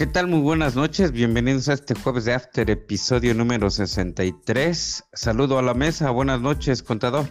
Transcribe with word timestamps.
¿Qué 0.00 0.06
tal? 0.06 0.28
Muy 0.28 0.40
buenas 0.40 0.76
noches. 0.76 1.12
Bienvenidos 1.12 1.68
a 1.68 1.74
este 1.74 1.94
jueves 1.94 2.24
de 2.24 2.32
After, 2.32 2.70
episodio 2.70 3.34
número 3.34 3.68
63. 3.68 5.04
Saludo 5.12 5.58
a 5.58 5.62
la 5.62 5.74
mesa. 5.74 6.10
Buenas 6.10 6.40
noches, 6.40 6.82
contador. 6.82 7.26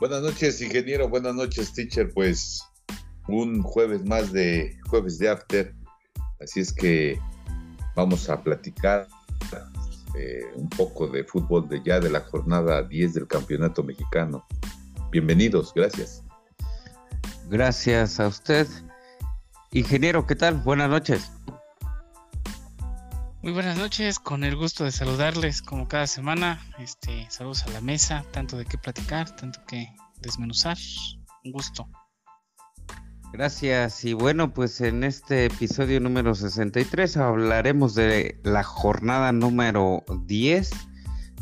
Buenas 0.00 0.22
noches, 0.22 0.60
ingeniero. 0.60 1.08
Buenas 1.08 1.36
noches, 1.36 1.72
teacher. 1.72 2.10
Pues 2.12 2.64
un 3.28 3.62
jueves 3.62 4.04
más 4.04 4.32
de 4.32 4.76
jueves 4.88 5.20
de 5.20 5.28
After. 5.28 5.72
Así 6.40 6.58
es 6.58 6.72
que 6.72 7.16
vamos 7.94 8.28
a 8.28 8.42
platicar 8.42 9.06
eh, 10.18 10.42
un 10.56 10.68
poco 10.68 11.06
de 11.06 11.22
fútbol 11.22 11.68
de 11.68 11.80
ya 11.84 12.00
de 12.00 12.10
la 12.10 12.22
jornada 12.22 12.82
10 12.82 13.14
del 13.14 13.28
Campeonato 13.28 13.84
Mexicano. 13.84 14.44
Bienvenidos, 15.12 15.72
gracias. 15.72 16.24
Gracias 17.48 18.18
a 18.18 18.26
usted. 18.26 18.66
Ingeniero, 19.72 20.26
¿qué 20.26 20.34
tal? 20.34 20.56
Buenas 20.56 20.90
noches. 20.90 21.30
Muy 23.40 23.52
buenas 23.52 23.78
noches, 23.78 24.18
con 24.18 24.42
el 24.42 24.56
gusto 24.56 24.84
de 24.84 24.90
saludarles 24.90 25.62
como 25.62 25.86
cada 25.86 26.08
semana. 26.08 26.60
Este, 26.80 27.26
saludos 27.30 27.62
a 27.62 27.70
la 27.70 27.80
mesa, 27.80 28.24
tanto 28.32 28.58
de 28.58 28.64
qué 28.64 28.78
platicar, 28.78 29.34
tanto 29.36 29.60
que 29.68 29.88
desmenuzar. 30.20 30.76
Un 31.44 31.52
gusto. 31.52 31.88
Gracias. 33.32 34.04
Y 34.04 34.12
bueno, 34.12 34.52
pues 34.52 34.80
en 34.80 35.04
este 35.04 35.44
episodio 35.44 36.00
número 36.00 36.34
63 36.34 37.16
hablaremos 37.16 37.94
de 37.94 38.40
la 38.42 38.64
jornada 38.64 39.30
número 39.30 40.02
10 40.26 40.70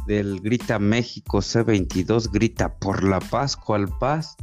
del 0.07 0.41
Grita 0.41 0.79
México 0.79 1.39
C22, 1.39 2.31
Grita 2.31 2.79
por 2.79 3.05
la 3.05 3.21
Paz, 3.21 3.57
cual 3.57 3.89
paz. 3.99 4.37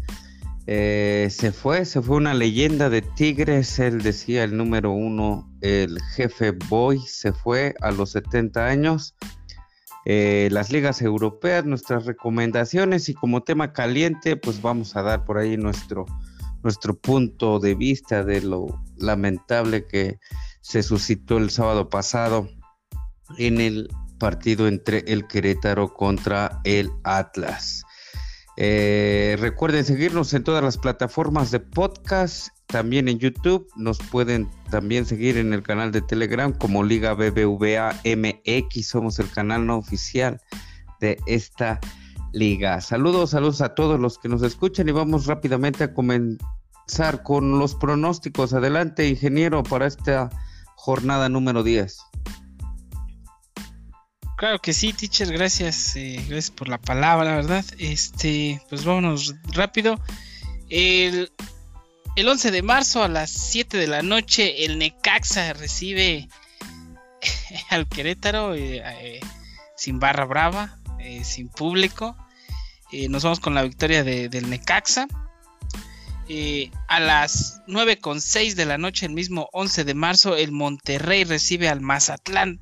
Eh, 0.68 1.28
se 1.30 1.52
fue, 1.52 1.86
se 1.86 2.02
fue 2.02 2.18
una 2.18 2.34
leyenda 2.34 2.90
de 2.90 3.04
Tigres, 3.04 3.78
él 3.78 4.02
decía 4.02 4.44
el 4.44 4.58
número 4.58 4.92
uno, 4.92 5.52
el 5.62 6.02
jefe 6.16 6.52
Boy, 6.52 7.00
se 7.06 7.34
fue 7.34 7.76
a 7.82 7.92
los 7.92 8.12
70 8.12 8.66
años. 8.66 9.16
Eh, 10.06 10.50
las 10.52 10.72
ligas 10.72 11.02
europeas, 11.02 11.66
nuestras 11.66 12.06
recomendaciones 12.06 13.10
y 13.10 13.14
como 13.14 13.44
tema 13.44 13.74
caliente, 13.74 14.38
pues 14.38 14.62
vamos 14.62 14.96
a 14.96 15.04
dar 15.04 15.26
por 15.26 15.38
ahí 15.38 15.58
nuestro, 15.58 16.06
nuestro 16.64 16.96
punto 16.96 17.60
de 17.60 17.76
vista 17.76 18.24
de 18.24 18.42
lo 18.42 18.84
lamentable 18.98 19.86
que 19.86 20.20
se 20.62 20.82
suscitó 20.82 21.38
el 21.38 21.52
sábado 21.52 21.90
pasado 21.90 22.50
en 23.38 23.62
el 23.62 23.90
partido 24.20 24.68
entre 24.68 25.00
el 25.08 25.28
Querétaro 25.28 25.94
contra 25.94 26.60
el 26.64 26.90
Atlas. 27.04 27.85
Eh, 28.58 29.36
recuerden 29.40 29.84
seguirnos 29.84 30.34
en 30.34 30.44
todas 30.44 30.64
las 30.64 30.78
plataformas 30.78 31.52
de 31.52 31.60
podcast, 31.60 32.50
también 32.68 33.08
en 33.10 33.20
YouTube. 33.20 33.68
Nos 33.76 33.98
pueden 33.98 34.50
también 34.70 35.06
seguir 35.06 35.38
en 35.38 35.54
el 35.54 35.62
canal 35.62 35.92
de 35.92 36.02
Telegram 36.02 36.54
como 36.54 36.84
Liga 36.84 37.14
BBVA 37.14 38.00
MX. 38.06 38.88
Somos 38.88 39.20
el 39.20 39.30
canal 39.30 39.66
no 39.66 39.78
oficial 39.78 40.40
de 41.02 41.18
esta 41.26 41.80
liga. 42.32 42.80
Saludos, 42.82 43.32
saludos 43.32 43.62
a 43.62 43.76
todos 43.76 44.00
los 44.00 44.18
que 44.18 44.30
nos 44.30 44.42
escuchan 44.42 44.88
y 44.88 44.92
vamos 44.92 45.26
rápidamente 45.26 45.84
a 45.84 45.94
comenzar 45.94 47.24
con 47.24 47.60
los 47.60 47.76
pronósticos. 47.76 48.54
Adelante, 48.54 49.08
ingeniero, 49.08 49.64
para 49.64 49.86
esta 49.86 50.30
jornada 50.76 51.28
número 51.28 51.64
10. 51.64 51.98
Claro 54.36 54.60
que 54.60 54.74
sí, 54.74 54.92
teacher, 54.92 55.32
gracias, 55.32 55.96
eh, 55.96 56.18
gracias 56.28 56.52
por 56.52 56.68
la 56.68 56.78
palabra, 56.78 57.38
¿verdad? 57.38 57.64
Este, 57.78 58.62
pues 58.70 58.84
vámonos 58.84 59.34
rápido. 59.54 59.98
El, 60.70 61.32
el 62.18 62.28
11 62.28 62.52
de 62.52 62.62
marzo 62.62 63.02
a 63.02 63.08
las 63.08 63.30
7 63.32 63.78
de 63.78 63.88
la 63.88 64.02
noche, 64.02 64.66
el 64.66 64.78
Necaxa 64.78 65.54
recibe 65.54 66.28
al 67.70 67.88
Querétaro 67.88 68.56
eh, 68.56 68.84
eh, 68.86 69.22
sin 69.78 70.00
barra 70.00 70.26
brava, 70.26 70.80
sin 71.24 71.48
público. 71.48 72.18
nos 73.10 73.24
vamos 73.24 73.40
con 73.40 73.54
la 73.54 73.62
victoria 73.62 74.04
del 74.04 74.50
Necaxa. 74.50 75.08
a 76.88 77.00
las 77.00 77.62
9.6 77.68 78.56
de 78.56 78.66
la 78.66 78.78
noche, 78.78 79.06
el 79.06 79.14
mismo 79.14 79.48
11 79.54 79.86
de 79.86 79.94
marzo, 79.94 80.36
el 80.36 80.52
Monterrey 80.52 81.24
recibe 81.24 81.70
al 81.70 81.80
Mazatlán 81.80 82.60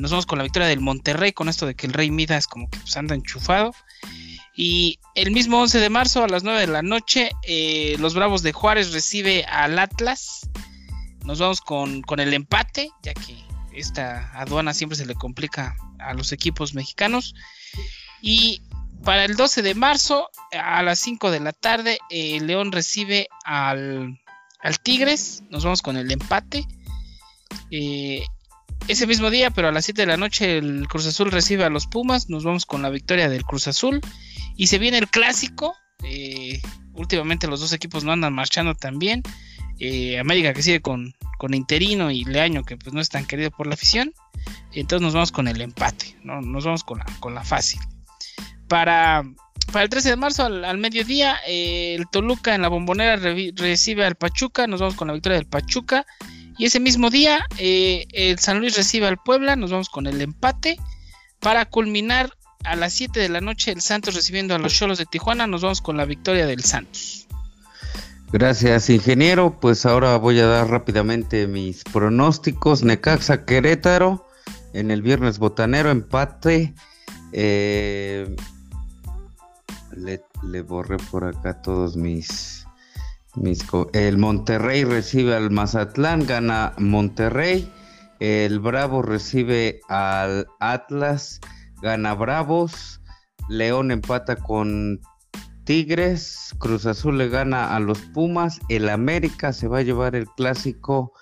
nos 0.00 0.10
vamos 0.10 0.26
con 0.26 0.38
la 0.38 0.44
victoria 0.44 0.68
del 0.68 0.80
Monterrey, 0.80 1.32
con 1.32 1.48
esto 1.48 1.66
de 1.66 1.74
que 1.74 1.86
el 1.86 1.92
Rey 1.92 2.10
Midas 2.10 2.46
como 2.46 2.68
que 2.68 2.78
pues, 2.78 2.96
anda 2.96 3.14
enchufado. 3.14 3.74
Y 4.54 4.98
el 5.14 5.30
mismo 5.30 5.60
11 5.60 5.78
de 5.78 5.90
marzo 5.90 6.22
a 6.22 6.28
las 6.28 6.42
9 6.42 6.60
de 6.60 6.66
la 6.66 6.82
noche, 6.82 7.30
eh, 7.44 7.96
los 7.98 8.14
Bravos 8.14 8.42
de 8.42 8.52
Juárez 8.52 8.92
recibe 8.92 9.44
al 9.44 9.78
Atlas. 9.78 10.50
Nos 11.24 11.38
vamos 11.38 11.60
con, 11.60 12.02
con, 12.02 12.20
el 12.20 12.34
empate, 12.34 12.90
ya 13.02 13.14
que 13.14 13.36
esta 13.72 14.30
aduana 14.38 14.74
siempre 14.74 14.96
se 14.96 15.06
le 15.06 15.14
complica 15.14 15.76
a 15.98 16.12
los 16.14 16.32
equipos 16.32 16.74
mexicanos. 16.74 17.34
Y 18.20 18.62
para 19.04 19.24
el 19.24 19.36
12 19.36 19.62
de 19.62 19.74
marzo, 19.74 20.28
a 20.52 20.82
las 20.82 20.98
5 20.98 21.30
de 21.30 21.40
la 21.40 21.52
tarde, 21.52 21.98
el 22.10 22.46
León 22.46 22.72
recibe 22.72 23.28
al, 23.44 24.20
al 24.60 24.80
Tigres. 24.80 25.42
Nos 25.48 25.64
vamos 25.64 25.80
con 25.80 25.96
el 25.96 26.10
empate. 26.10 26.66
Eh, 27.70 28.24
ese 28.90 29.06
mismo 29.06 29.30
día, 29.30 29.50
pero 29.50 29.68
a 29.68 29.72
las 29.72 29.84
7 29.84 30.02
de 30.02 30.06
la 30.06 30.16
noche, 30.16 30.58
el 30.58 30.88
Cruz 30.88 31.06
Azul 31.06 31.30
recibe 31.30 31.64
a 31.64 31.70
los 31.70 31.86
Pumas. 31.86 32.28
Nos 32.28 32.44
vamos 32.44 32.66
con 32.66 32.82
la 32.82 32.90
victoria 32.90 33.28
del 33.28 33.44
Cruz 33.44 33.68
Azul. 33.68 34.00
Y 34.56 34.66
se 34.66 34.78
viene 34.78 34.98
el 34.98 35.08
clásico. 35.08 35.76
Eh, 36.02 36.60
últimamente 36.94 37.46
los 37.46 37.60
dos 37.60 37.72
equipos 37.72 38.04
no 38.04 38.12
andan 38.12 38.32
marchando 38.32 38.74
tan 38.74 38.98
bien. 38.98 39.22
Eh, 39.78 40.18
América 40.18 40.52
que 40.52 40.62
sigue 40.62 40.82
con, 40.82 41.14
con, 41.38 41.54
Interino 41.54 42.10
y 42.10 42.24
Leaño 42.24 42.64
que 42.64 42.76
pues 42.76 42.92
no 42.92 43.00
es 43.00 43.08
tan 43.08 43.26
querido 43.26 43.50
por 43.50 43.66
la 43.66 43.74
afición. 43.74 44.12
Entonces 44.72 45.02
nos 45.02 45.14
vamos 45.14 45.32
con 45.32 45.46
el 45.46 45.60
empate. 45.60 46.16
¿no? 46.24 46.40
Nos 46.40 46.64
vamos 46.64 46.82
con 46.82 46.98
la, 46.98 47.06
con 47.20 47.34
la 47.34 47.44
fácil. 47.44 47.80
Para, 48.68 49.22
para 49.72 49.84
el 49.84 49.88
13 49.88 50.10
de 50.10 50.16
marzo 50.16 50.44
al, 50.44 50.78
mediodía, 50.78 51.36
eh, 51.46 51.94
el 51.96 52.08
Toluca 52.08 52.54
en 52.54 52.62
la 52.62 52.68
bombonera 52.68 53.16
recibe 53.16 54.04
al 54.04 54.16
Pachuca. 54.16 54.66
Nos 54.66 54.80
vamos 54.80 54.96
con 54.96 55.08
la 55.08 55.14
victoria 55.14 55.38
del 55.38 55.46
Pachuca. 55.46 56.06
Y 56.60 56.66
ese 56.66 56.78
mismo 56.78 57.08
día, 57.08 57.46
eh, 57.56 58.04
el 58.12 58.38
San 58.38 58.60
Luis 58.60 58.76
recibe 58.76 59.06
al 59.06 59.16
Puebla, 59.16 59.56
nos 59.56 59.70
vamos 59.70 59.88
con 59.88 60.06
el 60.06 60.20
empate. 60.20 60.76
Para 61.38 61.64
culminar 61.64 62.34
a 62.64 62.76
las 62.76 62.92
7 62.92 63.18
de 63.18 63.30
la 63.30 63.40
noche, 63.40 63.72
el 63.72 63.80
Santos 63.80 64.14
recibiendo 64.14 64.54
a 64.54 64.58
los 64.58 64.74
Cholos 64.74 64.98
de 64.98 65.06
Tijuana, 65.06 65.46
nos 65.46 65.62
vamos 65.62 65.80
con 65.80 65.96
la 65.96 66.04
victoria 66.04 66.44
del 66.44 66.62
Santos. 66.62 67.26
Gracias, 68.30 68.90
ingeniero. 68.90 69.58
Pues 69.58 69.86
ahora 69.86 70.18
voy 70.18 70.38
a 70.38 70.46
dar 70.46 70.68
rápidamente 70.68 71.46
mis 71.46 71.82
pronósticos. 71.82 72.82
Necaxa 72.82 73.46
Querétaro 73.46 74.26
en 74.74 74.90
el 74.90 75.00
viernes 75.00 75.38
botanero, 75.38 75.90
empate. 75.90 76.74
Eh, 77.32 78.36
le 79.96 80.60
borré 80.60 80.98
por 81.10 81.24
acá 81.24 81.62
todos 81.62 81.96
mis 81.96 82.59
el 83.92 84.18
Monterrey 84.18 84.84
recibe 84.84 85.34
al 85.34 85.50
Mazatlán, 85.50 86.26
gana 86.26 86.72
Monterrey. 86.78 87.70
El 88.18 88.58
Bravo 88.58 89.02
recibe 89.02 89.80
al 89.88 90.46
Atlas, 90.58 91.40
gana 91.80 92.14
Bravos. 92.14 93.00
León 93.48 93.90
empata 93.92 94.36
con 94.36 95.00
Tigres. 95.64 96.54
Cruz 96.58 96.86
Azul 96.86 97.18
le 97.18 97.28
gana 97.28 97.74
a 97.74 97.80
los 97.80 97.98
Pumas. 98.00 98.60
El 98.68 98.88
América 98.88 99.52
se 99.52 99.68
va 99.68 99.78
a 99.78 99.82
llevar 99.82 100.16
el 100.16 100.26
clásico 100.26 101.12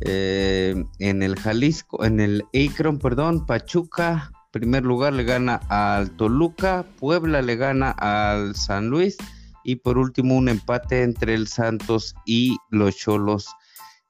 eh, 0.00 0.84
en 0.98 1.22
el 1.22 1.38
Jalisco, 1.38 2.04
en 2.04 2.20
el 2.20 2.44
Akron, 2.54 2.98
perdón. 2.98 3.44
Pachuca, 3.44 4.32
primer 4.52 4.84
lugar, 4.84 5.12
le 5.12 5.24
gana 5.24 5.60
al 5.68 6.12
Toluca. 6.12 6.86
Puebla 6.98 7.42
le 7.42 7.56
gana 7.56 7.90
al 7.90 8.54
San 8.54 8.88
Luis 8.88 9.18
y 9.64 9.76
por 9.76 9.98
último, 9.98 10.36
un 10.36 10.48
empate 10.48 11.02
entre 11.02 11.34
el 11.34 11.48
Santos 11.48 12.14
y 12.24 12.56
los 12.70 12.96
Cholos 12.96 13.48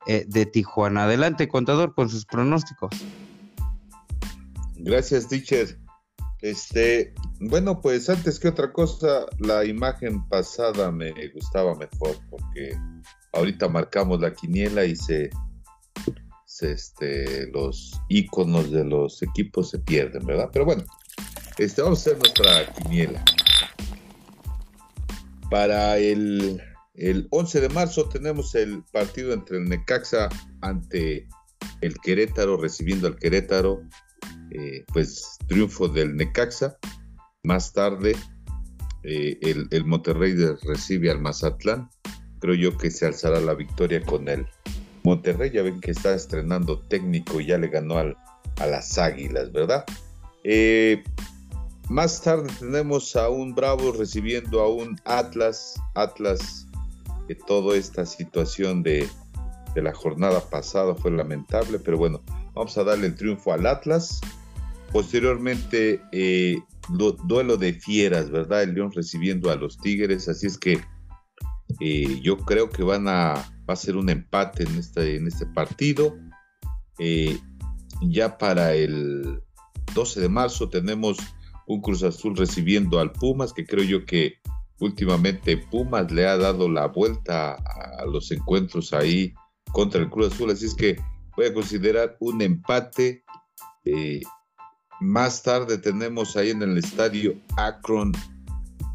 eh, 0.06 0.25
de 0.29 0.47
Tijuana. 0.47 1.05
Adelante, 1.05 1.49
contador, 1.49 1.94
con 1.94 2.08
sus 2.08 2.25
pronósticos. 2.25 2.91
Gracias, 4.76 5.29
teacher. 5.29 5.79
Este, 6.41 7.12
bueno, 7.38 7.82
pues 7.82 8.08
antes 8.08 8.41
que 8.41 8.49
otra 8.49 8.73
cosa, 8.73 9.26
la 9.38 9.64
imagen 9.67 10.26
pasada 10.29 10.91
me 10.91 11.12
gustaba 11.35 11.75
mejor 11.75 12.17
porque 12.31 12.75
ahorita 13.35 13.69
marcamos 13.69 14.20
la 14.20 14.32
quiniela 14.32 14.87
y 14.87 14.97
se, 14.97 15.29
se 16.47 16.73
este, 16.73 17.47
los 17.52 18.00
iconos 18.08 18.70
de 18.70 18.85
los 18.85 19.23
equipos 19.23 19.70
se 19.70 19.81
pierden, 19.81 20.25
¿verdad? 20.25 20.49
Pero 20.50 20.64
bueno, 20.64 20.85
este, 21.58 21.82
vamos 21.82 21.99
a 21.99 22.11
hacer 22.11 22.19
nuestra 22.19 22.75
quiniela. 22.75 23.23
Para 25.50 25.99
el, 25.99 26.62
11 27.31 27.61
de 27.61 27.69
marzo 27.70 28.08
tenemos 28.08 28.55
el 28.55 28.85
partido 28.93 29.32
entre 29.32 29.58
el 29.58 29.69
Necaxa 29.69 30.29
ante 30.61 31.26
el 31.81 31.94
Querétaro, 31.99 32.56
recibiendo 32.56 33.08
al 33.08 33.17
Querétaro, 33.17 33.82
eh, 34.52 34.85
pues 34.93 35.38
triunfo 35.49 35.88
del 35.88 36.14
Necaxa. 36.17 36.79
Más 37.43 37.73
tarde 37.73 38.14
eh, 39.02 39.38
el, 39.43 39.67
el, 39.70 39.85
Monterrey 39.85 40.35
recibe 40.62 41.11
al 41.11 41.20
Mazatlán. 41.20 41.91
Creo 42.38 42.55
yo 42.55 42.76
que 42.76 42.91
se 42.91 43.06
alzará 43.06 43.41
la 43.41 43.55
victoria 43.55 44.02
con 44.02 44.29
el 44.29 44.47
Monterrey, 45.02 45.50
ya 45.50 45.62
ven 45.62 45.81
que 45.81 45.91
está 45.91 46.14
estrenando 46.14 46.81
técnico 46.81 47.41
y 47.41 47.47
ya 47.47 47.58
le 47.58 47.69
ganó 47.69 47.99
al, 47.99 48.17
a 48.61 48.67
las 48.67 48.99
Águilas, 48.99 49.50
¿verdad? 49.52 49.85
Eh, 50.44 51.02
más 51.91 52.23
tarde 52.23 52.49
tenemos 52.61 53.17
a 53.17 53.29
un 53.29 53.53
Bravo 53.53 53.91
recibiendo 53.91 54.61
a 54.61 54.69
un 54.69 54.97
Atlas, 55.05 55.75
Atlas, 55.97 56.69
que 57.27 57.35
toda 57.35 57.77
esta 57.77 58.07
situación 58.07 58.85
de, 58.85 59.09
de 59.75 59.83
la 59.83 59.93
jornada 59.93 60.41
pasada 60.49 60.95
fue 60.95 61.11
lamentable, 61.11 61.81
pero 61.81 61.99
bueno, 61.99 62.23
vamos 62.55 62.79
a 62.79 62.85
darle 62.85 63.09
el 63.09 63.17
triunfo 63.17 63.53
al 63.53 63.67
Atlas. 63.67 64.21
Posteriormente, 64.93 66.01
eh, 66.13 66.61
duelo 67.25 67.57
de 67.57 67.73
fieras, 67.73 68.31
¿verdad? 68.31 68.63
El 68.63 68.75
León 68.75 68.93
recibiendo 68.93 69.51
a 69.51 69.57
los 69.57 69.77
Tigres, 69.79 70.29
así 70.29 70.47
es 70.47 70.59
que 70.59 70.81
eh, 71.81 72.21
yo 72.23 72.37
creo 72.37 72.71
que 72.71 72.85
van 72.85 73.09
a, 73.09 73.35
va 73.69 73.75
a 73.75 73.77
ser 73.77 73.97
un 73.97 74.11
empate 74.11 74.63
en 74.63 74.77
este, 74.77 75.17
en 75.17 75.27
este 75.27 75.45
partido. 75.45 76.17
Eh, 77.01 77.37
ya 78.03 78.39
para 78.39 78.75
el 78.75 79.43
12 79.93 80.21
de 80.21 80.29
marzo 80.29 80.69
tenemos 80.69 81.19
un 81.71 81.81
Cruz 81.81 82.03
Azul 82.03 82.37
recibiendo 82.37 82.99
al 82.99 83.13
Pumas, 83.13 83.53
que 83.53 83.65
creo 83.65 83.85
yo 83.85 84.05
que 84.05 84.35
últimamente 84.81 85.57
Pumas 85.57 86.11
le 86.11 86.27
ha 86.27 86.37
dado 86.37 86.69
la 86.69 86.89
vuelta 86.89 87.55
a 87.55 88.05
los 88.07 88.33
encuentros 88.33 88.93
ahí 88.93 89.33
contra 89.73 90.01
el 90.01 90.11
Cruz 90.11 90.33
Azul, 90.33 90.51
así 90.51 90.67
es 90.67 90.75
que 90.75 90.97
voy 91.37 91.47
a 91.47 91.55
considerar 91.55 92.17
un 92.19 92.43
empate. 92.43 93.25
Eh, 93.85 94.21
más 95.01 95.45
tarde 95.45 95.79
tenemos 95.79 96.37
ahí 96.37 96.51
en 96.51 96.63
el 96.63 96.77
estadio 96.77 97.41
Akron 97.57 98.13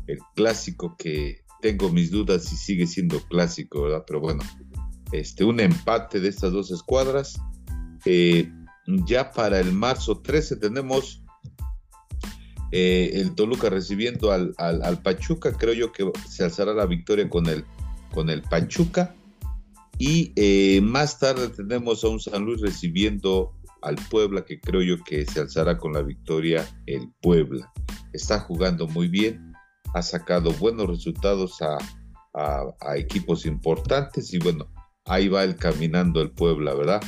el 0.07 0.19
clásico 0.35 0.95
que 0.97 1.43
tengo 1.61 1.89
mis 1.89 2.11
dudas 2.11 2.43
si 2.43 2.57
sigue 2.57 2.85
siendo 2.87 3.21
clásico, 3.21 3.83
¿verdad? 3.83 4.03
Pero 4.05 4.19
bueno, 4.19 4.43
este, 5.13 5.45
un 5.45 5.61
empate 5.61 6.19
de 6.19 6.27
estas 6.27 6.51
dos 6.51 6.71
escuadras. 6.71 7.39
Eh, 8.03 8.51
ya 9.07 9.31
para 9.31 9.61
el 9.61 9.71
marzo 9.71 10.19
13 10.19 10.57
tenemos 10.57 11.24
eh, 12.71 13.11
el 13.13 13.35
Toluca 13.35 13.69
recibiendo 13.69 14.31
al, 14.31 14.53
al, 14.57 15.01
Pachuca. 15.01 15.53
Creo 15.53 15.73
yo 15.73 15.91
que 15.91 16.11
se 16.27 16.43
alzará 16.43 16.73
la 16.73 16.85
victoria 16.85 17.29
con 17.29 17.47
el, 17.47 17.65
con 18.13 18.29
el 18.29 18.41
Pachuca. 18.41 19.15
Y 19.97 20.33
eh, 20.35 20.81
más 20.81 21.19
tarde 21.19 21.49
tenemos 21.49 22.03
a 22.03 22.09
un 22.09 22.19
San 22.19 22.43
Luis 22.43 22.61
recibiendo 22.61 23.53
al 23.81 23.95
Puebla, 24.09 24.43
que 24.43 24.59
creo 24.59 24.81
yo 24.81 25.03
que 25.03 25.25
se 25.25 25.39
alzará 25.39 25.77
con 25.77 25.93
la 25.93 26.01
victoria 26.01 26.67
el 26.85 27.11
Puebla. 27.21 27.71
Está 28.11 28.39
jugando 28.39 28.87
muy 28.87 29.07
bien, 29.07 29.53
ha 29.93 30.01
sacado 30.01 30.51
buenos 30.53 30.87
resultados 30.87 31.61
a, 31.61 31.77
a, 32.35 32.97
equipos 32.97 33.45
importantes 33.45 34.33
y 34.33 34.39
bueno, 34.39 34.67
ahí 35.05 35.27
va 35.27 35.43
el 35.43 35.55
caminando 35.55 36.21
el 36.21 36.31
Puebla, 36.31 36.73
¿verdad? 36.73 37.01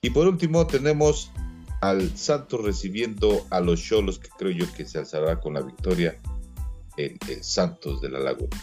Y 0.00 0.10
por 0.10 0.26
último 0.26 0.66
tenemos 0.66 1.30
al 1.82 2.16
Santos 2.16 2.62
recibiendo 2.62 3.44
a 3.50 3.60
los 3.60 3.82
Cholos, 3.82 4.18
que 4.18 4.28
creo 4.38 4.52
yo 4.52 4.72
que 4.72 4.86
se 4.86 4.98
alzará 4.98 5.40
con 5.40 5.54
la 5.54 5.60
victoria 5.60 6.16
el, 6.96 7.18
el 7.28 7.42
Santos 7.42 8.00
de 8.00 8.08
la 8.08 8.20
Laguna. 8.20 8.56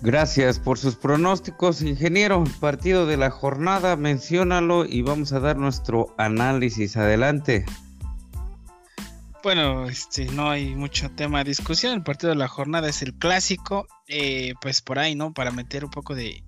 Gracias 0.00 0.60
por 0.60 0.78
sus 0.78 0.94
pronósticos, 0.96 1.82
ingeniero. 1.82 2.44
Partido 2.60 3.06
de 3.06 3.16
la 3.16 3.30
jornada, 3.30 3.96
menciónalo 3.96 4.84
y 4.84 5.02
vamos 5.02 5.32
a 5.32 5.40
dar 5.40 5.56
nuestro 5.56 6.14
análisis. 6.18 6.96
Adelante. 6.96 7.64
Bueno, 9.42 9.88
este, 9.88 10.26
no 10.26 10.50
hay 10.50 10.74
mucho 10.74 11.10
tema 11.10 11.38
de 11.38 11.44
discusión. 11.44 11.94
El 11.94 12.02
partido 12.02 12.30
de 12.30 12.38
la 12.38 12.48
jornada 12.48 12.88
es 12.88 13.02
el 13.02 13.14
clásico. 13.14 13.88
Eh, 14.06 14.54
pues 14.60 14.82
por 14.82 14.98
ahí, 14.98 15.16
¿no? 15.16 15.32
Para 15.32 15.50
meter 15.50 15.84
un 15.84 15.90
poco 15.90 16.14
de, 16.14 16.44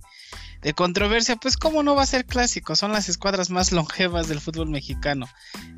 controversia, 0.75 1.37
pues 1.37 1.57
cómo 1.57 1.83
no 1.83 1.95
va 1.95 2.03
a 2.03 2.07
ser 2.07 2.27
clásico. 2.27 2.77
Son 2.77 2.93
las 2.93 3.09
escuadras 3.09 3.51
más 3.51 3.73
longevas 3.73 4.29
del 4.29 4.41
fútbol 4.41 4.69
mexicano. 4.69 5.29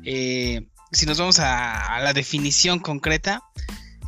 Eh, 0.03 0.67
si 0.91 1.05
nos 1.05 1.19
vamos 1.19 1.39
a, 1.39 1.95
a 1.95 2.01
la 2.01 2.13
definición 2.13 2.79
concreta, 2.79 3.43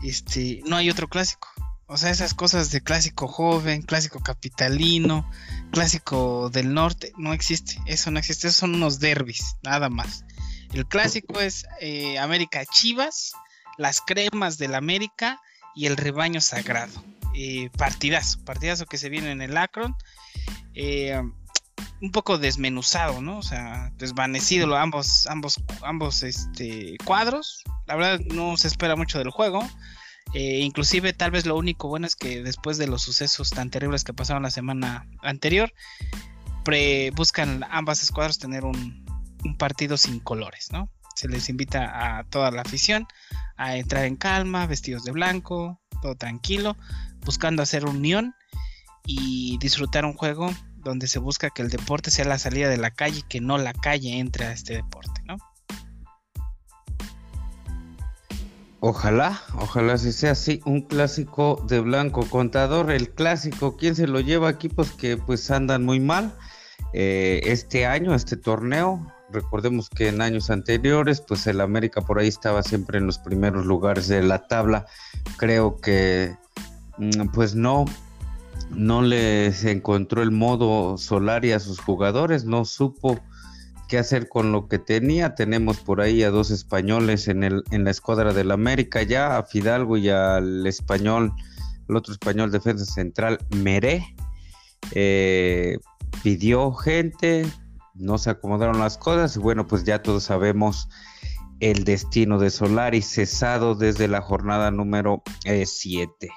este, 0.04 0.62
no 0.66 0.76
hay 0.76 0.90
otro 0.90 1.08
clásico. 1.08 1.48
O 1.88 1.98
sea, 1.98 2.10
esas 2.10 2.34
cosas 2.34 2.72
de 2.72 2.82
clásico 2.82 3.28
joven, 3.28 3.82
clásico 3.82 4.22
capitalino, 4.22 5.30
clásico 5.72 6.50
del 6.50 6.74
norte, 6.74 7.12
no 7.18 7.34
existe. 7.34 7.78
Eso 7.86 8.12
no 8.12 8.20
existe. 8.20 8.48
Esos 8.48 8.60
son 8.60 8.76
unos 8.76 9.00
derbis, 9.00 9.58
nada 9.62 9.90
más. 9.90 10.24
El 10.72 10.88
clásico 10.88 11.42
es 11.42 11.66
eh, 11.82 12.18
América 12.18 12.66
Chivas, 12.66 13.34
las 13.78 14.00
cremas 14.00 14.58
del 14.58 14.74
América 14.74 15.42
y 15.76 15.86
el 15.86 15.98
rebaño 15.98 16.40
sagrado. 16.40 17.04
Eh, 17.36 17.70
partidazo, 17.78 18.44
partidazo 18.46 18.86
que 18.86 18.98
se 18.98 19.10
viene 19.10 19.32
en 19.32 19.42
el 19.42 19.58
Akron. 19.58 19.96
Eh, 20.74 21.22
un 22.02 22.12
poco 22.12 22.38
desmenuzado, 22.38 23.22
¿no? 23.22 23.38
O 23.38 23.44
sea, 23.44 23.92
desvanecido 23.98 24.76
ambos, 24.76 25.28
ambos, 25.28 25.64
ambos 25.84 26.24
este, 26.24 26.98
cuadros. 27.06 27.64
La 27.86 27.96
verdad 27.96 28.20
no 28.34 28.58
se 28.58 28.68
espera 28.68 28.96
mucho 28.96 29.20
del 29.20 29.30
juego. 29.30 29.68
Eh, 30.34 30.60
inclusive 30.60 31.14
tal 31.14 31.32
vez 31.32 31.46
lo 31.46 31.58
único 31.58 31.88
bueno 31.88 32.08
es 32.08 32.16
que 32.16 32.42
después 32.42 32.78
de 32.78 32.88
los 32.88 33.02
sucesos 33.02 33.50
tan 33.50 33.70
terribles 33.70 34.04
que 34.04 34.14
pasaron 34.14 34.44
la 34.44 34.52
semana 34.52 35.06
anterior, 35.22 35.74
buscan 37.16 37.66
ambas 37.70 38.02
escuadras 38.04 38.38
tener 38.38 38.64
un, 38.64 39.06
partido 39.58 39.98
sin 39.98 40.20
colores, 40.20 40.70
¿no? 40.72 40.90
Se 41.16 41.28
les 41.28 41.50
invita 41.50 42.20
a 42.20 42.24
toda 42.26 42.52
la 42.52 42.62
afición 42.62 43.08
a 43.58 43.76
entrar 43.76 44.06
en 44.06 44.16
calma, 44.16 44.68
vestidos 44.68 45.04
de 45.04 45.12
blanco, 45.12 45.82
todo 46.02 46.16
tranquilo, 46.16 46.78
buscando 47.26 47.64
hacer 47.64 47.86
unión 47.86 48.36
y 49.06 49.58
disfrutar 49.60 50.06
un 50.06 50.14
juego 50.14 50.50
donde 50.78 51.08
se 51.08 51.20
busca 51.20 51.50
que 51.50 51.62
el 51.62 51.70
deporte 51.70 52.12
sea 52.12 52.26
la 52.26 52.40
salida 52.40 52.70
de 52.70 52.78
la 52.78 52.92
calle 52.92 53.20
y 53.20 53.24
que 53.24 53.42
no 53.42 53.58
la 53.58 53.74
calle 53.74 54.20
entre 54.20 54.46
a 54.46 54.52
este 54.52 54.74
deporte, 54.74 55.22
¿no? 55.26 55.38
Ojalá, 58.84 59.40
ojalá 59.60 59.96
si 60.00 60.12
sea 60.12 60.32
así, 60.32 60.60
un 60.66 60.82
clásico 60.82 61.64
de 61.68 61.80
blanco 61.82 62.28
contador, 62.28 62.90
el 62.90 63.12
clásico, 63.12 63.78
¿quién 63.78 63.96
se 63.96 64.08
lo 64.08 64.22
lleva? 64.22 64.50
Equipos 64.50 64.92
que 64.92 65.18
pues 65.18 65.52
andan 65.52 65.86
muy 65.86 66.00
mal 66.00 66.36
eh, 66.94 67.42
este 67.44 67.86
año, 67.86 68.16
este 68.16 68.38
torneo. 68.38 69.06
Recordemos 69.32 69.88
que 69.88 70.08
en 70.08 70.20
años 70.20 70.50
anteriores, 70.50 71.22
pues 71.22 71.46
el 71.46 71.62
América 71.62 72.02
por 72.02 72.18
ahí 72.18 72.28
estaba 72.28 72.64
siempre 72.64 72.98
en 72.98 73.06
los 73.06 73.20
primeros 73.20 73.68
lugares 73.68 74.08
de 74.08 74.24
la 74.24 74.48
tabla. 74.48 74.88
Creo 75.38 75.78
que 75.78 76.36
mm, 76.98 77.28
pues 77.36 77.54
no, 77.54 77.86
no 78.70 79.02
les 79.02 79.64
encontró 79.66 80.22
el 80.22 80.32
modo 80.32 80.98
Solari 80.98 81.52
a 81.52 81.60
sus 81.60 81.80
jugadores, 81.80 82.46
no 82.46 82.66
supo 82.66 83.20
qué 83.88 83.98
hacer 83.98 84.30
con 84.30 84.52
lo 84.52 84.68
que 84.68 84.80
tenía. 84.80 85.36
Tenemos 85.36 85.80
por 85.80 86.02
ahí 86.02 86.24
a 86.24 86.30
dos 86.30 86.50
españoles 86.50 87.28
en, 87.28 87.64
la 87.70 87.92
escuadra 87.92 88.34
del 88.34 88.52
América 88.52 89.04
ya, 89.04 89.38
a 89.38 89.44
Fidalgo 89.44 89.98
y 89.98 90.10
al 90.10 90.66
español, 90.66 91.34
el 91.90 91.96
otro 91.96 92.14
español 92.14 92.52
defensa 92.52 92.86
central, 92.86 93.40
Meré. 93.56 94.16
Eh, 94.94 95.78
pidió 96.24 96.72
gente, 96.74 97.46
no 97.94 98.18
se 98.18 98.30
acomodaron 98.30 98.80
las 98.80 98.98
cosas 98.98 99.36
y 99.36 99.40
bueno, 99.40 99.68
pues 99.68 99.84
ya 99.84 100.02
todos 100.02 100.24
sabemos 100.24 100.88
el 101.60 101.84
destino 101.84 102.40
de 102.40 102.50
Solari 102.50 103.02
cesado 103.02 103.76
desde 103.76 104.08
la 104.08 104.22
jornada 104.22 104.72
número 104.72 105.22
7. 105.44 106.26
Eh, 106.26 106.30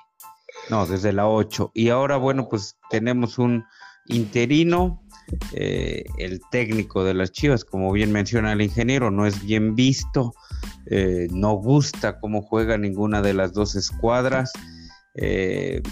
no, 0.70 0.86
desde 0.86 1.12
la 1.12 1.28
8. 1.28 1.72
Y 1.74 1.88
ahora, 1.88 2.16
bueno, 2.16 2.48
pues 2.48 2.76
tenemos 2.90 3.38
un 3.38 3.64
interino 4.06 5.04
eh, 5.52 6.04
el 6.18 6.40
técnico 6.50 7.04
de 7.04 7.14
las 7.14 7.32
Chivas, 7.32 7.64
como 7.64 7.92
bien 7.92 8.12
menciona 8.12 8.52
el 8.52 8.60
ingeniero, 8.60 9.10
no 9.10 9.26
es 9.26 9.44
bien 9.44 9.74
visto, 9.74 10.34
eh, 10.86 11.28
no 11.30 11.54
gusta 11.54 12.20
cómo 12.20 12.42
juega 12.42 12.76
ninguna 12.76 13.22
de 13.22 13.34
las 13.34 13.52
dos 13.52 13.74
escuadras. 13.74 14.52
Eh, 15.14 15.82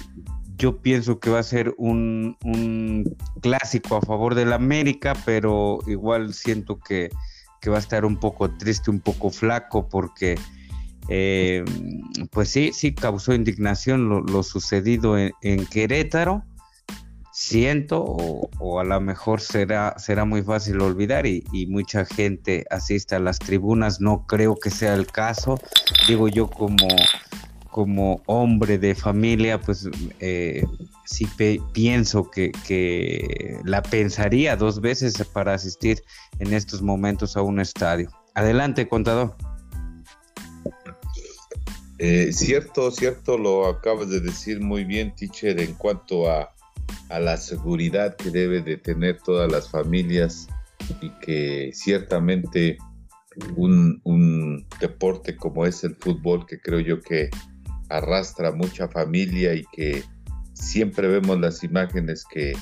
yo 0.56 0.80
pienso 0.80 1.18
que 1.18 1.30
va 1.30 1.38
a 1.38 1.44
ser 1.44 1.74
un, 1.78 2.36
clásico 3.40 3.96
a 3.96 4.02
favor 4.02 4.34
del 4.34 4.52
América, 4.52 5.14
pero 5.24 5.78
igual 5.86 6.34
siento 6.34 6.78
que, 6.78 7.10
va 7.68 7.76
a 7.76 7.80
estar 7.80 8.04
un 8.04 8.16
poco 8.16 8.50
triste, 8.50 8.90
un 8.90 9.00
poco 9.00 9.30
flaco, 9.30 9.88
porque 9.88 10.36
pues 11.08 12.48
sí, 12.48 12.72
sí 12.72 12.94
causó 12.94 13.34
indignación 13.34 14.08
lo, 14.08 14.42
sucedido 14.42 15.18
en 15.18 15.66
Querétaro 15.66 16.44
siento 17.32 18.02
o, 18.02 18.78
a 18.78 18.84
lo 18.84 19.00
mejor 19.00 19.40
será, 19.40 19.98
será 19.98 20.24
muy 20.24 20.42
fácil 20.42 20.80
olvidar 20.80 21.26
y, 21.26 21.42
mucha 21.66 22.04
gente 22.04 22.64
asiste 22.70 23.16
a 23.16 23.18
las 23.18 23.38
tribunas, 23.38 24.00
no 24.00 24.26
creo 24.26 24.56
que 24.56 24.70
sea 24.70 24.94
el 24.94 25.06
caso, 25.06 25.58
digo 26.06 26.28
yo 26.28 26.48
como, 26.48 26.86
como 27.70 28.22
hombre 28.26 28.78
de 28.78 28.94
familia, 28.94 29.58
pues 29.58 29.88
eh, 30.20 30.64
sí 31.06 31.26
pienso 31.72 32.30
que, 32.30 32.52
que, 32.66 33.58
la 33.64 33.82
pensaría 33.82 34.56
dos 34.56 34.80
veces 34.80 35.14
para 35.32 35.54
asistir 35.54 36.02
en 36.38 36.52
estos 36.52 36.82
momentos 36.82 37.36
a 37.36 37.42
un 37.42 37.60
estadio. 37.60 38.10
Adelante, 38.34 38.88
contador. 38.88 39.34
Eh, 42.04 42.32
cierto, 42.32 42.90
cierto, 42.90 43.38
lo 43.38 43.66
acabas 43.66 44.08
de 44.08 44.20
decir 44.20 44.60
muy 44.60 44.84
bien, 44.84 45.14
teacher, 45.14 45.60
en 45.60 45.74
cuanto 45.74 46.28
a 46.28 46.52
a 47.08 47.20
la 47.20 47.36
seguridad 47.36 48.16
que 48.16 48.30
debe 48.30 48.62
de 48.62 48.76
tener 48.76 49.18
todas 49.18 49.50
las 49.50 49.68
familias 49.68 50.48
y 51.00 51.10
que 51.20 51.70
ciertamente 51.74 52.78
un, 53.56 54.00
un, 54.04 54.66
deporte 54.80 55.36
como 55.36 55.64
es 55.64 55.84
el 55.84 55.94
fútbol, 55.96 56.46
que 56.46 56.60
creo 56.60 56.80
yo 56.80 57.00
que 57.00 57.30
arrastra 57.88 58.52
mucha 58.52 58.88
familia 58.88 59.54
y 59.54 59.64
que 59.72 60.02
siempre 60.54 61.08
vemos 61.08 61.38
las 61.40 61.62
imágenes 61.62 62.24
que 62.30 62.54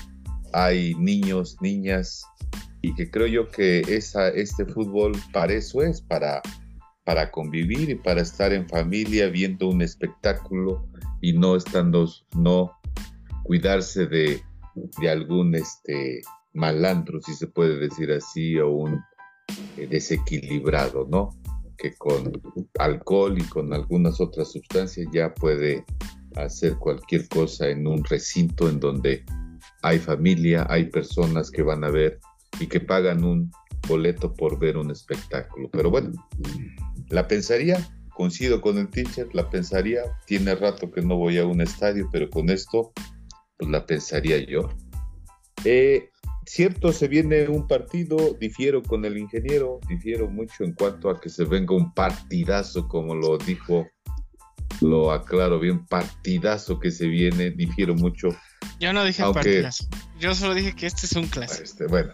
hay 0.53 0.95
niños, 0.97 1.57
niñas, 1.61 2.25
y 2.83 2.95
que 2.95 3.11
creo 3.11 3.27
yo 3.27 3.49
que 3.49 3.81
esa, 3.89 4.29
este 4.29 4.65
fútbol 4.65 5.13
para 5.33 5.53
eso 5.53 5.83
es, 5.83 6.01
para, 6.01 6.43
para 7.11 7.29
convivir 7.33 7.91
y 7.91 7.97
para 7.97 8.21
estar 8.21 8.53
en 8.53 8.69
familia 8.69 9.27
viendo 9.27 9.69
un 9.69 9.83
espectáculo 9.83 10.87
y 11.21 11.33
no 11.33 11.57
estando, 11.57 12.09
no 12.37 12.71
cuidarse 13.43 14.07
de, 14.07 14.41
de 15.01 15.11
algún 15.11 15.57
este, 15.57 16.23
malandro, 16.53 17.21
si 17.21 17.35
se 17.35 17.49
puede 17.49 17.81
decir 17.81 18.13
así, 18.13 18.57
o 18.61 18.71
un 18.71 19.01
eh, 19.77 19.89
desequilibrado, 19.91 21.09
¿no? 21.11 21.31
Que 21.77 21.95
con 21.95 22.31
alcohol 22.79 23.37
y 23.37 23.43
con 23.43 23.75
algunas 23.75 24.21
otras 24.21 24.53
sustancias 24.53 25.09
ya 25.13 25.35
puede 25.35 25.85
hacer 26.37 26.77
cualquier 26.77 27.29
cosa 27.29 27.71
en 27.71 27.89
un 27.89 28.05
recinto 28.05 28.69
en 28.69 28.79
donde 28.79 29.25
hay 29.83 29.99
familia, 29.99 30.65
hay 30.71 30.85
personas 30.85 31.51
que 31.51 31.63
van 31.63 31.83
a 31.83 31.91
ver 31.91 32.21
y 32.61 32.69
que 32.69 32.79
pagan 32.79 33.25
un 33.25 33.51
boleto 33.89 34.33
por 34.33 34.61
ver 34.61 34.77
un 34.77 34.93
espectáculo. 34.93 35.69
Pero 35.73 35.91
bueno, 35.91 36.13
la 37.11 37.27
pensaría, 37.29 37.79
coincido 38.15 38.61
con 38.61 38.79
el 38.79 38.89
teacher, 38.89 39.29
la 39.35 39.51
pensaría, 39.51 40.03
tiene 40.27 40.55
rato 40.55 40.91
que 40.91 41.03
no 41.03 41.17
voy 41.17 41.39
a 41.39 41.47
un 41.47 41.61
estadio, 41.61 42.09
pero 42.13 42.31
con 42.31 42.51
esto, 42.51 42.93
pues 43.57 43.71
la 43.71 43.85
pensaría 43.85 44.39
yo. 44.39 44.69
Eh, 45.65 46.09
cierto, 46.47 46.93
se 46.93 47.09
viene 47.09 47.49
un 47.49 47.67
partido, 47.67 48.37
difiero 48.41 48.83
con 48.83 49.05
el 49.05 49.19
ingeniero, 49.19 49.81
difiero 49.89 50.29
mucho 50.29 50.65
en 50.65 50.73
cuanto 50.73 51.11
a 51.11 51.21
que 51.21 51.29
se 51.29 51.45
venga 51.45 51.75
un 51.75 51.93
partidazo, 51.93 52.89
como 52.89 53.15
lo 53.15 53.37
dijo, 53.39 53.89
lo 54.81 55.13
aclaro 55.13 55.59
bien, 55.59 55.85
partidazo 55.87 56.79
que 56.79 56.91
se 56.91 57.07
viene, 57.07 57.51
difiero 57.51 57.95
mucho. 57.95 58.29
Yo 58.79 58.93
no 58.93 59.05
dije 59.05 59.23
partidazo, 59.35 59.87
yo 60.19 60.35
solo 60.35 60.55
dije 60.55 60.75
que 60.75 60.87
este 60.87 61.07
es 61.07 61.13
un 61.13 61.27
clásico. 61.27 61.65
Este, 61.65 61.87
bueno, 61.87 62.13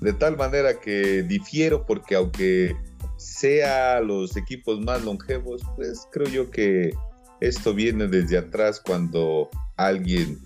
de 0.00 0.12
tal 0.12 0.36
manera 0.36 0.80
que 0.80 1.22
difiero 1.24 1.84
porque 1.84 2.14
aunque 2.14 2.76
sea 3.20 4.00
los 4.00 4.36
equipos 4.36 4.80
más 4.80 5.04
longevos, 5.04 5.62
pues 5.76 6.06
creo 6.10 6.28
yo 6.28 6.50
que 6.50 6.92
esto 7.40 7.74
viene 7.74 8.06
desde 8.06 8.38
atrás 8.38 8.80
cuando 8.84 9.50
alguien 9.76 10.38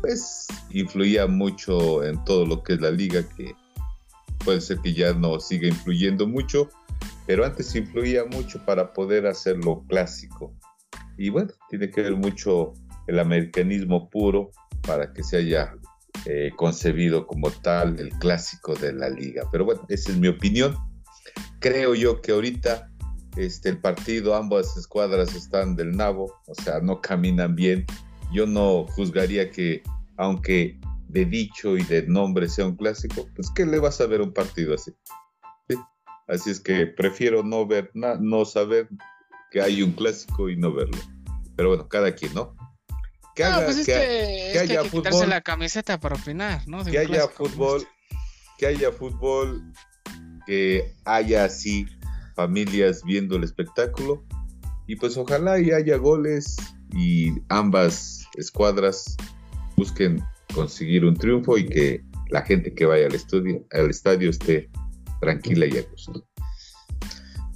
pues 0.00 0.46
influía 0.70 1.26
mucho 1.26 2.04
en 2.04 2.22
todo 2.24 2.46
lo 2.46 2.62
que 2.62 2.74
es 2.74 2.80
la 2.80 2.90
liga, 2.90 3.22
que 3.36 3.54
puede 4.44 4.60
ser 4.60 4.78
que 4.78 4.92
ya 4.92 5.12
no 5.12 5.38
siga 5.40 5.68
influyendo 5.68 6.26
mucho, 6.26 6.68
pero 7.26 7.44
antes 7.44 7.74
influía 7.74 8.24
mucho 8.24 8.64
para 8.64 8.92
poder 8.92 9.26
hacerlo 9.26 9.84
clásico. 9.88 10.52
Y 11.16 11.28
bueno, 11.28 11.50
tiene 11.70 11.90
que 11.90 12.02
ver 12.02 12.16
mucho 12.16 12.72
el 13.06 13.18
americanismo 13.18 14.08
puro 14.10 14.50
para 14.82 15.12
que 15.12 15.22
se 15.22 15.36
haya 15.38 15.74
eh, 16.24 16.50
concebido 16.56 17.26
como 17.26 17.50
tal 17.50 17.98
el 17.98 18.10
clásico 18.10 18.74
de 18.74 18.92
la 18.92 19.08
liga. 19.08 19.48
Pero 19.50 19.64
bueno, 19.64 19.84
esa 19.88 20.12
es 20.12 20.18
mi 20.18 20.28
opinión. 20.28 20.76
Creo 21.60 21.94
yo 21.94 22.20
que 22.20 22.32
ahorita 22.32 22.90
este, 23.36 23.70
el 23.70 23.78
partido, 23.78 24.34
ambas 24.34 24.76
escuadras 24.76 25.34
están 25.34 25.76
del 25.76 25.96
nabo, 25.96 26.34
o 26.46 26.54
sea, 26.54 26.80
no 26.80 27.00
caminan 27.00 27.54
bien. 27.54 27.86
Yo 28.32 28.46
no 28.46 28.86
juzgaría 28.88 29.50
que 29.50 29.82
aunque 30.16 30.78
de 31.08 31.24
dicho 31.24 31.76
y 31.76 31.82
de 31.84 32.06
nombre 32.06 32.48
sea 32.48 32.66
un 32.66 32.76
clásico, 32.76 33.28
pues 33.34 33.50
¿qué 33.54 33.66
le 33.66 33.78
vas 33.78 34.00
a 34.00 34.06
ver 34.06 34.20
un 34.20 34.32
partido 34.32 34.74
así? 34.74 34.92
Así 36.28 36.50
es 36.50 36.60
que 36.60 36.86
prefiero 36.86 37.42
no 37.42 37.66
ver, 37.66 37.90
no 37.94 38.44
saber 38.44 38.88
que 39.50 39.60
hay 39.60 39.82
un 39.82 39.92
clásico 39.92 40.48
y 40.48 40.56
no 40.56 40.72
verlo. 40.72 40.96
Pero 41.56 41.70
bueno, 41.70 41.88
cada 41.88 42.14
quien, 42.14 42.32
¿no? 42.32 42.56
Que, 43.34 43.44
pues 43.64 43.84
que, 43.84 44.58
haya 44.58 44.84
fútbol, 44.84 45.28
la 45.28 45.40
camiseta 45.40 45.98
para 45.98 46.16
opinar, 46.16 46.66
¿no? 46.66 46.84
que 46.84 46.98
haya 46.98 47.28
fútbol, 47.28 47.86
que 48.58 48.66
haya 48.66 48.92
fútbol, 48.92 49.72
que 50.46 50.92
haya 51.04 51.44
así 51.44 51.86
familias 52.34 53.02
viendo 53.04 53.36
el 53.36 53.44
espectáculo 53.44 54.24
y 54.86 54.96
pues 54.96 55.16
ojalá 55.16 55.60
y 55.60 55.70
haya 55.70 55.96
goles 55.96 56.56
y 56.94 57.32
ambas 57.48 58.26
escuadras 58.36 59.16
busquen 59.76 60.22
conseguir 60.54 61.04
un 61.04 61.16
triunfo 61.16 61.56
y 61.58 61.66
que 61.66 62.04
la 62.30 62.42
gente 62.42 62.74
que 62.74 62.84
vaya 62.84 63.06
al, 63.06 63.14
estudio, 63.14 63.64
al 63.72 63.90
estadio 63.90 64.30
esté 64.30 64.70
tranquila 65.20 65.66
y 65.66 65.78
a 65.78 65.82
gusto. 65.82 66.26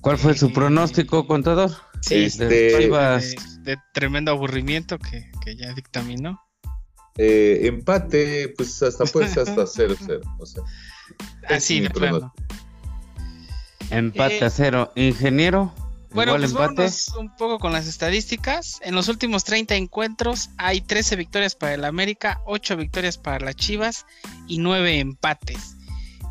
¿Cuál 0.00 0.18
fue 0.18 0.34
su 0.34 0.52
pronóstico, 0.52 1.26
contador? 1.26 1.70
Sí, 2.00 2.24
este, 2.24 2.46
de, 2.46 3.76
tremendo 3.92 4.30
aburrimiento 4.30 4.98
que, 4.98 5.56
ya 5.56 5.72
dictaminó. 5.74 6.40
Eh, 7.18 7.60
empate, 7.64 8.54
pues 8.56 8.82
hasta 8.82 9.04
pues 9.06 9.36
hasta 9.36 9.62
0-0. 9.64 10.36
O 10.38 10.46
sea, 10.46 10.62
Así 11.48 11.80
de 11.80 11.90
plano. 11.90 12.32
Empate 13.90 14.44
a 14.44 14.50
cero. 14.50 14.92
Ingeniero. 14.96 15.72
Bueno, 16.10 16.36
pues 16.74 17.08
un 17.18 17.34
poco 17.36 17.58
con 17.58 17.72
las 17.72 17.86
estadísticas. 17.86 18.80
En 18.82 18.94
los 18.94 19.08
últimos 19.08 19.44
30 19.44 19.74
encuentros 19.74 20.48
hay 20.56 20.80
13 20.80 21.16
victorias 21.16 21.54
para 21.54 21.74
el 21.74 21.84
América, 21.84 22.40
8 22.46 22.76
victorias 22.76 23.18
para 23.18 23.44
las 23.44 23.56
Chivas 23.56 24.06
y 24.48 24.58
9 24.58 24.98
empates. 24.98 25.76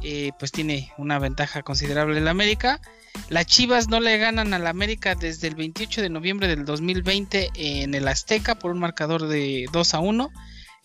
Eh, 0.01 0.31
pues 0.39 0.51
tiene 0.51 0.91
una 0.97 1.19
ventaja 1.19 1.61
considerable 1.61 2.17
el 2.17 2.27
América. 2.27 2.81
Las 3.29 3.45
Chivas 3.45 3.87
no 3.87 3.99
le 3.99 4.17
ganan 4.17 4.53
al 4.53 4.67
América 4.67 5.15
desde 5.15 5.47
el 5.47 5.55
28 5.55 6.01
de 6.01 6.09
noviembre 6.09 6.47
del 6.47 6.65
2020 6.65 7.51
en 7.55 7.93
el 7.93 8.07
Azteca 8.07 8.55
por 8.55 8.71
un 8.71 8.79
marcador 8.79 9.27
de 9.27 9.67
2 9.71 9.93
a 9.93 9.99
1. 9.99 10.31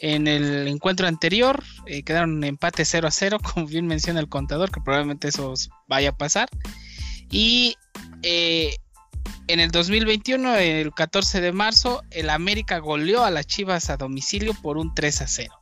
En 0.02 0.26
el 0.26 0.66
encuentro 0.66 1.06
anterior 1.06 1.62
eh, 1.86 2.02
quedaron 2.02 2.42
empate 2.42 2.84
0 2.84 3.06
a 3.06 3.10
0, 3.10 3.38
como 3.54 3.66
bien 3.66 3.86
menciona 3.86 4.20
el 4.20 4.28
contador, 4.28 4.70
que 4.70 4.80
probablemente 4.80 5.28
eso 5.28 5.54
vaya 5.88 6.10
a 6.10 6.16
pasar. 6.16 6.48
Y 7.30 7.76
eh, 8.22 8.74
en 9.46 9.60
el 9.60 9.70
2021, 9.70 10.56
el 10.56 10.92
14 10.92 11.40
de 11.40 11.52
marzo, 11.52 12.02
el 12.10 12.30
América 12.30 12.78
goleó 12.78 13.24
a 13.24 13.30
las 13.30 13.46
Chivas 13.46 13.90
a 13.90 13.96
domicilio 13.96 14.54
por 14.54 14.78
un 14.78 14.94
3 14.94 15.22
a 15.22 15.26
0. 15.26 15.54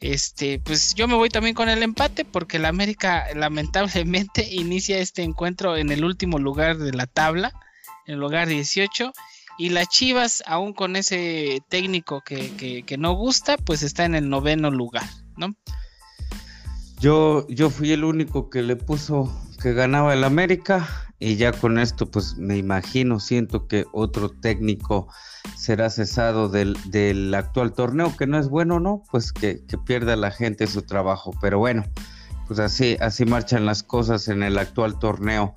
Este, 0.00 0.60
pues 0.60 0.94
yo 0.94 1.08
me 1.08 1.16
voy 1.16 1.28
también 1.28 1.56
con 1.56 1.68
el 1.68 1.82
empate 1.82 2.24
porque 2.24 2.58
el 2.58 2.66
América 2.66 3.26
lamentablemente 3.34 4.46
inicia 4.50 4.98
este 4.98 5.22
encuentro 5.22 5.76
en 5.76 5.90
el 5.90 6.04
último 6.04 6.38
lugar 6.38 6.78
de 6.78 6.92
la 6.92 7.06
tabla, 7.06 7.52
en 8.06 8.14
el 8.14 8.20
lugar 8.20 8.46
18, 8.46 9.12
y 9.58 9.70
las 9.70 9.88
Chivas, 9.88 10.42
aún 10.46 10.72
con 10.72 10.96
ese 10.96 11.60
técnico 11.68 12.22
que, 12.24 12.84
que, 12.86 12.96
no 12.96 13.12
gusta, 13.14 13.56
pues 13.56 13.82
está 13.82 14.04
en 14.04 14.14
el 14.14 14.28
noveno 14.28 14.70
lugar, 14.70 15.08
¿no? 15.36 15.54
Yo, 17.00 17.46
yo 17.48 17.68
fui 17.68 17.92
el 17.92 18.04
único 18.04 18.50
que 18.50 18.62
le 18.62 18.76
puso 18.76 19.32
que 19.60 19.72
ganaba 19.72 20.14
el 20.14 20.24
América 20.24 20.88
y 21.18 21.36
ya 21.36 21.52
con 21.52 21.78
esto, 21.78 22.08
pues 22.10 22.36
me 22.36 22.56
imagino, 22.56 23.18
siento 23.18 23.66
que 23.66 23.84
otro 23.92 24.30
técnico 24.30 25.08
será 25.56 25.90
cesado 25.90 26.48
del, 26.48 27.34
actual 27.34 27.72
torneo, 27.72 28.16
que 28.16 28.28
no 28.28 28.38
es 28.38 28.48
bueno, 28.48 28.78
¿no? 28.78 29.02
Pues 29.10 29.32
que, 29.32 29.60
pierda 29.84 30.14
la 30.14 30.30
gente 30.30 30.68
su 30.68 30.82
trabajo. 30.82 31.32
Pero 31.40 31.58
bueno, 31.58 31.84
pues 32.46 32.60
así, 32.60 32.96
así 33.00 33.24
marchan 33.24 33.66
las 33.66 33.82
cosas 33.82 34.28
en 34.28 34.44
el 34.44 34.58
actual 34.58 34.98
torneo. 35.00 35.56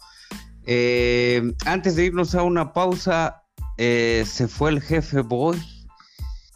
Eh, 0.65 1.53
antes 1.65 1.95
de 1.95 2.05
irnos 2.05 2.33
a 2.33 2.41
una 2.41 2.73
pausa, 2.73 3.40
eh, 3.83 4.25
se 4.27 4.47
fue 4.47 4.69
el 4.69 4.81
jefe 4.81 5.21
Boy 5.21 5.59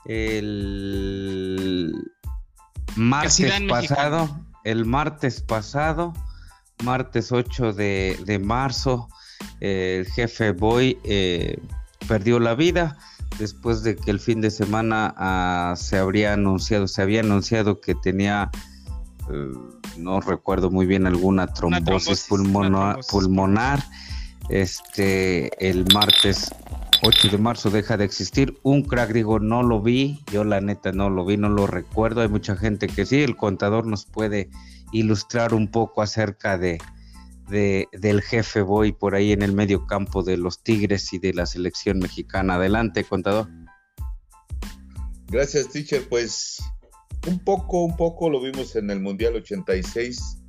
el 0.05 1.91
martes 2.95 3.51
pasado. 3.67 4.45
El 4.63 4.85
martes 4.85 5.41
pasado 5.41 6.13
martes 6.83 7.31
8 7.31 7.73
de, 7.73 8.41
marzo, 8.43 9.07
el 9.59 10.05
jefe 10.07 10.51
Boy 10.51 10.99
eh, 11.03 11.57
perdió 12.07 12.39
la 12.39 12.55
vida 12.55 12.97
después 13.39 13.83
de 13.83 13.95
que 13.95 14.11
el 14.11 14.19
fin 14.19 14.41
de 14.41 14.51
semana 14.51 15.13
ah, 15.17 15.73
se 15.77 15.97
habría 15.97 16.33
anunciado, 16.33 16.87
se 16.87 17.01
había 17.01 17.21
anunciado 17.21 17.81
que 17.81 17.95
tenía, 17.95 18.49
eh, 19.31 19.51
no 19.97 20.21
recuerdo 20.21 20.69
muy 20.69 20.85
bien, 20.85 21.07
alguna 21.07 21.47
trombosis, 21.47 22.25
pulmonar, 22.27 22.99
pulmonar. 23.09 23.83
Este, 24.47 25.49
el 25.67 25.85
martes 25.91 26.51
8 27.07 27.29
de 27.29 27.37
marzo 27.37 27.69
deja 27.69 27.97
de 27.97 28.03
existir. 28.03 28.57
Un 28.63 28.81
crack, 28.81 29.11
digo, 29.11 29.37
no 29.37 29.61
lo 29.61 29.79
vi, 29.79 30.23
yo 30.31 30.43
la 30.43 30.59
neta 30.59 30.91
no 30.91 31.11
lo 31.11 31.23
vi, 31.23 31.37
no 31.37 31.49
lo 31.49 31.67
recuerdo. 31.67 32.21
Hay 32.21 32.29
mucha 32.29 32.55
gente 32.55 32.87
que 32.87 33.05
sí, 33.05 33.21
el 33.21 33.35
contador 33.35 33.85
nos 33.85 34.07
puede 34.07 34.49
ilustrar 34.91 35.53
un 35.53 35.69
poco 35.69 36.01
acerca 36.01 36.57
de, 36.57 36.79
del 37.47 38.21
jefe 38.23 38.63
Boy 38.63 38.91
por 38.91 39.13
ahí 39.13 39.33
en 39.33 39.43
el 39.43 39.53
medio 39.53 39.85
campo 39.85 40.23
de 40.23 40.37
los 40.37 40.63
Tigres 40.63 41.13
y 41.13 41.19
de 41.19 41.35
la 41.35 41.45
selección 41.45 41.99
mexicana. 41.99 42.55
Adelante, 42.55 43.03
contador. 43.03 43.49
Gracias, 45.27 45.69
teacher. 45.69 46.09
Pues 46.09 46.57
un 47.27 47.37
poco, 47.37 47.83
un 47.83 47.95
poco 47.97 48.31
lo 48.31 48.41
vimos 48.41 48.75
en 48.75 48.89
el 48.89 48.99
Mundial 48.99 49.35
86, 49.35 50.39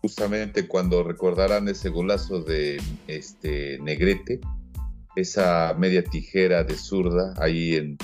justamente 0.00 0.66
cuando 0.68 1.02
recordarán 1.02 1.68
ese 1.68 1.90
golazo 1.90 2.40
de 2.40 2.80
este 3.08 3.78
Negrete, 3.80 4.40
esa 5.16 5.74
media 5.78 6.02
tijera 6.04 6.64
de 6.64 6.74
zurda 6.74 7.34
ahí 7.38 7.96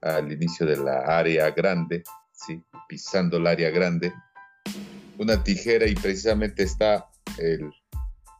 al 0.00 0.32
inicio 0.32 0.66
de 0.66 0.76
la 0.76 1.00
área 1.00 1.50
grande, 1.50 2.02
pisando 2.88 3.36
el 3.36 3.46
área 3.46 3.70
grande. 3.70 4.12
Una 5.18 5.42
tijera 5.42 5.86
y 5.86 5.94
precisamente 5.94 6.62
está 6.62 7.08
el, 7.38 7.70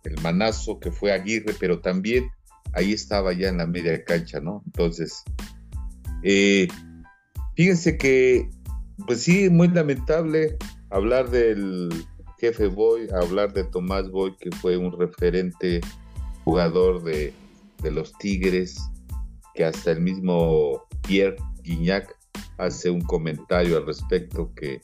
el 0.04 0.20
manazo 0.22 0.80
que 0.80 0.90
fue 0.90 1.12
Aguirre, 1.12 1.54
pero 1.58 1.80
también 1.80 2.30
ahí 2.72 2.92
estaba 2.92 3.32
ya 3.32 3.48
en 3.48 3.58
la 3.58 3.66
media 3.66 4.02
cancha, 4.04 4.40
¿no? 4.40 4.62
Entonces, 4.66 5.22
eh, 6.22 6.68
fíjense 7.56 7.98
que, 7.98 8.50
pues 9.06 9.22
sí, 9.22 9.50
muy 9.50 9.68
lamentable 9.68 10.56
hablar 10.90 11.30
del 11.30 11.90
jefe 12.38 12.66
Boy, 12.66 13.08
hablar 13.10 13.52
de 13.52 13.64
Tomás 13.64 14.10
Boy, 14.10 14.36
que 14.38 14.50
fue 14.50 14.76
un 14.76 14.98
referente 14.98 15.80
jugador 16.44 17.02
de, 17.04 17.32
los 17.90 18.12
Tigres, 18.18 18.78
que 19.54 19.64
hasta 19.64 19.92
el 19.92 20.00
mismo 20.00 20.86
Pierre 21.06 21.36
Guignac 21.62 22.16
hace 22.58 22.90
un 22.90 23.00
comentario 23.02 23.76
al 23.76 23.86
respecto 23.86 24.52
que 24.54 24.80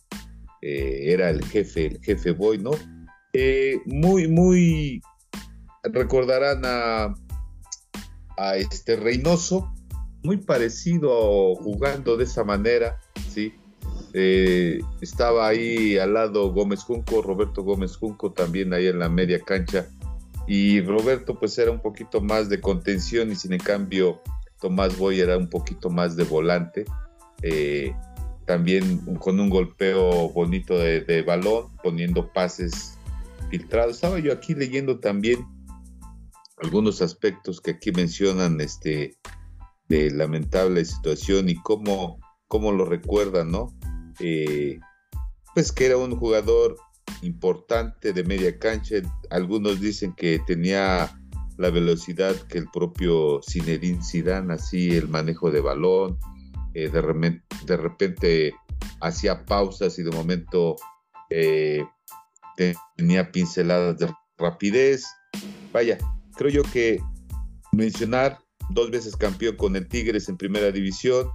eh, 0.63 1.13
era 1.13 1.31
el 1.31 1.45
jefe, 1.45 1.87
el 1.87 2.01
jefe 2.03 2.33
Boy, 2.33 2.59
¿no? 2.59 2.73
Eh, 3.33 3.81
muy, 3.87 4.27
muy 4.27 5.01
recordarán 5.85 6.63
a 6.65 7.15
a 8.39 8.57
este 8.57 8.97
Reynoso, 8.97 9.75
muy 10.23 10.39
parecido 10.39 11.57
jugando 11.57 12.17
de 12.17 12.25
esa 12.25 12.45
manera, 12.45 13.01
¿sí? 13.29 13.53
Eh, 14.15 14.79
estaba 15.01 15.49
ahí 15.49 15.99
al 15.99 16.15
lado 16.15 16.53
Gómez 16.53 16.83
Junco, 16.83 17.21
Roberto 17.21 17.63
Gómez 17.63 17.97
Junco 17.97 18.33
también 18.33 18.73
ahí 18.73 18.87
en 18.87 19.01
la 19.01 19.09
media 19.09 19.41
cancha. 19.41 19.89
Y 20.49 20.81
Roberto 20.81 21.39
pues 21.39 21.59
era 21.59 21.71
un 21.71 21.81
poquito 21.81 22.23
más 22.23 22.49
de 22.49 22.61
contención 22.61 23.31
y 23.31 23.37
sin 23.37 23.53
en 23.53 23.61
cambio 23.61 24.23
Tomás 24.61 24.97
Boy 24.97 25.21
era 25.21 25.37
un 25.37 25.51
poquito 25.51 25.91
más 25.91 26.17
de 26.17 26.25
volante. 26.25 26.87
Eh, 27.43 27.95
también 28.47 28.99
con 29.17 29.39
un 29.39 29.51
golpeo 29.51 30.31
bonito 30.31 30.79
de, 30.79 31.23
balón, 31.23 31.67
poniendo 31.83 32.33
pases 32.33 32.99
filtrados. 33.51 33.97
Estaba 33.97 34.19
yo 34.21 34.33
aquí 34.33 34.55
leyendo 34.55 35.01
también 35.01 35.47
algunos 36.57 37.03
aspectos 37.03 37.61
que 37.61 37.73
aquí 37.73 37.93
mencionan 37.93 38.59
este, 38.63 39.19
de 39.89 40.11
lamentable 40.11 40.83
situación 40.87 41.51
y 41.51 41.61
cómo, 41.61 42.21
cómo 42.47 42.73
lo 42.73 42.87
recuerdan, 42.87 43.51
¿no? 43.51 43.75
Eh, 44.19 44.81
pues 45.55 45.71
que 45.71 45.85
era 45.85 45.99
un 45.99 46.17
jugador 46.17 46.77
importante 47.23 48.13
de 48.13 48.25
media 48.25 48.59
cancha. 48.59 48.97
Algunos 49.31 49.81
dicen 49.81 50.13
que 50.15 50.41
tenía 50.47 51.19
la 51.57 51.71
velocidad 51.71 52.35
que 52.49 52.59
el 52.59 52.69
propio 52.71 53.41
Zinedine 53.43 54.03
Zidane, 54.03 54.55
así 54.55 54.97
el 54.97 55.09
manejo 55.09 55.51
de 55.51 55.61
balón, 55.61 56.19
eh, 56.75 56.89
de, 56.89 57.77
repente, 57.77 58.55
hacía 59.01 59.45
pausas 59.45 59.99
y 59.99 60.05
de 60.05 60.13
momento 60.13 60.77
eh, 61.31 61.85
tenía 62.97 63.33
pinceladas 63.33 63.99
de 63.99 64.09
rapidez. 64.37 65.05
Vaya, 65.73 65.99
creo 66.37 66.51
yo 66.51 66.63
que 66.63 67.01
mencionar 67.73 68.39
dos 68.71 68.91
veces 68.91 69.17
campeón 69.17 69.57
con 69.57 69.77
el 69.77 69.89
Tigres 69.89 70.29
en 70.29 70.37
primera 70.37 70.71
división, 70.71 71.31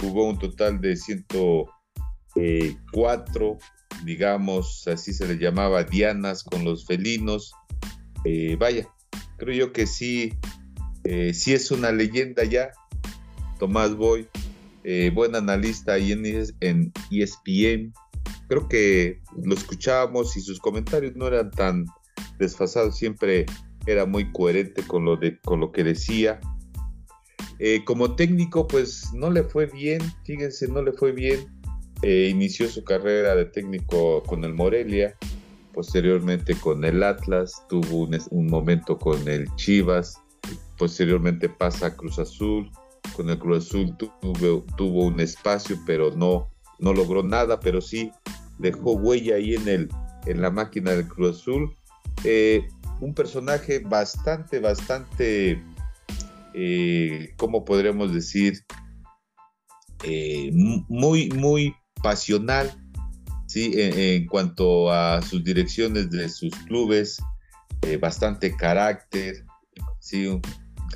jugó 0.00 0.28
un 0.28 0.36
total 0.38 0.80
de 0.80 0.96
104, 0.96 3.58
digamos, 4.04 4.86
así 4.88 5.12
se 5.12 5.26
le 5.26 5.38
llamaba, 5.38 5.84
dianas 5.84 6.42
con 6.42 6.64
los 6.64 6.86
felinos. 6.86 7.52
Eh, 8.24 8.56
vaya, 8.58 8.88
creo 9.36 9.54
yo 9.54 9.72
que 9.72 9.86
sí, 9.86 10.34
eh, 11.04 11.34
sí 11.34 11.52
es 11.52 11.70
una 11.70 11.92
leyenda 11.92 12.44
ya. 12.44 12.70
Tomás 13.58 13.94
Boy, 13.96 14.28
eh, 14.84 15.10
buen 15.14 15.34
analista 15.36 15.94
ahí 15.94 16.12
en, 16.12 16.24
en 16.60 16.92
ESPN. 17.10 17.92
Creo 18.48 18.68
que 18.68 19.20
lo 19.42 19.54
escuchábamos 19.54 20.36
y 20.36 20.40
sus 20.40 20.58
comentarios 20.58 21.14
no 21.16 21.26
eran 21.26 21.50
tan 21.50 21.86
desfasados, 22.38 22.96
siempre 22.96 23.46
era 23.86 24.04
muy 24.04 24.30
coherente 24.32 24.82
con 24.82 25.04
lo, 25.04 25.16
de, 25.16 25.38
con 25.40 25.60
lo 25.60 25.72
que 25.72 25.84
decía. 25.84 26.40
Como 27.84 28.16
técnico, 28.16 28.66
pues 28.66 29.12
no 29.14 29.30
le 29.30 29.44
fue 29.44 29.66
bien, 29.66 30.00
fíjense, 30.24 30.66
no 30.66 30.82
le 30.82 30.92
fue 30.92 31.12
bien. 31.12 31.61
Eh, 32.02 32.28
inició 32.28 32.68
su 32.68 32.82
carrera 32.82 33.36
de 33.36 33.44
técnico 33.44 34.24
con 34.24 34.42
el 34.42 34.54
Morelia, 34.54 35.16
posteriormente 35.72 36.56
con 36.56 36.84
el 36.84 37.00
Atlas, 37.00 37.64
tuvo 37.68 38.08
un, 38.30 38.46
momento 38.48 38.98
con 38.98 39.28
el 39.28 39.46
Chivas, 39.54 40.20
posteriormente 40.76 41.48
pasa 41.48 41.86
a 41.86 41.96
Cruz 41.96 42.18
Azul, 42.18 42.68
con 43.14 43.30
el 43.30 43.38
Cruz 43.38 43.68
Azul 43.68 43.96
tuvo, 43.96 45.04
un 45.04 45.20
espacio, 45.20 45.78
pero 45.86 46.10
no, 46.10 46.50
no 46.80 46.92
logró 46.92 47.22
nada, 47.22 47.60
pero 47.60 47.80
sí 47.80 48.10
dejó 48.58 48.94
huella 48.94 49.36
ahí 49.36 49.54
en, 49.54 49.68
el, 49.68 49.88
en 50.26 50.42
la 50.42 50.50
máquina 50.50 50.90
del 50.90 51.06
Cruz 51.06 51.38
Azul. 51.38 51.76
Eh, 52.24 52.66
un 53.00 53.14
personaje 53.14 53.78
bastante, 53.78 54.58
bastante, 54.58 55.62
eh, 56.52 57.32
¿cómo 57.36 57.64
podríamos 57.64 58.12
decir? 58.12 58.58
Muy, 60.88 61.28
muy 61.28 61.72
pasional, 62.02 62.72
¿sí? 63.46 63.72
En, 63.74 64.26
cuanto 64.26 64.92
a 64.92 65.22
sus 65.22 65.42
direcciones 65.44 66.10
de 66.10 66.28
sus 66.28 66.54
clubes, 66.66 67.22
eh, 67.82 67.96
bastante 67.96 68.56
carácter, 68.56 69.44
¿sí? 70.00 70.40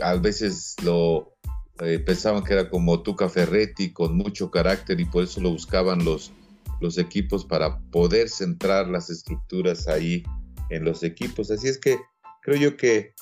A 0.02 0.14
veces 0.14 0.76
lo 0.82 1.36
pensaban 2.06 2.42
que 2.42 2.54
era 2.54 2.70
como 2.70 3.02
Tuca 3.02 3.28
Ferretti, 3.28 3.92
con 3.92 4.16
mucho 4.16 4.50
carácter 4.50 4.98
y 5.00 5.04
por 5.04 5.24
eso 5.24 5.40
lo 5.40 5.50
buscaban 5.50 6.04
los, 6.04 6.32
los 6.80 6.98
equipos 6.98 7.44
para 7.44 7.78
poder 7.90 8.28
centrar 8.28 8.88
las 8.88 9.10
estructuras 9.10 9.88
ahí 9.88 10.22
en 10.70 10.84
los 10.84 11.02
equipos. 11.02 11.50
Así 11.50 11.68
es 11.68 11.78
que 11.78 11.98
creo 12.42 12.56
yo 12.56 12.76
que 12.76 13.14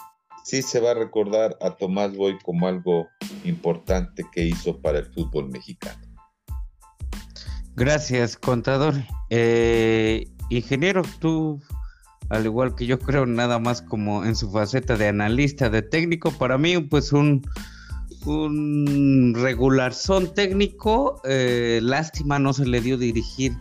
sí 0.45 0.63
se 0.63 0.81
va 0.81 0.93
a 0.93 0.95
recordar 0.95 1.57
a 1.61 1.71
Tomás 1.77 2.17
Boy 2.17 2.39
como 2.43 2.69
algo 2.69 3.09
importante 3.45 4.25
que 4.33 4.45
hizo 4.45 4.81
para 4.81 4.99
el 4.99 5.07
fútbol 5.07 5.51
mexicano. 5.51 6.04
Gracias, 7.77 8.37
contador. 8.37 8.95
Eh, 9.31 10.29
ingeniero, 10.49 11.03
tú, 11.19 11.61
al 12.29 12.45
igual 12.45 12.75
que 12.77 12.87
yo 12.87 12.99
creo, 12.99 13.27
nada 13.27 13.59
más 13.59 13.83
como 13.83 14.25
en 14.25 14.37
su 14.37 14.51
faceta 14.51 14.97
de 14.97 15.09
analista, 15.09 15.71
de 15.71 15.83
técnico, 15.83 16.31
para 16.33 16.57
mí, 16.57 16.79
pues 16.79 17.13
un, 17.13 17.43
un 18.27 19.35
regular 19.35 19.93
son 19.93 20.33
técnico. 20.35 21.21
Eh, 21.25 21.81
lástima 21.83 22.39
no 22.39 22.53
se 22.53 22.67
le 22.67 22.81
dio 22.81 22.97
dirigir 22.97 23.57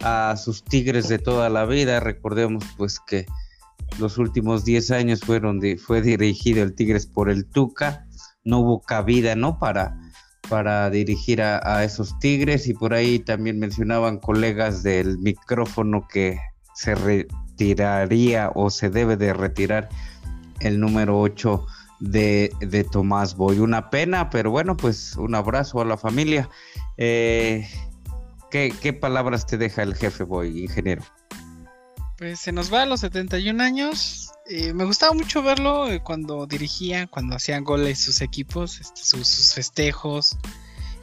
a 0.00 0.36
sus 0.36 0.62
Tigres 0.62 1.08
de 1.08 1.18
toda 1.18 1.48
la 1.48 1.64
vida. 1.66 2.00
Recordemos 2.00 2.64
pues 2.76 3.00
que 3.00 3.26
los 3.98 4.18
últimos 4.18 4.64
10 4.64 4.90
años 4.92 5.20
fueron 5.20 5.58
de, 5.60 5.76
fue 5.76 6.02
dirigido 6.02 6.62
el 6.62 6.74
Tigres 6.74 7.06
por 7.06 7.30
el 7.30 7.46
Tuca. 7.46 8.06
No 8.44 8.60
hubo 8.60 8.80
cabida, 8.80 9.34
¿no? 9.34 9.58
Para, 9.58 9.98
para 10.48 10.90
dirigir 10.90 11.42
a, 11.42 11.84
esos 11.84 12.18
Tigres 12.18 12.66
y 12.68 12.74
por 12.74 12.94
ahí 12.94 13.18
también 13.18 13.58
mencionaban 13.58 14.18
colegas 14.18 14.82
del 14.82 15.18
micrófono 15.18 16.06
que 16.08 16.38
se 16.74 16.94
retiraría 16.94 18.50
o 18.54 18.70
se 18.70 18.90
debe 18.90 19.16
de 19.16 19.32
retirar 19.32 19.88
el 20.60 20.80
número 20.80 21.20
8 21.20 21.66
de, 22.00 22.52
de 22.60 22.84
Tomás 22.84 23.36
Boy. 23.36 23.58
Una 23.58 23.90
pena, 23.90 24.30
pero 24.30 24.50
bueno, 24.50 24.76
pues 24.76 25.16
un 25.16 25.34
abrazo 25.34 25.80
a 25.80 25.84
la 25.84 25.96
familia. 25.96 26.48
Eh, 26.96 27.66
¿Qué, 28.50 28.92
palabras 28.92 29.46
te 29.46 29.58
deja 29.58 29.82
el 29.82 29.94
jefe 29.94 30.24
Boy, 30.24 30.64
ingeniero? 30.64 31.02
Pues 32.18 32.40
se 32.40 32.52
nos 32.52 32.72
va 32.72 32.82
a 32.82 32.86
los 32.86 33.00
71 33.00 33.62
años. 33.62 34.32
Eh, 34.48 34.72
me 34.72 34.84
gustaba 34.84 35.12
mucho 35.12 35.42
verlo 35.42 35.90
eh, 35.90 36.00
cuando 36.00 36.46
dirigía, 36.46 37.06
cuando 37.06 37.36
hacían 37.36 37.62
goles 37.62 37.98
sus 37.98 38.22
equipos, 38.22 38.80
este, 38.80 39.04
sus, 39.04 39.52
festejos. 39.54 40.38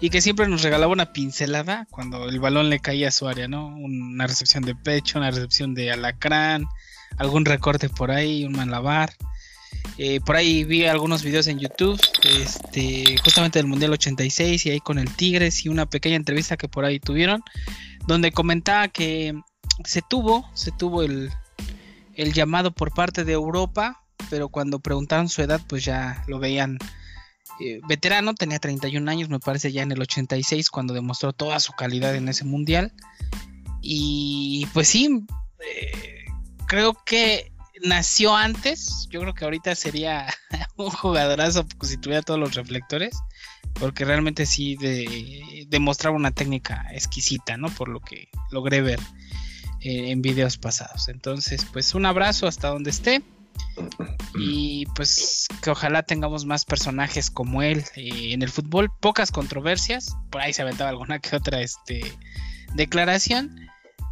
Y 0.02 0.10
que 0.10 0.22
siempre 0.22 0.48
nos 0.48 0.64
regalaba 0.64 0.92
una 0.92 1.14
pincelada 1.14 1.88
cuando 1.92 2.28
el 2.28 2.40
balón 2.40 2.70
le 2.70 2.80
caía 2.80 3.10
a 3.10 3.12
su 3.12 3.28
área, 3.28 3.48
¿no? 3.48 3.68
Una 3.68 4.26
recepción 4.26 4.64
de 4.64 4.76
pecho, 4.76 5.20
una 5.20 5.30
recepción 5.30 5.76
de 5.76 5.92
alacrán, 5.92 6.66
algún 7.18 7.46
recorte 7.46 7.90
por 7.90 8.10
ahí, 8.12 8.44
un 8.44 8.54
malabar. 8.54 9.14
Eh, 9.98 10.20
por 10.20 10.36
ahí 10.36 10.64
vi 10.64 10.86
algunos 10.86 11.24
videos 11.24 11.48
en 11.48 11.60
YouTube, 11.60 12.02
este, 12.24 13.18
justamente 13.24 13.60
del 13.60 13.68
Mundial 13.68 13.94
86 13.94 14.66
y 14.66 14.72
ahí 14.72 14.80
con 14.80 14.98
el 14.98 15.16
Tigres 15.16 15.66
y 15.66 15.70
una 15.70 15.86
pequeña 15.86 16.16
entrevista 16.16 16.58
que 16.58 16.68
por 16.68 16.86
ahí 16.86 17.00
tuvieron, 17.00 17.44
donde 18.08 18.32
comentaba 18.32 18.88
que 18.88 19.36
se 19.86 20.02
tuvo, 20.02 20.50
se 20.54 20.72
tuvo 20.72 21.04
el, 21.04 21.32
llamado 22.16 22.72
por 22.72 22.94
parte 22.94 23.24
de 23.24 23.34
Europa, 23.34 24.04
pero 24.30 24.50
cuando 24.50 24.80
preguntaron 24.80 25.30
su 25.30 25.42
edad, 25.42 25.62
pues 25.68 25.84
ya 25.84 26.24
lo 26.28 26.40
veían 26.40 26.78
eh, 27.60 27.80
veterano, 27.88 28.34
tenía 28.34 28.60
31 28.60 29.10
años, 29.10 29.30
me 29.30 29.40
parece 29.40 29.72
ya 29.72 29.82
en 29.82 29.92
el 29.92 30.02
86, 30.02 30.70
cuando 30.70 30.94
demostró 30.94 31.34
toda 31.34 31.60
su 31.60 31.74
calidad 31.74 32.16
en 32.16 32.30
ese 32.30 32.46
mundial. 32.46 32.94
Y 33.82 34.68
pues 34.74 34.88
sí, 34.88 35.26
eh, 35.60 36.26
creo 36.68 36.96
que 37.06 37.52
nació 37.84 38.36
antes. 38.36 39.08
Yo 39.10 39.20
creo 39.22 39.34
que 39.34 39.46
ahorita 39.46 39.76
sería 39.76 40.28
un 40.78 40.90
jugadorazo 40.90 41.66
si 41.82 41.98
tuviera 41.98 42.22
todos 42.22 42.40
los 42.40 42.56
reflectores. 42.56 43.16
Porque 43.80 44.06
realmente 44.06 44.46
sí 44.46 44.78
demostraba 45.68 46.16
una 46.16 46.30
técnica 46.30 46.86
exquisita, 46.92 47.58
¿no? 47.58 47.70
Por 47.70 47.90
lo 47.90 48.02
que 48.02 48.30
logré 48.52 48.82
ver 48.82 49.00
eh, 49.84 50.12
en 50.12 50.22
videos 50.22 50.58
pasados. 50.58 51.08
Entonces, 51.10 51.66
pues 51.72 51.94
un 51.96 52.06
abrazo 52.06 52.48
hasta 52.48 52.70
donde 52.70 52.90
esté. 52.90 53.22
Y 54.36 54.86
pues 54.96 55.48
que 55.62 55.70
ojalá 55.70 56.04
tengamos 56.04 56.46
más 56.46 56.66
personajes 56.66 57.30
como 57.30 57.62
él 57.62 57.84
eh, 57.96 58.34
en 58.34 58.42
el 58.42 58.50
fútbol, 58.50 58.92
pocas 59.00 59.32
controversias, 59.32 60.16
por 60.32 60.42
ahí 60.42 60.54
se 60.54 60.64
aventaba 60.64 60.90
alguna 60.90 61.20
que 61.20 61.36
otra 61.36 61.62
este, 61.62 62.02
declaración, 62.74 63.56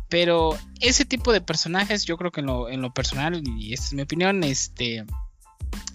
pero 0.10 0.58
ese 0.80 1.06
tipo 1.06 1.32
de 1.32 1.42
personajes 1.42 2.06
yo 2.06 2.18
creo 2.18 2.32
que 2.32 2.42
en 2.42 2.48
lo, 2.48 2.70
en 2.70 2.82
lo 2.82 2.94
personal, 2.94 3.42
y 3.46 3.74
esta 3.74 3.88
es 3.88 3.94
mi 3.94 4.02
opinión, 4.04 4.44
este, 4.44 5.06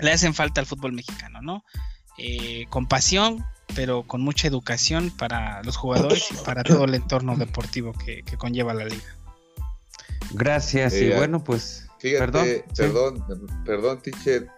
le 0.01 0.13
hacen 0.13 0.35
falta 0.35 0.61
al 0.61 0.67
fútbol 0.67 0.93
mexicano, 0.93 1.41
¿no? 1.43 1.65
Eh, 2.19 2.67
con 2.71 2.87
pasión, 2.87 3.45
pero 3.75 4.05
con 4.05 4.23
mucha 4.23 4.49
educación 4.49 5.11
para 5.11 5.63
los 5.65 5.77
jugadores 5.77 6.29
y 6.31 6.45
para 6.45 6.63
todo 6.63 6.85
el 6.85 6.95
entorno 6.95 7.37
deportivo 7.37 7.93
que, 7.93 8.23
conlleva 8.39 8.73
la 8.73 8.87
liga. 8.87 9.05
Gracias, 10.33 10.95
y 10.95 11.07
eh, 11.07 11.17
bueno, 11.17 11.43
pues 11.43 11.87
Fíjate, 11.99 12.65
perdón, 12.77 13.25
perdón, 13.65 14.01
teacher. 14.03 14.49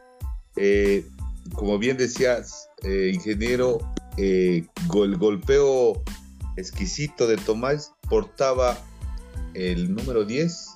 Eh, 0.56 1.06
como 1.54 1.78
bien 1.78 1.96
decías, 1.96 2.68
eh, 2.82 3.10
ingeniero, 3.14 3.78
eh, 4.16 4.64
el 4.94 5.16
golpeo 5.16 6.02
exquisito 6.56 7.26
de 7.26 7.36
Tomás 7.36 7.92
portaba 8.08 8.76
el 9.54 9.94
número 9.94 10.24
10 10.24 10.68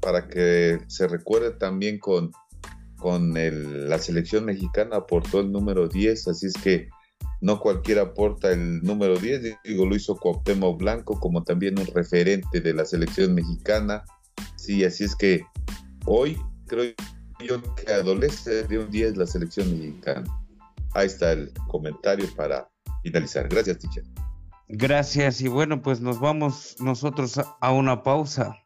para 0.00 0.28
que 0.28 0.80
se 0.88 1.08
recuerde 1.08 1.52
también 1.52 1.98
con, 1.98 2.32
con 2.98 3.32
la 3.34 3.98
selección 3.98 4.44
mexicana, 4.44 4.96
aportó 4.96 5.40
el 5.40 5.50
número 5.50 5.88
10, 5.88 6.28
así 6.28 6.46
es 6.46 6.54
que 6.54 6.88
no 7.40 7.58
cualquiera 7.58 8.02
aporta 8.02 8.52
el 8.52 8.82
número 8.82 9.16
10, 9.18 9.58
digo, 9.64 9.86
lo 9.86 9.96
hizo 9.96 10.16
Cuauhtémoc 10.16 10.78
Blanco 10.78 11.18
como 11.18 11.42
también 11.42 11.78
un 11.78 11.86
referente 11.86 12.60
de 12.60 12.74
la 12.74 12.84
selección 12.84 13.34
mexicana, 13.34 14.04
sí, 14.56 14.84
así 14.84 15.04
es 15.04 15.16
que 15.16 15.44
Hoy 16.04 16.36
creo 16.66 16.92
yo 17.46 17.62
que 17.74 17.92
adolece 17.92 18.64
de 18.64 18.78
un 18.78 18.90
10 18.90 19.16
la 19.16 19.26
selección 19.26 19.70
mexicana. 19.78 20.24
Ahí 20.94 21.06
está 21.06 21.32
el 21.32 21.52
comentario 21.68 22.26
para 22.36 22.68
finalizar. 23.02 23.48
Gracias, 23.48 23.78
teacher. 23.78 24.04
Gracias 24.68 25.40
y 25.40 25.48
bueno, 25.48 25.82
pues 25.82 26.00
nos 26.00 26.18
vamos 26.18 26.76
nosotros 26.80 27.40
a 27.60 27.72
una 27.72 28.02
pausa 28.02 28.56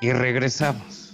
y 0.00 0.12
regresamos. 0.12 1.09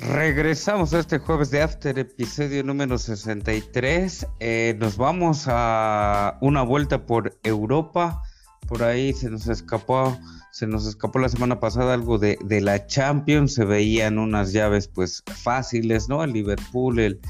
Regresamos 0.00 0.92
a 0.92 0.98
este 0.98 1.18
jueves 1.18 1.50
de 1.50 1.62
After, 1.62 1.98
episodio 1.98 2.62
número 2.64 2.98
63. 2.98 4.26
Eh, 4.40 4.76
nos 4.78 4.96
vamos 4.96 5.44
a 5.46 6.36
una 6.40 6.62
vuelta 6.62 7.06
por 7.06 7.38
Europa. 7.42 8.22
Por 8.68 8.82
ahí 8.82 9.12
se 9.12 9.30
nos 9.30 9.46
escapó, 9.46 10.18
se 10.52 10.66
nos 10.66 10.86
escapó 10.86 11.20
la 11.20 11.28
semana 11.28 11.60
pasada 11.60 11.94
algo 11.94 12.18
de, 12.18 12.36
la 12.60 12.86
Champions. 12.86 13.54
Se 13.54 13.64
veían 13.64 14.18
unas 14.18 14.52
llaves 14.52 14.88
pues 14.88 15.22
fáciles, 15.26 16.08
¿no? 16.08 16.24
El 16.24 16.32
Liverpool, 16.32 16.98
el, 16.98 17.20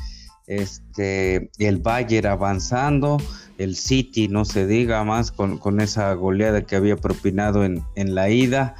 este, 0.47 1.51
el 1.59 1.79
Bayern 1.79 2.27
avanzando, 2.27 3.19
el 3.59 3.77
City, 3.77 4.27
no 4.29 4.45
se 4.45 4.67
diga 4.67 5.05
más, 5.05 5.31
con, 5.31 5.59
con 5.59 5.81
esa 5.81 6.13
goleada 6.15 6.63
que 6.63 6.77
había 6.77 6.97
propinado 6.97 7.65
en, 7.65 7.85
en 7.95 8.15
la 8.15 8.31
ida. 8.31 8.75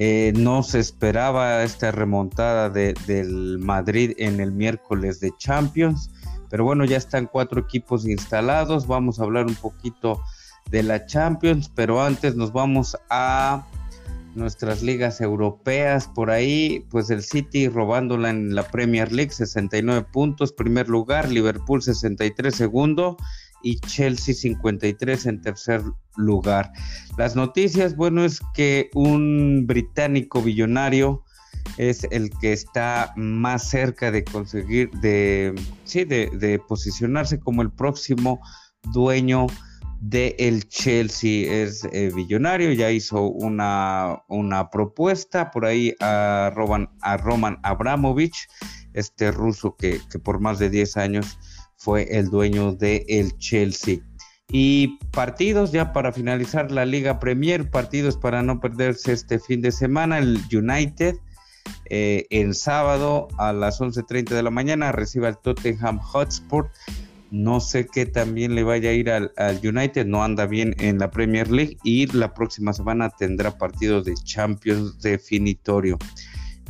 Eh, 0.00 0.32
no 0.36 0.62
se 0.62 0.78
esperaba 0.78 1.64
esta 1.64 1.90
remontada 1.90 2.70
del 2.70 3.58
Madrid 3.58 4.12
en 4.18 4.38
el 4.38 4.52
miércoles 4.52 5.18
de 5.18 5.32
Champions, 5.38 6.12
pero 6.48 6.62
bueno, 6.62 6.84
ya 6.84 6.96
están 6.96 7.26
cuatro 7.26 7.60
equipos 7.60 8.06
instalados. 8.06 8.86
Vamos 8.86 9.18
a 9.18 9.24
hablar 9.24 9.46
un 9.46 9.56
poquito 9.56 10.22
de 10.70 10.84
la 10.84 11.04
Champions, 11.06 11.68
pero 11.74 12.00
antes 12.00 12.36
nos 12.36 12.52
vamos 12.52 12.96
a 13.10 13.66
nuestras 14.36 14.84
ligas 14.84 15.20
europeas. 15.20 16.06
Por 16.06 16.30
ahí, 16.30 16.86
pues 16.90 17.10
el 17.10 17.24
City 17.24 17.66
robándola 17.66 18.30
en 18.30 18.54
la 18.54 18.62
Premier 18.62 19.10
League, 19.10 19.32
69 19.32 20.06
puntos, 20.12 20.52
primer 20.52 20.88
lugar, 20.88 21.28
Liverpool 21.28 21.82
63 21.82 22.54
segundo 22.54 23.16
y 23.62 23.78
Chelsea 23.80 24.34
53 24.34 25.26
en 25.26 25.40
tercer 25.40 25.82
lugar. 26.16 26.72
Las 27.16 27.36
noticias, 27.36 27.96
bueno, 27.96 28.24
es 28.24 28.40
que 28.54 28.90
un 28.94 29.66
británico 29.66 30.42
billonario 30.42 31.24
es 31.76 32.06
el 32.10 32.30
que 32.30 32.52
está 32.52 33.12
más 33.16 33.68
cerca 33.68 34.10
de 34.10 34.24
conseguir, 34.24 34.90
de, 35.00 35.54
sí, 35.84 36.04
de, 36.04 36.60
posicionarse 36.66 37.38
como 37.38 37.62
el 37.62 37.70
próximo 37.70 38.40
dueño 38.92 39.46
del 40.00 40.34
el 40.38 40.68
Chelsea. 40.68 41.52
Es 41.52 41.86
eh, 41.92 42.10
billonario, 42.14 42.72
ya 42.72 42.90
hizo 42.90 43.22
una, 43.22 44.22
una, 44.28 44.70
propuesta 44.70 45.50
por 45.50 45.66
ahí 45.66 45.94
a 46.00 46.50
Roman, 46.54 46.90
a 47.02 47.16
Roman 47.16 47.58
Abramovich, 47.62 48.48
este 48.92 49.30
ruso 49.30 49.76
que, 49.76 50.00
que 50.10 50.18
por 50.18 50.40
más 50.40 50.58
de 50.58 50.70
10 50.70 50.96
años 50.96 51.38
fue 51.78 52.18
el 52.18 52.28
dueño 52.28 52.72
de 52.72 53.06
el 53.08 53.36
Chelsea. 53.38 54.00
Y 54.50 54.98
partidos 55.12 55.72
ya 55.72 55.92
para 55.92 56.12
finalizar 56.12 56.70
la 56.70 56.84
Liga 56.84 57.18
Premier, 57.18 57.70
partidos 57.70 58.16
para 58.16 58.42
no 58.42 58.60
perderse 58.60 59.12
este 59.12 59.38
fin 59.38 59.62
de 59.62 59.72
semana, 59.72 60.18
el 60.18 60.40
United 60.52 61.16
eh, 61.90 62.26
el 62.30 62.54
sábado 62.54 63.28
a 63.38 63.52
las 63.52 63.80
11.30 63.80 64.34
de 64.34 64.42
la 64.42 64.50
mañana 64.50 64.92
recibe 64.92 65.26
al 65.26 65.38
Tottenham 65.38 65.98
Hotspur. 65.98 66.70
No 67.30 67.60
sé 67.60 67.86
qué 67.86 68.06
también 68.06 68.54
le 68.54 68.62
vaya 68.62 68.90
a 68.90 68.94
ir 68.94 69.10
al, 69.10 69.32
United, 69.62 70.06
no 70.06 70.24
anda 70.24 70.46
bien 70.46 70.74
en 70.78 70.98
la 70.98 71.10
Premier 71.10 71.50
League 71.50 71.76
y 71.84 72.06
la 72.06 72.32
próxima 72.32 72.72
semana 72.72 73.10
tendrá 73.10 73.56
partido 73.58 74.02
de 74.02 74.14
Champions 74.14 75.00
definitorio. 75.02 75.98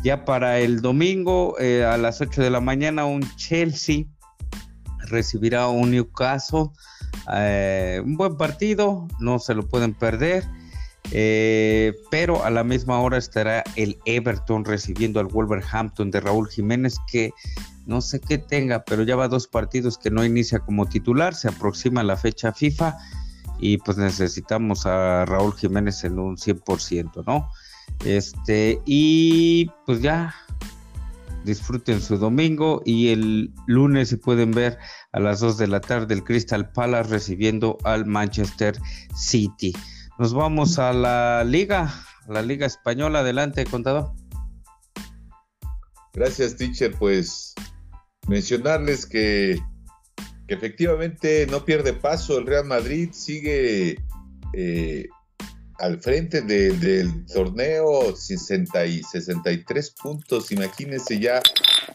Ya 0.03 0.25
para 0.25 0.59
el 0.59 0.81
domingo 0.81 1.57
eh, 1.61 1.85
a 1.85 1.97
las 1.97 2.21
8 2.21 2.43
de 2.43 2.51
la 2.51 2.61
mañana 2.61 3.05
un 3.05 3.23
Chelsea 3.37 4.05
recibirá 5.09 5.69
un 5.69 5.91
Newcastle. 5.91 6.71
Eh, 7.35 8.01
un 8.05 8.17
buen 8.17 8.37
partido, 8.37 9.09
no 9.21 9.39
se 9.39 9.55
lo 9.55 9.67
pueden 9.67 9.95
perder. 9.95 10.45
Eh, 11.11 11.95
pero 12.11 12.45
a 12.45 12.51
la 12.51 12.65
misma 12.65 13.01
hora 13.01 13.17
estará 13.17 13.65
el 13.77 13.99
Everton 14.05 14.65
recibiendo 14.65 15.21
al 15.21 15.27
Wolverhampton 15.27 16.11
de 16.11 16.21
Raúl 16.21 16.49
Jiménez 16.49 16.97
que 17.11 17.33
no 17.87 18.03
sé 18.03 18.21
qué 18.21 18.37
tenga, 18.37 18.85
pero 18.85 19.03
ya 19.03 19.17
va 19.17 19.29
dos 19.29 19.47
partidos 19.47 19.97
que 19.97 20.11
no 20.11 20.23
inicia 20.23 20.59
como 20.59 20.87
titular, 20.87 21.35
se 21.35 21.49
aproxima 21.49 22.03
la 22.03 22.19
fecha 22.19 22.53
FIFA 22.53 22.99
y 23.59 23.79
pues 23.79 23.97
necesitamos 23.97 24.85
a 24.85 25.25
Raúl 25.25 25.55
Jiménez 25.55 26.05
en 26.05 26.19
un 26.19 26.37
100%, 26.37 27.25
¿no? 27.27 27.49
Este, 28.05 28.81
y 28.85 29.71
pues 29.87 30.03
ya 30.03 30.35
disfruten 31.49 32.01
su 32.01 32.19
domingo 32.19 32.83
y 32.85 33.09
el 33.09 33.53
lunes 33.67 34.11
se 34.11 34.19
pueden 34.19 34.53
ver 34.53 34.79
a 35.13 35.19
las 35.19 35.41
2 35.41 35.59
de 35.59 35.67
la 35.67 35.81
tarde 35.81 36.15
el 36.15 36.23
Crystal 36.23 36.71
Palace 36.71 37.11
recibiendo 37.11 37.79
al 37.85 38.07
Manchester 38.07 38.79
City. 39.17 39.73
Nos 40.19 40.35
vamos 40.35 40.79
a 40.79 40.93
la 40.93 41.43
liga, 41.45 41.93
la 42.29 42.43
liga 42.43 42.67
española. 42.67 43.21
Adelante, 43.21 43.65
contador. 43.65 44.13
Gracias, 46.13 46.57
teacher. 46.57 46.95
Pues 46.99 47.55
mencionarles 48.29 49.07
que, 49.07 49.59
que 50.47 50.55
efectivamente 50.55 51.47
no 51.51 51.65
pierde 51.65 51.95
paso 51.95 52.39
el 52.39 52.47
Real 52.47 52.67
Madrid, 52.67 53.11
sigue 53.13 53.97
eh, 54.53 55.09
al 55.79 56.01
frente 56.01 56.43
del 56.43 57.27
torneo 57.27 58.15
60 58.15 58.87
y 58.87 59.03
63 59.03 59.91
puntos. 59.91 60.51
Imagínense 60.53 61.19
ya 61.19 61.41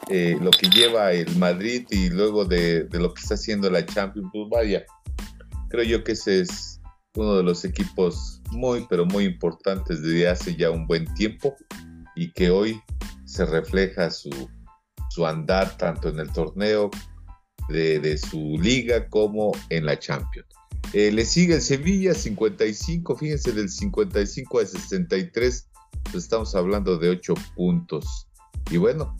eh, 0.10 0.38
lo 0.41 0.52
que 0.52 0.69
lleva 0.69 1.12
el 1.12 1.36
Madrid 1.38 1.86
y 1.89 2.10
luego 2.10 2.46
de, 2.46 2.88
lo 2.91 3.13
que 3.13 3.22
está 3.22 3.36
haciendo 3.36 3.69
la 3.69 3.86
Champions. 3.86 4.30
Pues 4.32 4.50
vaya, 4.50 4.86
creo 5.69 5.84
yo 5.84 6.04
que 6.04 6.13
ese 6.13 6.41
es 6.41 6.80
uno 7.15 7.36
de 7.36 7.43
los 7.43 7.65
equipos 7.65 8.41
muy, 8.52 8.86
pero 8.89 9.06
muy 9.06 9.26
importantes 9.26 10.02
desde 10.02 10.28
hace 10.28 10.56
ya 10.56 10.72
un 10.72 10.88
buen 10.88 11.12
tiempo 11.15 11.56
y 12.15 12.32
que 12.32 12.50
hoy 12.50 12.82
se 13.26 13.46
refleja 13.46 14.10
su, 14.10 14.30
su 15.10 15.26
andar 15.26 15.78
tanto 15.78 16.10
en 16.10 16.19
el 16.19 16.32
torneo 16.32 16.89
de, 17.69 18.17
su 18.17 18.58
liga 18.62 19.08
como 19.10 19.52
en 19.69 19.86
la 19.86 19.98
Champions. 19.98 20.48
Eh, 20.91 21.12
le 21.12 21.26
sigue 21.26 21.56
el 21.56 21.62
Sevilla 21.62 22.13
55, 22.13 23.15
fíjense 23.15 23.52
del 23.54 23.69
55 23.69 24.60
a 24.60 24.65
63, 24.65 25.69
pues 26.04 26.24
estamos 26.24 26.54
hablando 26.56 26.98
de 26.98 27.10
8 27.10 27.34
puntos. 27.56 28.28
Y 28.69 28.78
bueno, 28.78 29.15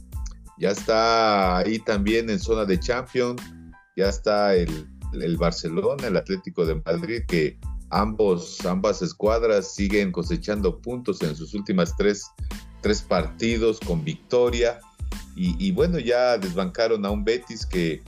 ya 0.60 0.72
está 0.72 1.58
ahí 1.58 1.80
también 1.80 2.30
en 2.30 2.40
zona 2.40 2.66
de 2.66 2.80
Champions, 2.80 3.42
ya 3.96 4.10
está 4.10 4.56
el, 4.56 4.88
el 5.14 5.38
Barcelona, 5.38 6.08
el 6.08 6.18
Atlético 6.18 6.66
de 6.66 6.82
Madrid, 6.86 7.24
que 7.28 7.58
ambos, 7.94 8.66
ambas 8.66 9.02
escuadras 9.02 9.74
siguen 9.74 10.12
cosechando 10.12 10.82
puntos 10.82 11.22
en 11.22 11.36
sus 11.36 11.54
últimas 11.54 11.96
tres, 11.96 12.26
tres 12.82 13.02
partidos 13.02 13.80
con 13.80 14.04
victoria. 14.04 14.80
Y, 15.36 15.72
bueno, 15.72 15.98
ya 15.98 16.38
desbancaron 16.38 17.04
a 17.06 17.10
un 17.10 17.24
Betis 17.24 17.66
que, 17.66 18.04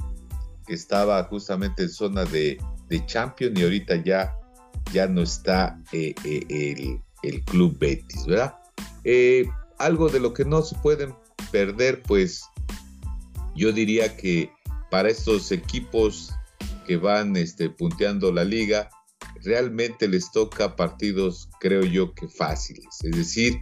estaba 0.67 1.23
justamente 1.25 1.83
en 1.83 1.89
zona 1.89 2.25
de, 2.25 2.57
de 2.89 3.05
Champions 3.05 3.59
y 3.59 3.63
ahorita 3.63 4.03
ya, 4.03 4.35
ya 4.93 5.07
no 5.07 5.21
está 5.21 5.79
eh, 5.91 6.13
eh, 6.23 6.99
el, 7.23 7.43
club 7.43 7.77
Betis, 7.79 8.25
¿verdad? 8.25 8.55
Eh, 9.03 9.45
algo 9.79 10.09
de 10.09 10.19
lo 10.19 10.33
que 10.33 10.45
no 10.45 10.61
se 10.61 10.75
pueden 10.77 11.13
perder, 11.51 12.01
pues 12.03 12.45
yo 13.55 13.71
diría 13.71 14.15
que 14.15 14.51
para 14.91 15.09
estos 15.09 15.51
equipos 15.51 16.31
que 16.85 16.97
van 16.97 17.35
este, 17.35 17.69
punteando 17.69 18.31
la 18.31 18.43
liga, 18.43 18.89
realmente 19.43 20.07
les 20.07 20.31
toca 20.31 20.75
partidos, 20.75 21.49
creo 21.59 21.83
yo, 21.83 22.13
que 22.13 22.27
fáciles. 22.27 22.85
Es 23.03 23.15
decir, 23.15 23.59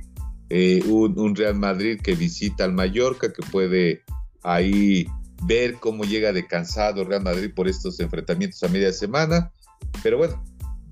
un, 0.88 1.36
Real 1.36 1.56
Madrid 1.56 2.00
que 2.02 2.16
visita 2.16 2.66
al 2.66 2.74
Mallorca, 2.74 3.32
que 3.32 3.42
puede 3.50 4.04
ahí 4.44 5.08
ver 5.46 5.76
cómo 5.76 6.04
llega 6.04 6.32
de 6.32 6.48
cansado 6.48 7.04
Real 7.04 7.24
Madrid 7.24 7.52
por 7.54 7.68
estos 7.68 8.00
enfrentamientos 8.00 8.64
a 8.64 8.68
media 8.68 8.94
semana. 8.94 9.52
Pero 10.02 10.18
bueno, 10.18 10.44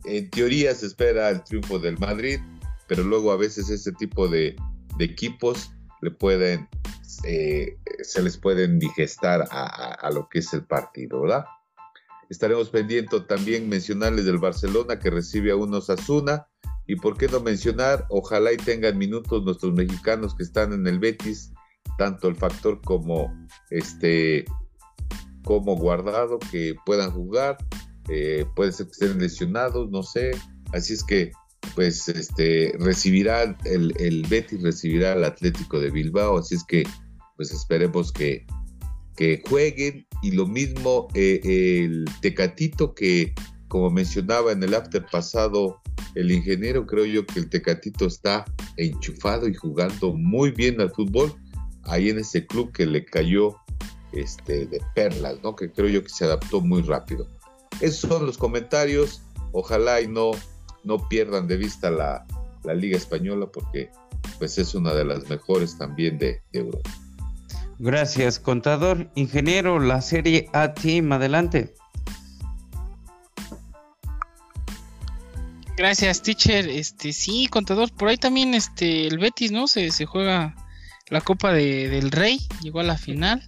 en 0.05 0.29
teoría 0.29 0.73
se 0.75 0.87
espera 0.87 1.29
el 1.29 1.43
triunfo 1.43 1.79
del 1.79 1.97
Madrid, 1.97 2.39
pero 2.87 3.03
luego 3.03 3.31
a 3.31 3.37
veces 3.37 3.69
este 3.69 3.91
tipo 3.93 4.27
de, 4.27 4.55
equipos 4.99 5.71
le 6.01 6.11
pueden, 6.11 6.67
eh, 7.23 7.77
se 8.03 8.21
les 8.21 8.37
pueden 8.37 8.79
digestar 8.79 9.47
a, 9.49 10.09
lo 10.13 10.27
que 10.29 10.39
es 10.39 10.53
el 10.53 10.63
partido, 10.63 11.21
¿verdad? 11.21 11.45
Estaremos 12.29 12.69
pendientes 12.69 13.27
también 13.27 13.67
mencionarles 13.67 14.25
del 14.25 14.37
Barcelona 14.37 14.99
que 14.99 15.09
recibe 15.09 15.51
a 15.51 15.55
unos 15.55 15.89
Asuna. 15.89 16.47
Y 16.87 16.95
por 16.95 17.17
qué 17.17 17.27
no 17.27 17.39
mencionar, 17.39 18.05
ojalá 18.09 18.51
y 18.51 18.57
tengan 18.57 18.97
minutos 18.97 19.43
nuestros 19.43 19.73
mexicanos 19.73 20.35
que 20.35 20.43
están 20.43 20.73
en 20.73 20.87
el 20.87 20.99
Betis, 20.99 21.51
tanto 22.01 22.27
el 22.27 22.35
factor 22.35 22.81
como 22.81 23.31
este 23.69 24.43
como 25.43 25.75
guardado 25.75 26.39
que 26.51 26.73
puedan 26.83 27.11
jugar, 27.11 27.57
eh, 28.09 28.43
puede 28.55 28.71
ser 28.71 28.87
que 28.87 28.91
estén 28.93 29.19
lesionados, 29.19 29.91
no 29.91 30.01
sé. 30.01 30.31
Así 30.73 30.93
es 30.93 31.03
que 31.03 31.31
pues 31.75 32.09
este 32.09 32.75
recibirá 32.79 33.55
el, 33.65 33.93
el 33.99 34.25
Betis 34.27 34.63
recibirá 34.63 35.13
al 35.13 35.23
Atlético 35.23 35.79
de 35.79 35.91
Bilbao, 35.91 36.39
así 36.39 36.55
es 36.55 36.63
que 36.63 36.87
pues 37.35 37.51
esperemos 37.51 38.11
que 38.11 38.47
que 39.15 39.43
jueguen 39.47 40.07
y 40.23 40.31
lo 40.31 40.47
mismo 40.47 41.07
eh, 41.13 41.39
el 41.43 42.05
Tecatito 42.21 42.95
que 42.95 43.35
como 43.67 43.91
mencionaba 43.91 44.53
en 44.53 44.63
el 44.63 44.73
after 44.73 45.05
pasado 45.05 45.79
el 46.15 46.31
ingeniero, 46.31 46.87
creo 46.87 47.05
yo 47.05 47.27
que 47.27 47.41
el 47.41 47.49
Tecatito 47.49 48.07
está 48.07 48.43
enchufado 48.77 49.47
y 49.47 49.53
jugando 49.53 50.13
muy 50.13 50.49
bien 50.49 50.81
al 50.81 50.89
fútbol 50.89 51.35
ahí 51.85 52.09
en 52.09 52.19
ese 52.19 52.45
club 52.45 52.71
que 52.71 52.85
le 52.85 53.05
cayó 53.05 53.57
este, 54.13 54.65
de 54.65 54.81
perlas, 54.93 55.41
¿no? 55.43 55.55
que 55.55 55.71
creo 55.71 55.89
yo 55.89 56.03
que 56.03 56.09
se 56.09 56.25
adaptó 56.25 56.61
muy 56.61 56.81
rápido. 56.81 57.27
Esos 57.79 58.09
son 58.09 58.25
los 58.25 58.37
comentarios, 58.37 59.21
ojalá 59.51 60.01
y 60.01 60.07
no, 60.07 60.31
no 60.83 61.07
pierdan 61.07 61.47
de 61.47 61.57
vista 61.57 61.89
la, 61.89 62.25
la 62.63 62.73
Liga 62.73 62.97
Española 62.97 63.47
porque 63.51 63.89
pues 64.37 64.57
es 64.57 64.75
una 64.75 64.93
de 64.93 65.05
las 65.05 65.29
mejores 65.29 65.77
también 65.77 66.17
de 66.17 66.41
Europa. 66.51 66.89
Gracias, 67.79 68.39
contador. 68.39 69.09
Ingeniero, 69.15 69.79
la 69.79 70.01
serie 70.01 70.49
A 70.53 70.73
Team, 70.75 71.11
adelante. 71.11 71.73
Gracias, 75.77 76.21
teacher. 76.21 76.69
Este, 76.69 77.11
sí, 77.11 77.47
contador, 77.47 77.91
por 77.91 78.09
ahí 78.09 78.17
también 78.17 78.53
este 78.53 79.07
el 79.07 79.17
Betis, 79.17 79.51
¿no? 79.51 79.67
Se, 79.67 79.89
se 79.89 80.05
juega 80.05 80.55
la 81.11 81.19
Copa 81.19 81.51
del 81.51 82.09
Rey, 82.09 82.39
llegó 82.63 82.79
a 82.79 82.83
la 82.83 82.97
final. 82.97 83.43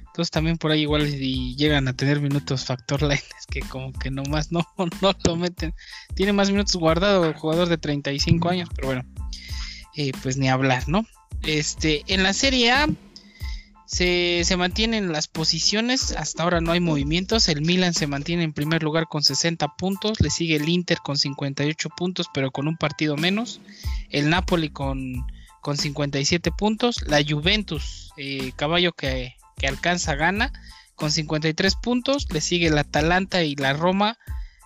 Entonces 0.00 0.30
también 0.30 0.58
por 0.58 0.70
ahí 0.70 0.82
igual 0.82 1.10
llegan 1.10 1.88
a 1.88 1.94
tener 1.94 2.20
minutos 2.20 2.66
factor 2.66 3.02
line, 3.02 3.22
que 3.50 3.60
como 3.60 3.92
que 3.92 4.10
nomás 4.10 4.52
no, 4.52 4.66
no 5.00 5.12
lo 5.24 5.36
meten. 5.36 5.74
Tiene 6.14 6.34
más 6.34 6.50
minutos 6.50 6.76
guardado 6.76 7.24
el 7.24 7.34
jugador 7.34 7.68
de 7.68 7.78
35 7.78 8.48
años, 8.50 8.68
pero 8.74 8.88
bueno, 8.88 9.04
eh, 9.96 10.12
pues 10.22 10.36
ni 10.36 10.48
hablar, 10.48 10.88
¿no? 10.88 11.06
Este, 11.42 12.02
en 12.06 12.22
la 12.22 12.34
Serie 12.34 12.70
A, 12.70 12.86
se, 13.86 14.42
se, 14.44 14.56
mantienen 14.56 15.10
las 15.10 15.26
posiciones, 15.26 16.12
hasta 16.12 16.42
ahora 16.42 16.60
no 16.60 16.72
hay 16.72 16.80
movimientos, 16.80 17.48
el 17.48 17.62
Milan 17.62 17.94
se 17.94 18.06
mantiene 18.06 18.44
en 18.44 18.52
primer 18.52 18.82
lugar 18.82 19.06
con 19.08 19.22
60 19.22 19.66
puntos, 19.78 20.20
le 20.20 20.30
sigue 20.30 20.56
el 20.56 20.68
Inter 20.68 20.98
con 21.02 21.16
58 21.16 21.88
puntos 21.96 22.26
pero 22.32 22.50
con 22.50 22.68
un 22.68 22.76
partido 22.76 23.16
menos, 23.16 23.60
el 24.10 24.30
Napoli 24.30 24.68
con, 24.68 25.24
con 25.60 25.76
57 25.76 26.50
puntos, 26.52 27.02
la 27.06 27.22
Juventus, 27.26 28.12
eh, 28.16 28.52
caballo 28.56 28.92
que, 28.92 29.36
alcanza 29.66 30.14
gana, 30.14 30.52
con 30.94 31.12
53 31.12 31.74
puntos, 31.76 32.26
le 32.32 32.40
sigue 32.40 32.68
el 32.68 32.78
Atalanta 32.78 33.42
y 33.42 33.56
la 33.56 33.74
Roma 33.74 34.16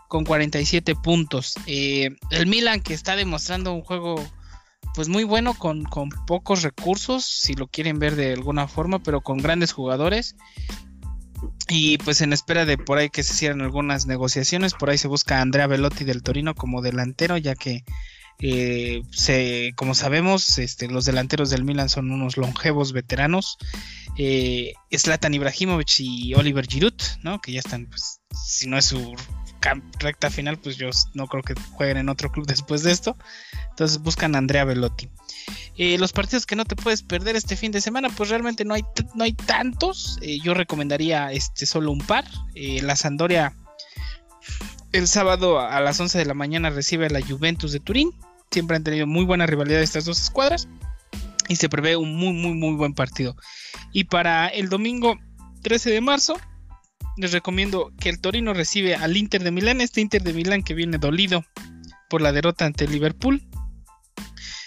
con 0.09 0.25
47 0.25 0.95
puntos. 0.95 1.55
Eh, 1.67 2.17
el 2.31 2.47
Milan 2.47 2.81
que 2.81 2.95
está 2.95 3.17
demostrando 3.17 3.73
un 3.73 3.83
juego 3.83 4.25
pues 4.95 5.09
muy 5.09 5.25
bueno 5.25 5.55
con, 5.55 5.85
pocos 6.27 6.63
recursos, 6.63 7.25
si 7.25 7.55
lo 7.55 7.67
quieren 7.67 7.99
ver 7.99 8.15
de 8.15 8.33
alguna 8.33 8.69
forma, 8.69 9.01
pero 9.01 9.21
con 9.21 9.39
grandes 9.39 9.73
jugadores. 9.73 10.37
Y 11.69 11.99
pues 11.99 12.21
en 12.21 12.33
espera 12.33 12.65
de 12.65 12.79
por 12.79 12.99
ahí 12.99 13.11
que 13.11 13.25
se 13.25 13.35
cierren 13.35 13.63
algunas 13.63 14.07
negociaciones, 14.07 14.75
por 14.75 14.91
ahí 14.91 14.99
se 14.99 15.09
busca 15.09 15.39
a 15.39 15.41
Andrea 15.41 15.67
Velotti 15.67 16.05
del 16.05 16.23
Torino 16.23 16.55
como 16.55 16.83
delantero, 16.83 17.37
ya 17.37 17.57
que 17.57 17.85
eh, 18.41 19.73
como 19.77 19.95
sabemos, 19.95 20.59
este, 20.59 20.89
los 20.89 21.05
delanteros 21.05 21.51
del 21.51 21.65
Milan 21.65 21.89
son 21.89 22.11
unos 22.11 22.37
longevos 22.37 22.93
veteranos. 22.93 23.57
Eh, 24.17 24.75
Zlatan 24.97 25.35
Ibrahimovic 25.35 26.01
y 26.01 26.35
Oliver 26.35 26.67
Giroud. 26.67 26.95
Que 27.43 27.53
ya 27.53 27.61
están, 27.61 27.87
pues, 27.87 28.21
si 28.33 28.67
no 28.67 28.79
es 28.79 28.87
su 28.87 29.15
recta 29.99 30.31
final, 30.31 30.59
pues 30.59 30.77
yo 30.77 30.91
no 31.15 31.27
creo 31.27 31.43
que 31.43 31.55
jueguen 31.73 31.97
en 31.97 32.09
otro 32.11 32.31
club 32.31 32.47
después 32.47 32.83
de 32.83 32.93
esto. 32.93 33.17
Entonces 33.71 33.99
buscan 33.99 34.35
a 34.35 34.39
Andrea 34.39 34.65
Velotti. 34.65 35.09
Eh, 35.77 35.99
los 35.99 36.13
partidos 36.13 36.47
que 36.47 36.55
no 36.55 36.65
te 36.65 36.77
puedes 36.77 37.03
perder 37.03 37.35
este 37.35 37.57
fin 37.57 37.73
de 37.73 37.81
semana, 37.81 38.09
pues 38.11 38.29
realmente 38.29 38.65
no 38.65 38.75
hay, 38.75 38.83
no 39.15 39.25
hay 39.25 39.33
tantos. 39.33 40.19
Eh, 40.23 40.39
yo 40.43 40.55
recomendaría 40.55 41.33
este, 41.33 41.67
solo 41.67 41.91
un 41.91 42.01
par. 42.01 42.25
La 42.55 42.95
Sandoria 42.95 43.57
el 44.95 45.09
sábado 45.09 45.59
a 45.59 45.81
las 45.81 45.99
11 45.99 46.19
de 46.19 46.25
la 46.25 46.35
mañana 46.35 46.71
recibe 46.71 47.07
a 47.07 47.11
la 47.11 47.21
Juventus 47.21 47.73
de 47.73 47.81
Turín. 47.81 48.13
Siempre 48.53 48.77
han 48.77 48.85
tenido 48.85 49.09
muy 49.09 49.25
buena 49.25 49.45
rivalidad 49.45 49.83
estas 49.83 50.05
dos 50.05 50.23
escuadras. 50.23 50.69
Y 51.49 51.57
se 51.57 51.69
prevé 51.69 51.97
un 51.97 52.15
muy, 52.15 52.33
muy, 52.33 52.55
muy 52.55 52.77
buen 52.77 52.95
partido. 52.95 53.35
Y 53.93 54.05
para 54.05 54.47
el 54.47 54.69
domingo 54.69 55.19
13 55.63 55.91
de 55.91 56.01
marzo, 56.01 56.41
les 57.17 57.33
recomiendo 57.33 57.93
que 57.99 58.09
el 58.09 58.21
Torino 58.21 58.55
recibe 58.55 58.95
al 58.95 59.17
Inter 59.17 59.43
de 59.43 59.51
Milán, 59.51 59.81
este 59.81 60.01
Inter 60.01 60.23
de 60.23 60.33
Milán 60.33 60.63
que 60.63 60.75
viene 60.75 60.99
dolido 60.99 61.45
por 62.09 62.23
la 62.23 62.31
derrota 62.31 62.65
ante 62.65 62.87
Liverpool. 62.87 63.43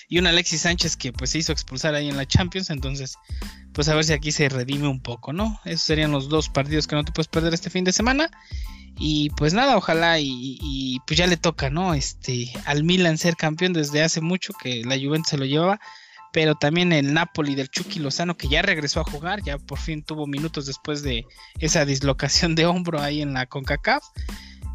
Y 0.10 0.20
un 0.20 0.28
Alexis 0.28 0.62
Sánchez 0.62 0.98
que 0.98 1.14
pues 1.14 1.30
se 1.30 1.38
hizo 1.38 1.54
expulsar 1.54 1.96
ahí 1.96 2.10
en 2.10 2.18
la 2.18 2.26
Champions, 2.26 2.70
entonces 2.70 3.16
pues 3.72 3.88
a 3.88 3.96
ver 3.96 4.04
si 4.04 4.12
aquí 4.12 4.34
se 4.34 4.50
redime 4.50 4.90
un 4.90 5.02
poco, 5.02 5.32
¿no? 5.32 5.60
Esos 5.64 5.84
serían 5.84 6.12
los 6.12 6.28
dos 6.28 6.50
partidos 6.50 6.86
que 6.86 6.98
no 6.98 7.06
te 7.06 7.14
puedes 7.14 7.30
perder 7.30 7.54
este 7.54 7.70
fin 7.70 7.86
de 7.86 7.94
semana. 7.94 8.30
Y 9.00 9.30
pues 9.32 9.54
nada, 9.54 9.78
ojalá 9.78 10.20
y, 10.20 11.00
pues 11.06 11.18
ya 11.18 11.28
le 11.28 11.38
toca, 11.38 11.70
¿no? 11.70 11.94
Este, 11.94 12.52
al 12.66 12.84
Milan 12.84 13.18
ser 13.18 13.36
campeón 13.36 13.74
desde 13.74 14.02
hace 14.02 14.22
mucho 14.22 14.54
que 14.54 14.84
la 14.84 14.98
Juventus 14.98 15.30
se 15.30 15.38
lo 15.38 15.46
llevaba 15.46 15.80
pero 16.38 16.54
también 16.54 16.92
el 16.94 17.14
Napoli 17.14 17.56
del 17.56 17.70
Chucky 17.70 17.98
Lozano 18.00 18.38
que 18.38 18.48
ya 18.48 18.62
regresó 18.62 19.00
a 19.00 19.04
jugar, 19.04 19.42
ya 19.44 19.58
por 19.58 19.80
fin 19.80 20.04
tuvo 20.04 20.28
minutos 20.28 20.68
después 20.68 21.02
de 21.02 21.26
esa 21.60 21.86
dislocación 21.86 22.54
de 22.54 22.68
hombro 22.68 23.02
ahí 23.02 23.24
en 23.24 23.34
la 23.34 23.48
CONCACAF. 23.48 24.04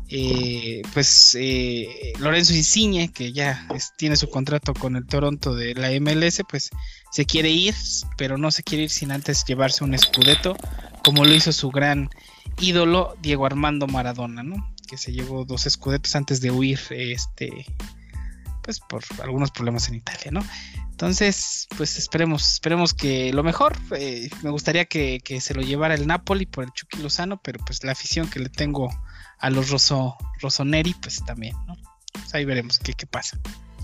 Eh, 0.08 0.82
pues 0.92 1.36
eh, 1.40 2.12
Lorenzo 2.18 2.52
Insigne, 2.52 3.12
que 3.12 3.32
ya 3.32 3.66
tiene 3.96 4.16
su 4.16 4.28
contrato 4.28 4.74
con 4.74 4.96
el 4.96 5.06
Toronto 5.06 5.54
de 5.54 5.74
la 5.74 5.88
MLS, 6.00 6.42
pues 6.48 6.68
se 7.10 7.24
quiere 7.24 7.50
ir, 7.50 7.74
pero 8.18 8.36
no 8.36 8.50
se 8.50 8.62
quiere 8.62 8.84
ir 8.84 8.90
sin 8.90 9.12
antes 9.12 9.44
llevarse 9.44 9.84
un 9.84 9.94
escudeto, 9.94 10.56
como 11.04 11.24
lo 11.24 11.32
hizo 11.32 11.52
su 11.52 11.70
gran 11.70 12.10
ídolo 12.60 13.16
Diego 13.20 13.46
Armando 13.46 13.86
Maradona, 13.86 14.42
¿no? 14.42 14.74
Que 14.88 14.96
se 14.96 15.12
llevó 15.12 15.44
dos 15.44 15.66
escudetos 15.66 16.14
antes 16.16 16.40
de 16.40 16.50
huir 16.50 16.80
este, 16.90 17.66
pues 18.62 18.80
por 18.80 19.02
algunos 19.22 19.50
problemas 19.50 19.88
en 19.88 19.96
Italia, 19.96 20.30
¿no? 20.30 20.40
Entonces, 20.90 21.66
pues 21.76 21.98
esperemos, 21.98 22.52
esperemos 22.52 22.94
que 22.94 23.32
lo 23.32 23.42
mejor. 23.42 23.76
Eh, 23.96 24.30
me 24.42 24.50
gustaría 24.50 24.84
que, 24.84 25.20
se 25.40 25.54
lo 25.54 25.62
llevara 25.62 25.94
el 25.94 26.06
Napoli 26.06 26.46
por 26.46 26.64
el 26.64 26.72
Chucky 26.72 26.98
Lozano, 26.98 27.40
pero 27.42 27.58
pues 27.64 27.82
la 27.82 27.92
afición 27.92 28.30
que 28.30 28.38
le 28.38 28.48
tengo 28.48 28.88
a 29.38 29.50
los 29.50 29.70
Rosso, 29.70 30.16
Rossoneri, 30.40 30.94
pues 30.94 31.24
también, 31.24 31.56
¿no? 31.66 31.76
Pues 32.12 32.32
ahí 32.34 32.44
veremos 32.44 32.78
qué, 32.78 32.92
qué 32.92 33.06
pasa. 33.06 33.38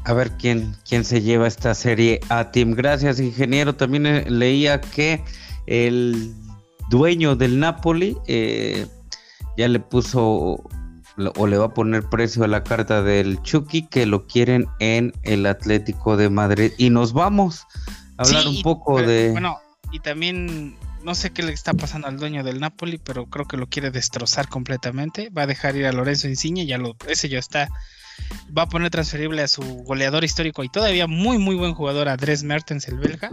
A 0.04 0.12
ver 0.12 0.30
quién, 0.36 0.76
quién 0.88 1.04
se 1.04 1.20
lleva 1.20 1.48
esta 1.48 1.74
serie 1.74 2.20
a 2.28 2.52
Team. 2.52 2.74
Gracias, 2.74 3.18
ingeniero. 3.18 3.74
También 3.74 4.06
eh, 4.06 4.30
leía 4.30 4.80
que 4.80 5.24
el 5.66 6.34
dueño 6.90 7.36
del 7.36 7.58
Napoli 7.58 8.16
eh, 8.26 8.86
ya 9.56 9.68
le 9.68 9.80
puso 9.80 10.62
o 11.36 11.46
le 11.46 11.58
va 11.58 11.66
a 11.66 11.74
poner 11.74 12.04
precio 12.08 12.44
a 12.44 12.48
la 12.48 12.62
carta 12.62 13.02
del 13.02 13.42
Chucky 13.42 13.88
que 13.88 14.06
lo 14.06 14.26
quieren 14.26 14.66
en 14.78 15.12
el 15.24 15.46
Atlético 15.46 16.16
de 16.16 16.30
Madrid. 16.30 16.72
Y 16.78 16.90
nos 16.90 17.12
vamos 17.12 17.66
a 18.16 18.22
hablar 18.22 18.46
un 18.46 18.62
poco 18.62 19.02
de... 19.02 19.32
Bueno, 19.32 19.58
y 19.90 19.98
también 19.98 20.76
no 21.02 21.14
sé 21.14 21.30
qué 21.30 21.42
le 21.42 21.52
está 21.52 21.74
pasando 21.74 22.08
al 22.08 22.18
dueño 22.18 22.44
del 22.44 22.60
Napoli, 22.60 22.98
pero 22.98 23.26
creo 23.26 23.46
que 23.46 23.56
lo 23.56 23.66
quiere 23.66 23.90
destrozar 23.90 24.48
completamente. 24.48 25.30
Va 25.30 25.42
a 25.42 25.46
dejar 25.46 25.76
ir 25.76 25.86
a 25.86 25.92
Lorenzo 25.92 26.28
Insigne, 26.28 26.66
ya 26.66 26.78
lo, 26.78 26.96
ese 27.08 27.28
ya 27.28 27.38
está. 27.38 27.68
Va 28.56 28.62
a 28.62 28.68
poner 28.68 28.90
transferible 28.90 29.42
a 29.42 29.48
su 29.48 29.62
goleador 29.62 30.24
histórico 30.24 30.64
y 30.64 30.68
todavía 30.68 31.06
muy 31.06 31.38
muy 31.38 31.54
buen 31.54 31.74
jugador, 31.74 32.08
Andrés 32.08 32.42
Mertens, 32.42 32.88
el 32.88 32.98
belga. 32.98 33.30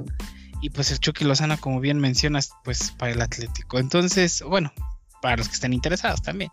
Y 0.62 0.70
pues 0.70 0.92
el 0.92 1.00
Chucky 1.00 1.26
Lozana, 1.26 1.58
como 1.58 1.80
bien 1.80 2.00
mencionas, 2.00 2.52
pues 2.64 2.92
para 2.92 3.12
el 3.12 3.22
Atlético. 3.22 3.80
Entonces, 3.80 4.42
bueno, 4.42 4.72
para 5.22 5.38
los 5.38 5.48
que 5.48 5.56
estén 5.56 5.74
interesados 5.74 6.22
también. 6.22 6.52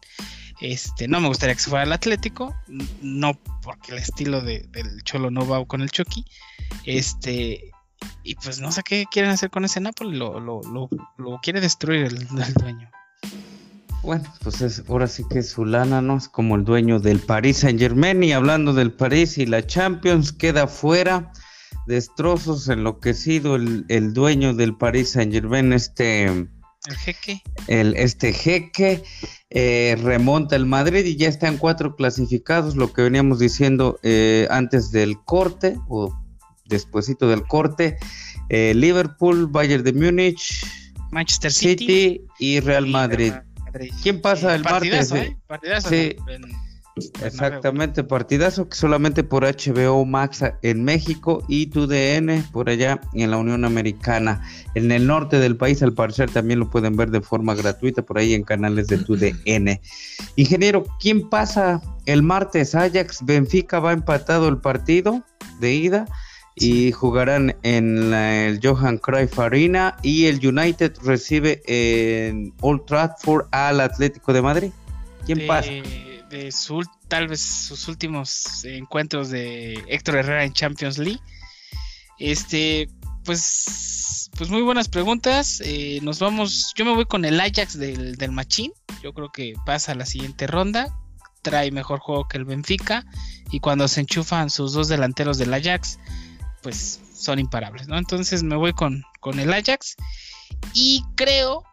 Este, 0.61 1.09
no 1.09 1.21
me 1.21 1.29
gustaría 1.29 1.55
que 1.55 1.61
se 1.61 1.71
fuera 1.71 1.83
al 1.83 1.93
Atlético, 1.93 2.55
no 3.01 3.35
porque 3.63 3.93
el 3.93 3.99
estilo 3.99 4.41
del 4.41 5.03
Cholo 5.03 5.31
no 5.31 5.47
va 5.47 5.65
con 5.67 5.83
el 5.83 5.91
Chucky. 5.91 6.25
Este, 6.85 7.73
y 8.23 8.35
pues 8.37 8.61
no 8.61 8.71
sé 8.73 8.83
qué 8.83 9.07
quieren 9.11 9.31
hacer 9.31 9.51
con 9.51 9.65
ese 9.65 9.81
Napoli, 9.81 10.17
lo, 10.17 10.41
lo, 10.41 10.61
lo, 11.19 11.41
quiere 11.43 11.61
destruir 11.61 12.07
el, 12.07 12.27
dueño. 12.55 12.91
Bueno, 14.03 14.25
pues 14.43 14.61
es, 14.61 14.83
ahora 14.89 15.07
sí 15.07 15.25
que 15.29 15.43
su 15.43 15.65
lana, 15.65 16.01
¿no? 16.01 16.17
Es 16.17 16.29
como 16.29 16.57
el 16.57 16.65
dueño 16.65 16.99
del 16.99 17.21
Paris 17.21 17.59
Saint 17.59 17.79
Germain. 17.79 18.23
Y 18.23 18.33
hablando 18.33 18.73
del 18.73 18.93
París 18.93 19.39
y 19.39 19.47
la 19.47 19.67
Champions, 19.67 20.33
queda 20.33 20.67
fuera. 20.67 21.33
Destrozos, 21.87 22.69
enloquecido 22.69 23.57
el, 23.57 23.85
el 23.89 24.13
dueño 24.13 24.55
del 24.55 24.77
Paris 24.77 25.11
Saint 25.11 25.33
Germain, 25.33 25.73
este 25.73 26.49
el 26.89 26.97
jeque. 26.97 27.43
El, 27.69 27.95
este 27.97 28.33
jeque 28.33 29.05
eh, 29.51 29.97
remonta 30.03 30.57
el 30.57 30.67
Madrid 30.67 31.05
y 31.05 31.17
ya 31.17 31.29
están 31.29 31.57
cuatro 31.57 31.95
clasificados, 31.95 32.75
lo 32.75 32.93
que 32.93 33.03
veníamos 33.03 33.39
diciendo 33.39 34.01
eh, 34.03 34.49
antes 34.51 34.91
del 34.91 35.23
corte 35.23 35.77
o 35.89 36.13
despuesito 36.67 37.29
del 37.29 37.45
corte. 37.45 37.99
Eh, 38.49 38.73
Liverpool, 38.75 39.47
Bayern 39.47 39.85
de 39.85 39.93
Múnich, 39.93 40.67
Manchester 41.13 41.53
City, 41.53 42.23
y 42.39 42.59
Real 42.61 42.89
Madrid. 42.89 43.33
¿Quién 44.03 44.21
pasa 44.21 44.55
el 44.55 44.63
martes? 44.63 45.13
sí. 45.89 46.17
Exactamente, 46.97 48.05
partidazo 48.05 48.69
que 48.69 48.77
solamente 48.77 49.25
por 49.25 49.45
HBO 49.45 50.05
Max 50.05 50.45
en 50.61 50.85
México 50.85 51.43
y 51.49 51.67
TUDN 51.67 52.43
por 52.53 52.69
allá 52.69 53.01
en 53.15 53.31
la 53.31 53.39
Unión 53.39 53.65
Americana. 53.65 54.47
En 54.75 54.93
el 54.93 55.07
norte 55.07 55.39
del 55.39 55.57
país, 55.57 55.83
al 55.83 55.95
parecer, 55.95 56.31
también 56.31 56.59
lo 56.59 56.71
pueden 56.71 56.97
ver 56.97 57.11
de 57.11 57.23
forma 57.23 57.55
gratuita 57.55 58.03
por 58.03 58.19
ahí 58.19 58.35
en 58.35 58.43
canales 58.43 58.89
de 58.89 58.99
TUDN. 58.99 59.81
Ingeniero, 60.37 60.85
¿quién 61.01 61.31
pasa 61.31 61.81
el 62.05 62.23
martes? 62.23 62.75
Ajax, 62.75 63.25
Benfica 63.25 63.81
va 63.81 63.93
empatado 63.93 64.49
el 64.49 64.59
partido 64.59 65.23
de 65.61 65.73
ida 65.73 66.07
y 66.55 66.93
jugarán 66.93 67.57
en 67.63 68.13
el 68.13 68.61
Johan 68.63 68.99
Cruyff 68.99 69.39
Arena 69.39 69.97
y 70.03 70.27
el 70.27 70.47
United 70.47 70.93
recibe 71.03 71.63
en 71.67 72.53
Old 72.61 72.85
Trafford 72.85 73.47
al 73.51 73.81
Atlético 73.81 74.35
de 74.35 74.43
Madrid. 74.43 74.71
¿Quién 75.25 75.47
pasa? 75.47 75.71
De 76.33 76.51
su, 76.51 76.83
tal 77.09 77.29
vez 77.29 77.41
sus 77.41 77.89
últimos 77.89 78.65
encuentros 78.65 79.29
de 79.29 79.75
Héctor 79.87 80.17
Herrera 80.17 80.45
en 80.45 80.55
Champions 80.55 80.97
League. 80.97 81.21
Este, 82.19 82.89
pues, 83.25 84.31
pues 84.37 84.49
muy 84.49 84.63
buenas 84.63 84.89
preguntas. 84.89 85.63
Eh, 85.65 86.01
nos 86.03 86.21
vamos, 86.21 86.73
yo 86.75 86.87
me 86.87 86.95
voy 86.95 87.05
con 87.05 87.27
el 87.27 87.39
Ajax 87.39 87.79
del, 87.79 88.17
del 88.17 88.33
Machín. 88.33 88.73
Yo 89.03 89.13
creo 89.13 89.31
que 89.31 89.53
pasa 89.67 89.93
a 89.93 89.95
la 89.95 90.07
siguiente 90.07 90.47
ronda. 90.47 90.99
Trae 91.43 91.71
mejor 91.71 92.01
juego 92.01 92.27
que 92.27 92.39
el 92.39 92.47
Benfica. 92.47 93.05
Y 93.51 93.61
cuando 93.61 93.87
se 93.87 94.01
enchufan 94.01 94.49
sus 94.49 94.73
dos 94.73 94.89
delanteros 94.89 95.37
del 95.37 95.53
Ajax, 95.53 95.99
pues 96.63 97.01
son 97.15 97.39
imparables, 97.41 97.89
¿no? 97.89 97.99
Entonces 97.99 98.43
me 98.43 98.57
voy 98.57 98.73
con, 98.73 99.05
con 99.21 99.39
el 99.39 99.53
Ajax. 99.53 99.97
Y 100.73 101.05
creo 101.15 101.65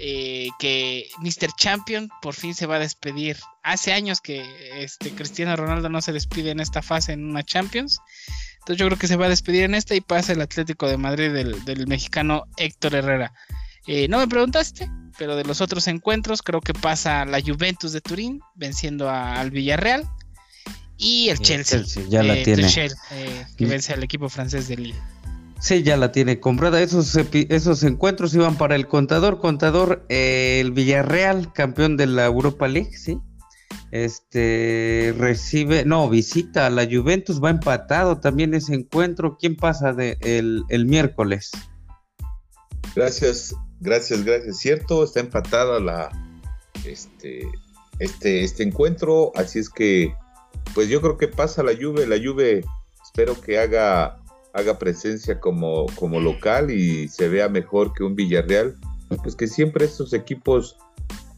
eh, 0.00 0.48
que 0.58 1.08
Mr. 1.20 1.52
Champion 1.56 2.08
por 2.22 2.34
fin 2.34 2.54
se 2.54 2.66
va 2.66 2.76
a 2.76 2.80
despedir. 2.80 3.36
Hace 3.62 3.92
años 3.92 4.20
que 4.20 4.44
este 4.82 5.10
Cristiano 5.10 5.56
Ronaldo 5.56 5.88
no 5.88 6.00
se 6.00 6.12
despide 6.12 6.50
en 6.50 6.60
esta 6.60 6.82
fase 6.82 7.12
en 7.12 7.24
una 7.24 7.42
Champions. 7.42 7.98
Entonces 8.58 8.78
yo 8.78 8.86
creo 8.86 8.98
que 8.98 9.08
se 9.08 9.16
va 9.16 9.26
a 9.26 9.30
despedir 9.30 9.64
en 9.64 9.74
esta 9.74 9.94
y 9.94 10.00
pasa 10.00 10.32
el 10.32 10.40
Atlético 10.40 10.86
de 10.88 10.98
Madrid 10.98 11.32
del, 11.32 11.86
mexicano 11.86 12.44
Héctor 12.56 12.94
Herrera. 12.94 13.32
Eh, 13.86 14.08
no 14.08 14.18
me 14.18 14.28
preguntaste, 14.28 14.90
pero 15.16 15.34
de 15.34 15.44
los 15.44 15.60
otros 15.60 15.86
encuentros 15.88 16.42
creo 16.42 16.60
que 16.60 16.74
pasa 16.74 17.24
la 17.24 17.40
Juventus 17.40 17.92
de 17.92 18.00
Turín 18.00 18.40
venciendo 18.54 19.08
al 19.10 19.50
Villarreal 19.50 20.08
y 20.98 21.28
el 21.28 21.38
Chelsea, 21.38 21.82
ya 22.08 22.22
la 22.22 22.36
eh, 22.36 22.44
tiene. 22.44 22.68
que 23.56 23.66
vence 23.66 23.92
al 23.92 24.02
equipo 24.02 24.28
francés 24.28 24.68
de 24.68 24.76
Lille. 24.76 25.00
Sí, 25.60 25.82
ya 25.82 25.96
la 25.96 26.12
tiene 26.12 26.38
comprada. 26.38 26.80
Esos, 26.80 27.16
esos 27.16 27.82
encuentros 27.82 28.34
iban 28.34 28.56
para 28.56 28.76
el 28.76 28.86
contador. 28.86 29.40
Contador, 29.40 30.04
eh, 30.08 30.60
el 30.60 30.70
Villarreal, 30.70 31.52
campeón 31.52 31.96
de 31.96 32.06
la 32.06 32.26
Europa 32.26 32.68
League, 32.68 32.96
sí. 32.96 33.18
Este 33.90 35.14
recibe, 35.16 35.84
no, 35.84 36.08
visita 36.08 36.66
a 36.66 36.70
la 36.70 36.84
Juventus, 36.84 37.42
va 37.42 37.50
empatado 37.50 38.20
también 38.20 38.54
ese 38.54 38.74
encuentro. 38.74 39.36
¿Quién 39.38 39.56
pasa 39.56 39.92
de 39.92 40.16
el, 40.20 40.86
miércoles? 40.86 41.50
Gracias, 42.94 43.54
gracias, 43.80 44.24
gracias. 44.24 44.58
Cierto, 44.58 45.02
está 45.02 45.20
empatada 45.20 45.80
la 45.80 46.10
este, 46.84 47.48
este, 47.98 48.44
este 48.44 48.62
encuentro. 48.62 49.32
Así 49.34 49.58
es 49.58 49.70
que, 49.70 50.14
pues 50.74 50.88
yo 50.88 51.00
creo 51.00 51.16
que 51.16 51.28
pasa 51.28 51.62
la 51.62 51.72
Juve. 51.72 52.06
La 52.06 52.16
Juve 52.16 52.64
espero 53.02 53.40
que 53.40 53.58
haga 53.58 54.17
haga 54.52 54.78
presencia 54.78 55.40
como, 55.40 55.86
como 55.96 56.20
local 56.20 56.70
y 56.70 57.08
se 57.08 57.28
vea 57.28 57.48
mejor 57.48 57.92
que 57.92 58.04
un 58.04 58.14
Villarreal, 58.14 58.76
pues 59.22 59.36
que 59.36 59.46
siempre 59.46 59.84
estos 59.84 60.12
equipos 60.12 60.76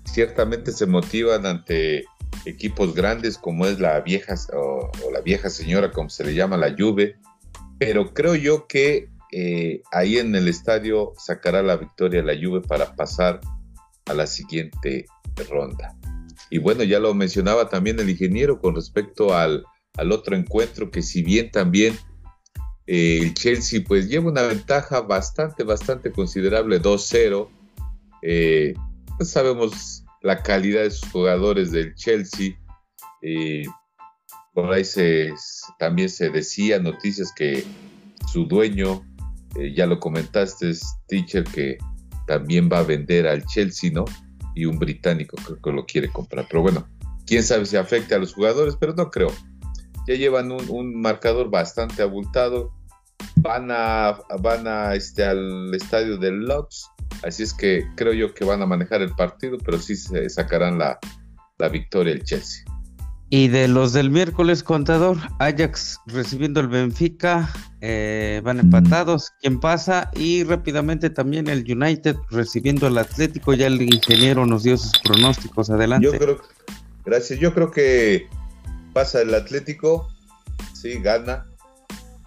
ciertamente 0.04 0.72
se 0.72 0.86
motivan 0.86 1.46
ante 1.46 2.04
equipos 2.44 2.94
grandes 2.94 3.38
como 3.38 3.66
es 3.66 3.80
la 3.80 4.00
vieja 4.00 4.34
o, 4.54 4.90
la 5.12 5.20
vieja 5.20 5.50
señora 5.50 5.90
como 5.90 6.08
se 6.08 6.24
le 6.24 6.34
llama 6.34 6.56
la 6.56 6.74
Juve, 6.76 7.16
pero 7.78 8.12
creo 8.14 8.34
yo 8.34 8.66
que 8.66 9.08
eh, 9.32 9.82
ahí 9.92 10.18
en 10.18 10.34
el 10.34 10.48
estadio 10.48 11.12
sacará 11.16 11.62
la 11.62 11.76
victoria 11.76 12.22
la 12.22 12.34
Juve 12.34 12.60
para 12.60 12.94
pasar 12.96 13.40
a 14.06 14.14
la 14.14 14.26
siguiente 14.26 15.06
ronda. 15.48 15.96
Y 16.50 16.58
bueno, 16.58 16.82
ya 16.82 16.98
lo 16.98 17.14
mencionaba 17.14 17.68
también 17.68 18.00
el 18.00 18.10
ingeniero 18.10 18.58
con 18.58 18.74
respecto 18.74 19.34
al, 19.34 19.64
al 19.96 20.10
otro 20.10 20.34
encuentro 20.34 20.90
que 20.90 21.02
si 21.02 21.22
bien 21.22 21.50
también 21.50 21.96
eh, 22.92 23.20
el 23.22 23.34
Chelsea 23.34 23.84
pues 23.86 24.08
lleva 24.08 24.32
una 24.32 24.42
ventaja 24.42 25.00
bastante, 25.02 25.62
bastante 25.62 26.10
considerable, 26.10 26.82
2-0. 26.82 27.48
Eh, 28.22 28.74
pues 29.16 29.30
sabemos 29.30 30.04
la 30.22 30.42
calidad 30.42 30.82
de 30.82 30.90
sus 30.90 31.08
jugadores 31.10 31.70
del 31.70 31.94
Chelsea. 31.94 32.58
Eh, 33.22 33.62
por 34.52 34.72
ahí 34.72 34.84
se, 34.84 35.32
también 35.78 36.08
se 36.08 36.30
decía 36.30 36.80
noticias 36.80 37.32
que 37.32 37.64
su 38.32 38.46
dueño, 38.46 39.04
ya 39.76 39.86
lo 39.86 40.00
comentaste, 40.00 40.72
Teacher, 41.06 41.44
que 41.44 41.78
también 42.26 42.68
va 42.72 42.80
a 42.80 42.82
vender 42.82 43.28
al 43.28 43.44
Chelsea, 43.46 43.92
¿no? 43.92 44.04
Y 44.56 44.64
un 44.64 44.80
británico 44.80 45.36
creo 45.46 45.60
que 45.62 45.70
lo 45.70 45.86
quiere 45.86 46.08
comprar. 46.08 46.46
Pero 46.50 46.62
bueno, 46.62 46.88
quién 47.24 47.44
sabe 47.44 47.66
si 47.66 47.76
afecta 47.76 48.16
a 48.16 48.18
los 48.18 48.34
jugadores, 48.34 48.74
pero 48.74 48.94
no 48.94 49.12
creo. 49.12 49.32
Ya 50.08 50.14
llevan 50.14 50.50
un 50.50 51.00
marcador 51.00 51.50
bastante 51.50 52.02
abultado 52.02 52.79
van 53.40 53.70
a, 53.70 54.18
van 54.40 54.66
a 54.66 54.94
este, 54.94 55.24
al 55.24 55.74
estadio 55.74 56.18
del 56.18 56.40
Lux, 56.40 56.86
así 57.22 57.42
es 57.42 57.54
que 57.54 57.86
creo 57.96 58.12
yo 58.12 58.34
que 58.34 58.44
van 58.44 58.62
a 58.62 58.66
manejar 58.66 59.02
el 59.02 59.14
partido, 59.14 59.58
pero 59.58 59.78
sí 59.78 59.96
se 59.96 60.28
sacarán 60.28 60.78
la, 60.78 60.98
victoria 61.70 62.14
el 62.14 62.24
Chelsea. 62.24 62.64
Y 63.32 63.48
de 63.48 63.68
los 63.68 63.92
del 63.92 64.10
miércoles, 64.10 64.64
contador, 64.64 65.16
Ajax 65.38 65.98
recibiendo 66.06 66.58
el 66.60 66.66
Benfica, 66.66 67.48
eh, 67.80 68.40
van 68.42 68.58
empatados, 68.58 69.30
¿quién 69.40 69.60
pasa? 69.60 70.10
Y 70.14 70.42
rápidamente 70.42 71.10
también 71.10 71.48
el 71.48 71.64
United 71.70 72.16
recibiendo 72.30 72.88
el 72.88 72.98
Atlético, 72.98 73.54
ya 73.54 73.68
el 73.68 73.80
ingeniero 73.80 74.46
nos 74.46 74.64
dio 74.64 74.76
sus 74.76 74.98
pronósticos, 75.00 75.70
adelante. 75.70 76.06
Yo 76.06 76.18
creo, 76.18 76.40
gracias, 77.04 77.38
yo 77.38 77.54
creo 77.54 77.70
que 77.70 78.26
pasa 78.92 79.22
el 79.22 79.32
Atlético, 79.32 80.08
sí, 80.74 80.98
gana 81.00 81.49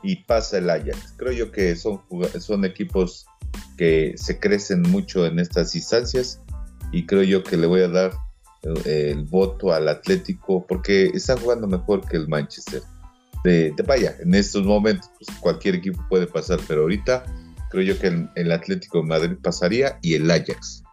y 0.03 0.17
pasa 0.17 0.57
el 0.57 0.69
Ajax. 0.69 1.15
Creo 1.17 1.31
yo 1.31 1.51
que 1.51 1.75
son, 1.75 2.01
son 2.39 2.65
equipos 2.65 3.25
que 3.77 4.13
se 4.17 4.39
crecen 4.39 4.81
mucho 4.83 5.25
en 5.25 5.39
estas 5.39 5.75
instancias 5.75 6.41
y 6.91 7.05
creo 7.05 7.23
yo 7.23 7.43
que 7.43 7.57
le 7.57 7.65
voy 7.65 7.81
a 7.81 7.87
dar 7.87 8.11
eh, 8.85 9.11
el, 9.11 9.23
voto 9.23 9.73
al 9.73 9.87
Atlético 9.87 10.65
porque 10.67 11.05
está 11.05 11.37
jugando 11.37 11.67
mejor 11.67 12.07
que 12.07 12.17
el 12.17 12.27
Manchester. 12.27 12.81
De, 13.43 13.73
vaya, 13.85 14.15
en 14.19 14.35
estos 14.35 14.63
momentos 14.63 15.09
pues, 15.17 15.37
cualquier 15.39 15.75
equipo 15.75 16.01
puede 16.09 16.27
pasar, 16.27 16.59
pero 16.67 16.81
ahorita 16.81 17.25
creo 17.69 17.83
yo 17.83 17.99
que 17.99 18.07
el, 18.07 18.29
el 18.35 18.51
Atlético 18.51 18.99
de 18.99 19.07
Madrid 19.07 19.37
pasaría 19.41 19.99
y 20.01 20.13
el 20.13 20.29
Ajax. 20.29 20.83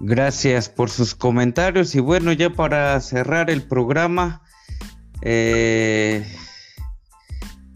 Gracias 0.00 0.68
por 0.68 0.90
sus 0.90 1.14
comentarios 1.14 1.94
y 1.94 2.00
bueno, 2.00 2.32
ya 2.32 2.50
para 2.50 3.00
cerrar 3.00 3.50
el 3.50 3.62
programa, 3.62 4.42
eh, 5.20 6.26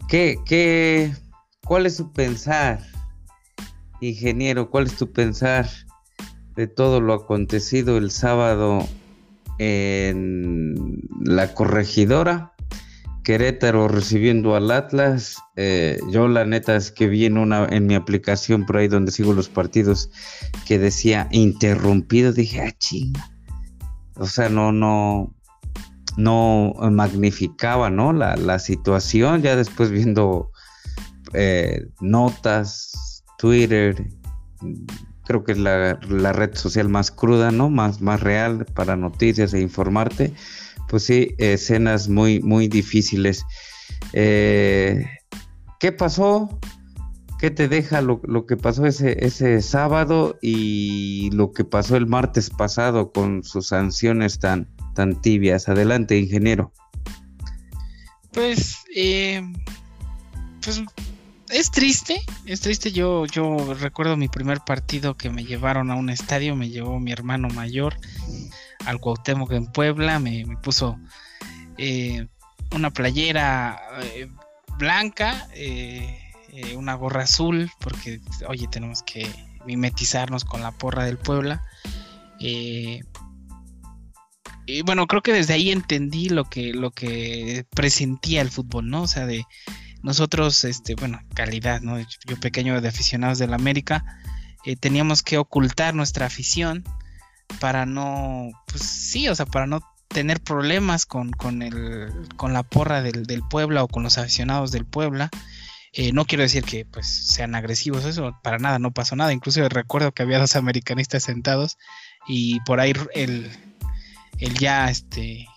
¿qué, 0.07 0.37
qué, 0.45 1.13
cuál 1.65 1.85
es 1.85 1.97
su 1.97 2.11
pensar, 2.11 2.81
ingeniero? 4.01 4.69
¿Cuál 4.69 4.85
es 4.85 4.95
tu 4.95 5.11
pensar 5.11 5.69
de 6.55 6.67
todo 6.67 7.01
lo 7.01 7.13
acontecido 7.13 7.97
el 7.97 8.11
sábado 8.11 8.87
en 9.59 11.01
la 11.23 11.53
corregidora? 11.53 12.53
Querétaro 13.23 13.89
recibiendo 13.89 14.55
al 14.55 14.71
Atlas. 14.71 15.37
Eh, 15.57 15.99
yo 16.11 16.29
la 16.29 16.45
neta 16.45 16.77
es 16.77 16.91
que 16.91 17.07
vi 17.07 17.25
en, 17.25 17.37
una, 17.37 17.67
en 17.69 17.85
mi 17.85 17.93
aplicación 17.93 18.65
por 18.65 18.77
ahí 18.77 18.87
donde 18.87 19.11
sigo 19.11 19.33
los 19.33 19.49
partidos 19.49 20.09
que 20.65 20.79
decía 20.79 21.27
interrumpido. 21.31 22.31
Dije, 22.31 22.61
ah, 22.61 22.71
chinga. 22.77 23.29
O 24.15 24.25
sea, 24.27 24.47
no, 24.47 24.71
no, 24.71 25.35
no 26.17 26.73
magnificaba, 26.91 27.89
¿no? 27.89 28.11
La, 28.11 28.59
situación. 28.59 29.41
Ya 29.41 29.55
después 29.55 29.89
viendo 29.91 30.51
eh, 31.33 31.87
notas, 32.01 33.23
Twitter, 33.37 34.07
creo 35.25 35.43
que 35.43 35.53
es 35.53 35.57
la, 35.57 35.99
la, 36.09 36.33
red 36.33 36.55
social 36.55 36.89
más 36.89 37.11
cruda, 37.11 37.51
¿no? 37.51 37.69
Más, 37.69 38.01
más 38.01 38.19
real 38.19 38.65
para 38.73 38.97
noticias 38.97 39.53
e 39.53 39.61
informarte 39.61 40.33
pues 40.87 41.03
sí, 41.03 41.35
escenas 41.37 42.07
muy, 42.07 42.39
muy 42.41 42.67
difíciles. 42.67 43.45
Eh, 44.13 45.05
¿Qué 45.79 45.91
pasó? 45.91 46.59
¿Qué 47.39 47.51
te 47.51 47.67
deja 47.67 48.01
lo, 48.01 48.21
que 48.47 48.57
pasó 48.57 48.85
ese, 48.85 49.23
ese 49.25 49.61
sábado 49.61 50.39
y 50.41 51.29
lo 51.33 51.51
que 51.51 51.65
pasó 51.65 51.95
el 51.95 52.07
martes 52.07 52.49
pasado 52.49 53.11
con 53.11 53.43
sus 53.43 53.67
sanciones 53.67 54.39
tan, 54.39 54.67
tan 54.97 55.21
tibias? 55.21 55.69
Adelante, 55.69 56.17
ingeniero. 56.17 56.73
Pues, 58.33 58.79
eh, 58.95 59.41
pues 60.61 60.81
es 61.49 61.71
triste, 61.71 62.21
es 62.45 62.61
triste. 62.61 62.91
Yo, 62.91 63.25
yo 63.25 63.73
recuerdo 63.75 64.17
mi 64.17 64.27
primer 64.27 64.59
partido 64.61 65.15
que 65.15 65.29
me 65.29 65.45
llevaron 65.45 65.91
a 65.91 65.95
un 65.95 66.09
estadio, 66.09 66.55
me 66.55 66.69
llevó 66.69 66.99
mi 66.99 67.11
hermano 67.11 67.47
mayor 67.49 67.95
al 68.85 68.99
Cuauhtémoc 68.99 69.51
en 69.51 69.67
Puebla, 69.67 70.19
me, 70.19 70.45
puso 70.61 70.97
eh, 71.77 72.27
una 72.73 72.89
playera 72.89 73.79
eh, 74.01 74.29
blanca, 74.77 75.47
eh, 75.53 76.33
una 76.75 76.95
gorra 76.95 77.23
azul, 77.23 77.69
porque 77.79 78.19
oye, 78.47 78.67
tenemos 78.67 79.03
que 79.03 79.29
mimetizarnos 79.65 80.43
con 80.43 80.61
la 80.61 80.71
porra 80.71 81.05
del 81.05 81.17
Puebla. 81.17 81.63
Y 84.67 84.81
bueno, 84.83 85.07
creo 85.07 85.23
que 85.23 85.33
desde 85.33 85.53
ahí 85.53 85.71
entendí 85.71 86.29
lo 86.29 86.45
que, 86.45 86.73
lo 86.73 86.91
que 86.91 87.65
presentía 87.75 88.41
el 88.41 88.51
fútbol, 88.51 88.89
¿no? 88.89 89.03
O 89.03 89.07
sea, 89.07 89.25
de 89.25 89.45
nosotros, 90.03 90.63
este, 90.63 90.95
bueno, 90.95 91.19
calidad, 91.33 91.81
¿no? 91.81 91.99
Yo 91.99 92.39
pequeño 92.39 92.79
de 92.79 92.87
aficionados 92.87 93.39
del 93.39 93.53
América, 93.53 94.03
teníamos 94.75 95.23
que 95.23 95.37
ocultar 95.37 95.95
nuestra 95.95 96.25
afición 96.25 96.83
para 97.59 97.85
no, 97.85 98.49
pues 98.67 98.83
sí, 98.83 99.29
o 99.29 99.35
sea, 99.35 99.45
para 99.45 99.67
no 99.67 99.79
tener 100.09 100.41
problemas 100.41 101.05
con, 101.05 101.31
con, 101.31 101.61
el, 101.61 102.11
con 102.35 102.53
la 102.53 102.63
porra 102.63 103.01
del, 103.01 103.25
del, 103.25 103.43
Puebla 103.43 103.83
o 103.83 103.87
con 103.87 104.03
los 104.03 104.17
aficionados 104.17 104.71
del 104.71 104.85
Puebla. 104.85 105.29
Eh, 105.93 106.11
no 106.11 106.25
quiero 106.25 106.43
decir 106.43 106.63
que 106.63 106.85
pues 106.85 107.07
sean 107.07 107.55
agresivos, 107.55 108.05
eso 108.05 108.37
para 108.43 108.59
nada, 108.59 108.77
no 108.77 108.91
pasó 108.91 109.15
nada. 109.15 109.33
Incluso 109.33 109.67
recuerdo 109.69 110.11
que 110.11 110.23
había 110.23 110.39
dos 110.39 110.55
americanistas 110.55 111.23
sentados 111.23 111.77
y 112.27 112.59
por 112.61 112.79
ahí 112.79 112.93
el, 113.13 113.49
el 114.39 114.53
ya 114.55 114.89
este 114.89 115.47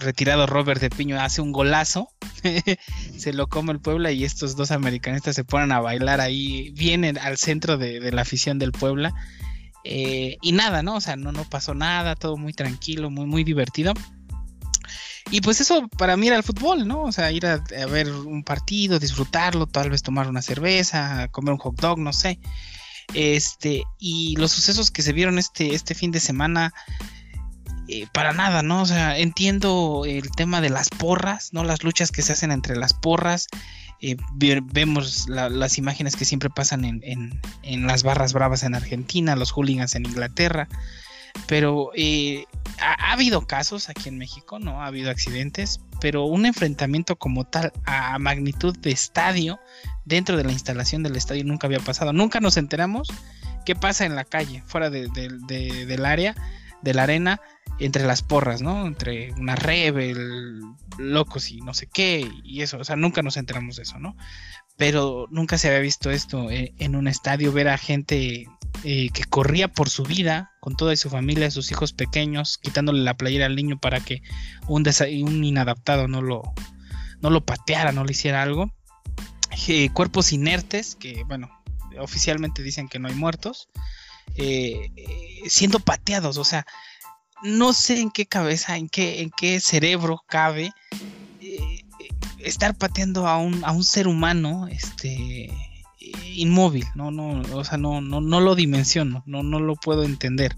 retirado 0.00 0.46
Robert 0.46 0.80
de 0.80 0.90
Piño 0.90 1.20
hace 1.20 1.40
un 1.40 1.52
golazo, 1.52 2.08
se 3.16 3.32
lo 3.32 3.48
come 3.48 3.72
el 3.72 3.80
Puebla 3.80 4.10
y 4.10 4.24
estos 4.24 4.56
dos 4.56 4.70
americanistas 4.70 5.34
se 5.34 5.44
ponen 5.44 5.72
a 5.72 5.80
bailar 5.80 6.20
ahí, 6.20 6.70
vienen 6.70 7.18
al 7.18 7.36
centro 7.36 7.76
de, 7.76 8.10
la 8.12 8.22
afición 8.22 8.58
del 8.58 8.72
Puebla 8.72 9.14
eh, 9.84 10.36
y 10.40 10.52
nada, 10.52 10.82
¿no? 10.82 10.96
O 10.96 11.00
sea, 11.00 11.16
no, 11.16 11.32
no 11.32 11.44
pasó 11.44 11.74
nada, 11.74 12.16
todo 12.16 12.36
muy 12.36 12.52
tranquilo, 12.52 13.10
muy, 13.10 13.26
muy 13.26 13.44
divertido. 13.44 13.92
Y 15.30 15.40
pues 15.40 15.60
eso 15.60 15.88
para 15.96 16.16
mí 16.16 16.26
era 16.26 16.36
el 16.36 16.42
fútbol, 16.42 16.86
¿no? 16.86 17.04
O 17.04 17.12
sea, 17.12 17.32
ir 17.32 17.46
a, 17.46 17.62
ver 17.90 18.12
un 18.12 18.42
partido, 18.44 18.98
disfrutarlo, 18.98 19.66
tal 19.66 19.90
vez 19.90 20.02
tomar 20.02 20.28
una 20.28 20.42
cerveza, 20.42 21.28
comer 21.28 21.52
un 21.52 21.58
hot 21.58 21.80
dog, 21.80 21.98
no 21.98 22.12
sé. 22.12 22.38
Este, 23.14 23.84
y 23.98 24.36
los 24.36 24.52
sucesos 24.52 24.90
que 24.90 25.02
se 25.02 25.12
vieron 25.12 25.38
este, 25.38 25.74
este 25.74 25.94
fin 25.94 26.10
de 26.10 26.20
semana, 26.20 26.74
eh, 27.88 28.06
para 28.12 28.32
nada, 28.32 28.62
¿no? 28.62 28.82
O 28.82 28.86
sea, 28.86 29.18
entiendo 29.18 30.04
el 30.06 30.30
tema 30.30 30.60
de 30.60 30.70
las 30.70 30.88
porras, 30.88 31.52
¿no? 31.52 31.64
Las 31.64 31.82
luchas 31.82 32.12
que 32.12 32.22
se 32.22 32.32
hacen 32.32 32.52
entre 32.52 32.76
las 32.76 32.94
porras, 32.94 33.48
eh, 34.00 34.16
vemos 34.34 35.28
las 35.28 35.78
imágenes 35.78 36.16
que 36.16 36.24
siempre 36.24 36.50
pasan 36.50 36.84
en, 36.84 37.40
las 37.86 38.02
barras 38.02 38.32
bravas 38.32 38.62
en 38.62 38.74
Argentina, 38.74 39.36
los 39.36 39.52
hooligans 39.52 39.94
en 39.94 40.06
Inglaterra, 40.06 40.68
pero 41.46 41.90
eh, 41.94 42.44
ha, 42.80 43.12
habido 43.12 43.46
casos 43.46 43.88
aquí 43.88 44.08
en 44.08 44.18
México, 44.18 44.58
¿no? 44.58 44.82
Ha 44.82 44.86
habido 44.86 45.10
accidentes, 45.10 45.80
pero 46.00 46.24
un 46.24 46.46
enfrentamiento 46.46 47.16
como 47.16 47.44
tal 47.44 47.72
a 47.84 48.18
magnitud 48.18 48.76
de 48.78 48.90
estadio 48.90 49.60
dentro 50.04 50.36
de 50.36 50.44
la 50.44 50.52
instalación 50.52 51.02
del 51.02 51.16
estadio 51.16 51.44
nunca 51.44 51.66
había 51.66 51.80
pasado. 51.80 52.12
Nunca 52.12 52.40
nos 52.40 52.56
enteramos 52.56 53.08
qué 53.64 53.74
pasa 53.74 54.04
en 54.04 54.16
la 54.16 54.24
calle, 54.24 54.62
fuera 54.66 54.90
del 54.90 56.04
área, 56.04 56.34
de 56.82 56.94
la 56.94 57.04
arena, 57.04 57.40
entre 57.78 58.04
las 58.04 58.22
porras, 58.22 58.62
¿no? 58.62 58.86
Entre 58.86 59.32
una 59.32 59.56
rebel, 59.56 60.60
locos 60.98 61.50
y 61.50 61.60
no 61.60 61.74
sé 61.74 61.88
qué, 61.92 62.28
y 62.44 62.62
eso, 62.62 62.78
o 62.78 62.84
sea, 62.84 62.96
nunca 62.96 63.22
nos 63.22 63.36
enteramos 63.36 63.76
de 63.76 63.82
eso, 63.82 63.98
¿no? 63.98 64.16
Pero 64.76 65.26
nunca 65.30 65.58
se 65.58 65.68
había 65.68 65.80
visto 65.80 66.10
esto 66.10 66.50
eh, 66.50 66.74
en 66.78 66.96
un 66.96 67.08
estadio, 67.08 67.52
ver 67.52 67.68
a 67.68 67.78
gente 67.78 68.46
eh, 68.84 69.10
que 69.10 69.24
corría 69.24 69.68
por 69.68 69.90
su 69.90 70.02
vida, 70.02 70.52
con 70.60 70.76
toda 70.76 70.96
su 70.96 71.10
familia, 71.10 71.50
sus 71.50 71.70
hijos 71.70 71.92
pequeños, 71.92 72.58
quitándole 72.58 73.02
la 73.02 73.16
playera 73.16 73.46
al 73.46 73.56
niño 73.56 73.78
para 73.78 74.00
que 74.00 74.22
un, 74.66 74.84
un 75.24 75.44
inadaptado 75.44 76.08
no 76.08 76.22
lo, 76.22 76.42
no 77.20 77.30
lo 77.30 77.44
pateara, 77.44 77.92
no 77.92 78.04
le 78.04 78.12
hiciera 78.12 78.42
algo. 78.42 78.72
Cuerpos 79.92 80.32
inertes, 80.32 80.96
que 80.96 81.22
bueno, 81.26 81.50
oficialmente 81.98 82.62
dicen 82.62 82.88
que 82.88 82.98
no 82.98 83.08
hay 83.08 83.14
muertos, 83.14 83.68
siendo 85.48 85.78
pateados, 85.80 86.38
o 86.38 86.44
sea, 86.44 86.66
no 87.42 87.72
sé 87.72 88.00
en 88.00 88.10
qué 88.10 88.26
cabeza, 88.26 88.76
en 88.76 88.88
qué, 88.88 89.20
en 89.20 89.30
qué 89.30 89.60
cerebro 89.60 90.22
cabe 90.26 90.72
eh, 91.40 91.84
estar 92.38 92.74
pateando 92.76 93.26
a 93.26 93.38
un, 93.38 93.64
a 93.64 93.72
un 93.72 93.84
ser 93.84 94.06
humano 94.06 94.68
este 94.68 95.52
inmóvil, 96.34 96.86
no, 96.94 97.10
no, 97.10 97.42
o 97.54 97.64
sea, 97.64 97.78
no, 97.78 98.00
no, 98.00 98.20
no 98.20 98.40
lo 98.40 98.54
dimensiono, 98.54 99.22
no, 99.26 99.42
no 99.42 99.60
lo 99.60 99.76
puedo 99.76 100.04
entender. 100.04 100.56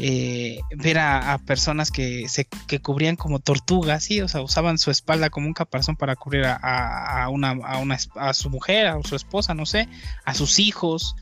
Eh, 0.00 0.60
ver 0.76 0.98
a, 0.98 1.38
personas 1.44 1.90
que 1.90 2.28
se 2.28 2.44
que 2.44 2.80
cubrían 2.80 3.16
como 3.16 3.40
tortugas, 3.40 4.04
sí, 4.04 4.20
o 4.20 4.28
sea, 4.28 4.42
usaban 4.42 4.78
su 4.78 4.92
espalda 4.92 5.28
como 5.28 5.48
un 5.48 5.54
caparazón 5.54 5.96
para 5.96 6.14
cubrir 6.14 6.44
a, 6.44 7.24
a, 7.24 7.28
una, 7.30 7.50
a, 7.50 7.78
una, 7.78 7.98
a 8.14 8.32
su 8.32 8.48
mujer, 8.48 8.86
a 8.86 9.02
su 9.02 9.16
esposa, 9.16 9.54
no 9.54 9.66
sé, 9.66 9.88
a 10.24 10.34
sus 10.34 10.60
hijos. 10.60 11.16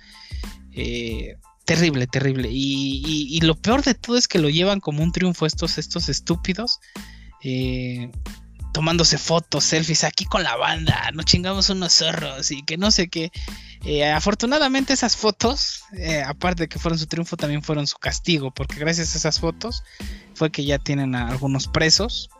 Eh, 0.72 1.36
Terrible, 1.66 2.06
terrible. 2.06 2.48
Y, 2.52 3.40
lo 3.42 3.56
peor 3.56 3.82
de 3.82 3.94
todo 3.94 4.16
es 4.16 4.28
que 4.28 4.38
lo 4.38 4.48
llevan 4.48 4.78
como 4.78 5.02
un 5.02 5.10
triunfo 5.10 5.46
estos, 5.46 5.78
estos 5.78 6.08
estúpidos. 6.08 6.78
Eh, 7.42 8.10
tomándose 8.72 9.18
fotos, 9.18 9.64
selfies 9.64 10.04
aquí 10.04 10.26
con 10.26 10.42
la 10.42 10.54
banda, 10.54 11.10
nos 11.12 11.24
chingamos 11.24 11.70
unos 11.70 11.94
zorros 11.94 12.50
y 12.50 12.62
que 12.62 12.76
no 12.76 12.90
sé 12.90 13.08
qué. 13.08 13.32
Eh, 13.84 14.04
afortunadamente 14.04 14.92
esas 14.92 15.16
fotos, 15.16 15.82
eh, 15.96 16.22
aparte 16.22 16.64
de 16.64 16.68
que 16.68 16.78
fueron 16.78 16.98
su 16.98 17.06
triunfo, 17.06 17.36
también 17.36 17.62
fueron 17.62 17.86
su 17.86 17.98
castigo, 17.98 18.52
porque 18.52 18.76
gracias 18.76 19.14
a 19.14 19.18
esas 19.18 19.40
fotos 19.40 19.82
fue 20.34 20.52
que 20.52 20.64
ya 20.64 20.78
tienen 20.78 21.14
a 21.14 21.28
algunos 21.28 21.66
presos. 21.66 22.30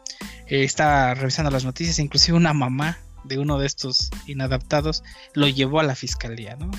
estaba 0.46 1.14
revisando 1.14 1.50
las 1.50 1.64
noticias, 1.64 1.98
inclusive 1.98 2.36
una 2.36 2.52
mamá 2.52 2.98
de 3.24 3.38
uno 3.38 3.58
de 3.58 3.66
estos 3.66 4.10
inadaptados 4.26 5.02
lo 5.34 5.48
llevó 5.48 5.80
a 5.80 5.84
la 5.84 5.96
fiscalía, 5.96 6.54
¿no? 6.56 6.70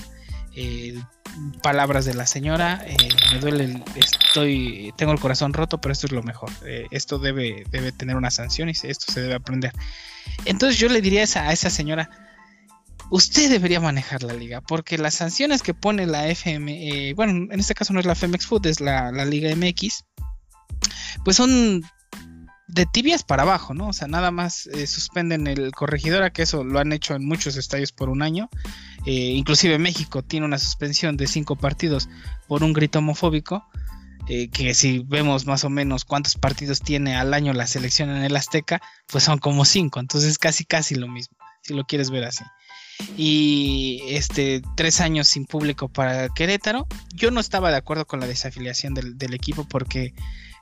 Palabras 1.62 2.04
de 2.04 2.14
la 2.14 2.26
señora, 2.26 2.82
eh, 2.86 2.96
me 3.32 3.38
duele, 3.38 3.82
estoy, 3.96 4.92
tengo 4.96 5.12
el 5.12 5.20
corazón 5.20 5.52
roto, 5.52 5.80
pero 5.80 5.92
esto 5.92 6.06
es 6.06 6.12
lo 6.12 6.22
mejor. 6.22 6.50
Eh, 6.64 6.86
esto 6.90 7.18
debe, 7.18 7.64
debe 7.70 7.92
tener 7.92 8.16
una 8.16 8.30
sanción 8.30 8.68
y 8.68 8.72
esto 8.72 9.12
se 9.12 9.20
debe 9.20 9.34
aprender. 9.34 9.72
Entonces 10.44 10.78
yo 10.78 10.88
le 10.88 11.00
diría 11.00 11.22
a 11.22 11.52
esa, 11.52 11.70
señora, 11.70 12.10
usted 13.10 13.50
debería 13.50 13.80
manejar 13.80 14.22
la 14.22 14.34
liga, 14.34 14.60
porque 14.60 14.98
las 14.98 15.14
sanciones 15.14 15.62
que 15.62 15.74
pone 15.74 16.06
la 16.06 16.28
FM, 16.28 17.14
bueno, 17.14 17.52
en 17.52 17.60
este 17.60 17.74
caso 17.74 17.92
no 17.92 18.00
es 18.00 18.06
la 18.06 18.14
FMX 18.14 18.46
Food, 18.46 18.66
es 18.66 18.80
la, 18.80 19.10
la 19.12 19.24
Liga 19.24 19.54
MX, 19.54 20.04
pues 21.24 21.36
son 21.36 21.82
de 22.68 22.84
tibias 22.84 23.24
para 23.24 23.42
abajo, 23.42 23.72
¿no? 23.74 23.88
O 23.88 23.92
sea, 23.92 24.08
nada 24.08 24.30
más 24.30 24.66
eh, 24.66 24.86
suspenden 24.86 25.46
el 25.46 25.72
corregidora, 25.72 26.30
que 26.30 26.42
eso 26.42 26.62
lo 26.64 26.78
han 26.78 26.92
hecho 26.92 27.14
en 27.14 27.26
muchos 27.26 27.56
estadios 27.56 27.92
por 27.92 28.10
un 28.10 28.22
año. 28.22 28.50
Eh, 29.06 29.32
inclusive 29.34 29.78
México 29.78 30.22
tiene 30.22 30.46
una 30.46 30.58
suspensión 30.58 31.16
de 31.16 31.26
cinco 31.26 31.56
partidos 31.56 32.08
por 32.46 32.62
un 32.62 32.74
grito 32.74 32.98
homofóbico. 32.98 33.64
Eh, 34.28 34.50
que 34.50 34.74
si 34.74 34.98
vemos 34.98 35.46
más 35.46 35.64
o 35.64 35.70
menos 35.70 36.04
cuántos 36.04 36.34
partidos 36.34 36.80
tiene 36.80 37.16
al 37.16 37.32
año 37.32 37.54
la 37.54 37.66
selección 37.66 38.10
en 38.10 38.22
el 38.22 38.36
Azteca, 38.36 38.82
pues 39.06 39.24
son 39.24 39.38
como 39.38 39.64
cinco. 39.64 40.00
Entonces 40.00 40.36
casi 40.36 40.66
casi 40.66 40.94
lo 40.94 41.08
mismo, 41.08 41.38
si 41.62 41.72
lo 41.72 41.84
quieres 41.84 42.10
ver 42.10 42.24
así. 42.24 42.44
Y 43.16 44.02
este 44.08 44.60
tres 44.76 45.00
años 45.00 45.28
sin 45.28 45.46
público 45.46 45.88
para 45.88 46.28
Querétaro. 46.28 46.86
Yo 47.14 47.30
no 47.30 47.40
estaba 47.40 47.70
de 47.70 47.78
acuerdo 47.78 48.06
con 48.06 48.20
la 48.20 48.26
desafiliación 48.26 48.92
del 48.92 49.32
equipo 49.32 49.66
porque 49.66 50.12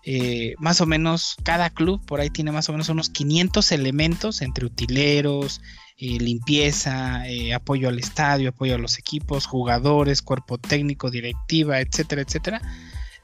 eh, 0.08 0.54
más 0.58 0.80
o 0.80 0.86
menos 0.86 1.34
cada 1.42 1.68
club 1.68 2.00
por 2.06 2.20
ahí 2.20 2.30
tiene 2.30 2.52
más 2.52 2.68
o 2.68 2.72
menos 2.72 2.88
unos 2.88 3.10
500 3.10 3.72
elementos 3.72 4.40
entre 4.40 4.64
utileros, 4.64 5.60
eh, 5.98 6.18
limpieza, 6.20 7.26
eh, 7.28 7.52
apoyo 7.52 7.88
al 7.88 7.98
estadio, 7.98 8.50
apoyo 8.50 8.76
a 8.76 8.78
los 8.78 9.00
equipos, 9.00 9.46
jugadores, 9.46 10.22
cuerpo 10.22 10.58
técnico, 10.58 11.10
directiva, 11.10 11.80
etcétera, 11.80 12.22
etcétera, 12.22 12.62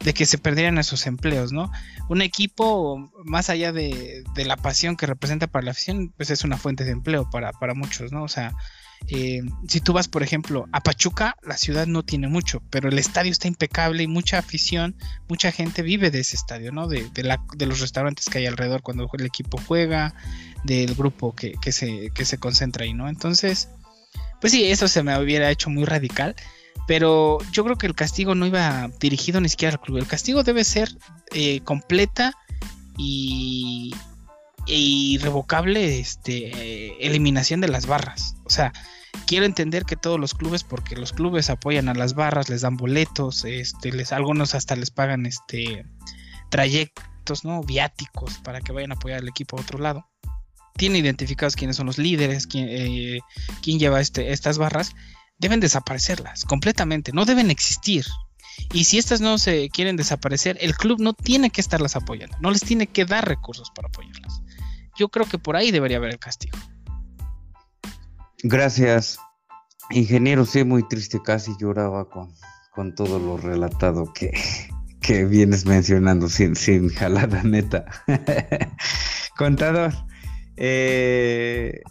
de 0.00 0.12
que 0.12 0.26
se 0.26 0.38
perdieran 0.38 0.76
esos 0.76 1.06
empleos, 1.06 1.52
¿no? 1.52 1.70
Un 2.08 2.20
equipo, 2.20 3.12
más 3.24 3.48
allá 3.48 3.70
de, 3.70 4.24
de 4.34 4.44
la 4.44 4.56
pasión 4.56 4.96
que 4.96 5.06
representa 5.06 5.46
para 5.46 5.66
la 5.66 5.70
afición, 5.70 6.12
pues 6.16 6.30
es 6.30 6.42
una 6.42 6.56
fuente 6.56 6.84
de 6.84 6.90
empleo 6.90 7.30
para, 7.30 7.52
para 7.52 7.74
muchos, 7.74 8.10
¿no? 8.10 8.24
O 8.24 8.28
sea, 8.28 8.56
eh, 9.08 9.42
si 9.68 9.80
tú 9.80 9.92
vas, 9.92 10.08
por 10.08 10.22
ejemplo, 10.22 10.68
a 10.72 10.80
Pachuca, 10.80 11.36
la 11.42 11.56
ciudad 11.56 11.86
no 11.86 12.02
tiene 12.02 12.28
mucho, 12.28 12.62
pero 12.70 12.88
el 12.88 12.98
estadio 12.98 13.32
está 13.32 13.48
impecable 13.48 14.02
y 14.02 14.06
mucha 14.06 14.38
afición, 14.38 14.94
mucha 15.28 15.50
gente 15.52 15.82
vive 15.82 16.10
de 16.10 16.20
ese 16.20 16.36
estadio, 16.36 16.72
¿no? 16.72 16.86
De, 16.86 17.10
los 17.66 17.80
restaurantes 17.80 18.26
que 18.26 18.38
hay 18.38 18.46
alrededor 18.46 18.82
cuando 18.82 19.08
el 19.12 19.26
equipo 19.26 19.58
juega, 19.66 20.14
del 20.64 20.94
grupo 20.94 21.34
que, 21.34 21.56
se, 21.72 22.38
concentra 22.38 22.84
ahí, 22.84 22.94
¿no? 22.94 23.08
Entonces, 23.08 23.68
pues 24.40 24.52
sí, 24.52 24.64
eso 24.64 24.88
se 24.88 25.02
me 25.02 25.18
hubiera 25.18 25.50
hecho 25.50 25.68
muy 25.68 25.84
radical, 25.84 26.36
pero 26.86 27.38
yo 27.50 27.64
creo 27.64 27.76
que 27.76 27.86
el 27.86 27.94
castigo 27.94 28.34
no 28.34 28.46
iba 28.46 28.88
dirigido 29.00 29.40
ni 29.40 29.48
siquiera 29.48 29.74
al 29.74 29.80
club, 29.80 29.98
el 29.98 30.06
castigo 30.06 30.42
debe 30.44 30.64
ser 30.64 30.96
eh, 31.32 31.60
completa 31.60 32.32
y, 32.96 33.94
irrevocable 34.66 35.98
este, 35.98 37.06
eliminación 37.06 37.60
de 37.60 37.68
las 37.68 37.86
barras. 37.86 38.36
O 38.44 38.50
sea, 38.50 38.72
quiero 39.26 39.46
entender 39.46 39.84
que 39.84 39.96
todos 39.96 40.18
los 40.18 40.34
clubes, 40.34 40.64
porque 40.64 40.96
los 40.96 41.12
clubes 41.12 41.50
apoyan 41.50 41.88
a 41.88 41.94
las 41.94 42.14
barras, 42.14 42.48
les 42.48 42.62
dan 42.62 42.76
boletos, 42.76 43.44
este, 43.44 43.92
les, 43.92 44.12
algunos 44.12 44.54
hasta 44.54 44.76
les 44.76 44.90
pagan 44.90 45.26
este 45.26 45.86
trayectos, 46.50 47.44
¿no? 47.44 47.62
Viáticos 47.62 48.38
para 48.38 48.60
que 48.60 48.72
vayan 48.72 48.92
a 48.92 48.96
apoyar 48.96 49.20
al 49.20 49.28
equipo 49.28 49.56
a 49.56 49.62
otro 49.62 49.78
lado. 49.78 50.06
Tiene 50.76 50.98
identificados 50.98 51.56
quiénes 51.56 51.76
son 51.76 51.86
los 51.86 51.98
líderes, 51.98 52.46
quién, 52.46 52.66
eh, 52.68 53.20
quién 53.62 53.78
lleva 53.78 54.00
este, 54.00 54.32
estas 54.32 54.58
barras. 54.58 54.92
Deben 55.38 55.60
desaparecerlas 55.60 56.44
completamente, 56.44 57.12
no 57.12 57.24
deben 57.24 57.50
existir. 57.50 58.06
Y 58.72 58.84
si 58.84 58.98
estas 58.98 59.20
no 59.20 59.38
se 59.38 59.70
quieren 59.70 59.96
desaparecer, 59.96 60.58
el 60.60 60.76
club 60.76 61.00
no 61.00 61.14
tiene 61.14 61.50
que 61.50 61.62
estarlas 61.62 61.96
apoyando, 61.96 62.36
no 62.40 62.50
les 62.50 62.60
tiene 62.60 62.86
que 62.86 63.06
dar 63.06 63.26
recursos 63.26 63.70
para 63.74 63.88
apoyarlas. 63.88 64.41
Yo 64.96 65.08
creo 65.08 65.26
que 65.26 65.38
por 65.38 65.56
ahí 65.56 65.70
debería 65.70 65.96
haber 65.96 66.10
el 66.10 66.18
castigo. 66.18 66.56
Gracias, 68.42 69.18
ingeniero. 69.90 70.44
Sí, 70.44 70.64
muy 70.64 70.86
triste, 70.88 71.20
casi 71.22 71.52
lloraba 71.58 72.08
con, 72.08 72.32
con 72.74 72.94
todo 72.94 73.18
lo 73.18 73.36
relatado 73.36 74.12
que, 74.12 74.32
que 75.00 75.24
vienes 75.24 75.66
mencionando 75.66 76.28
sin, 76.28 76.56
sin 76.56 76.88
jalada 76.88 77.42
neta. 77.42 77.84
Contador, 79.36 79.92
eh, 80.56 81.82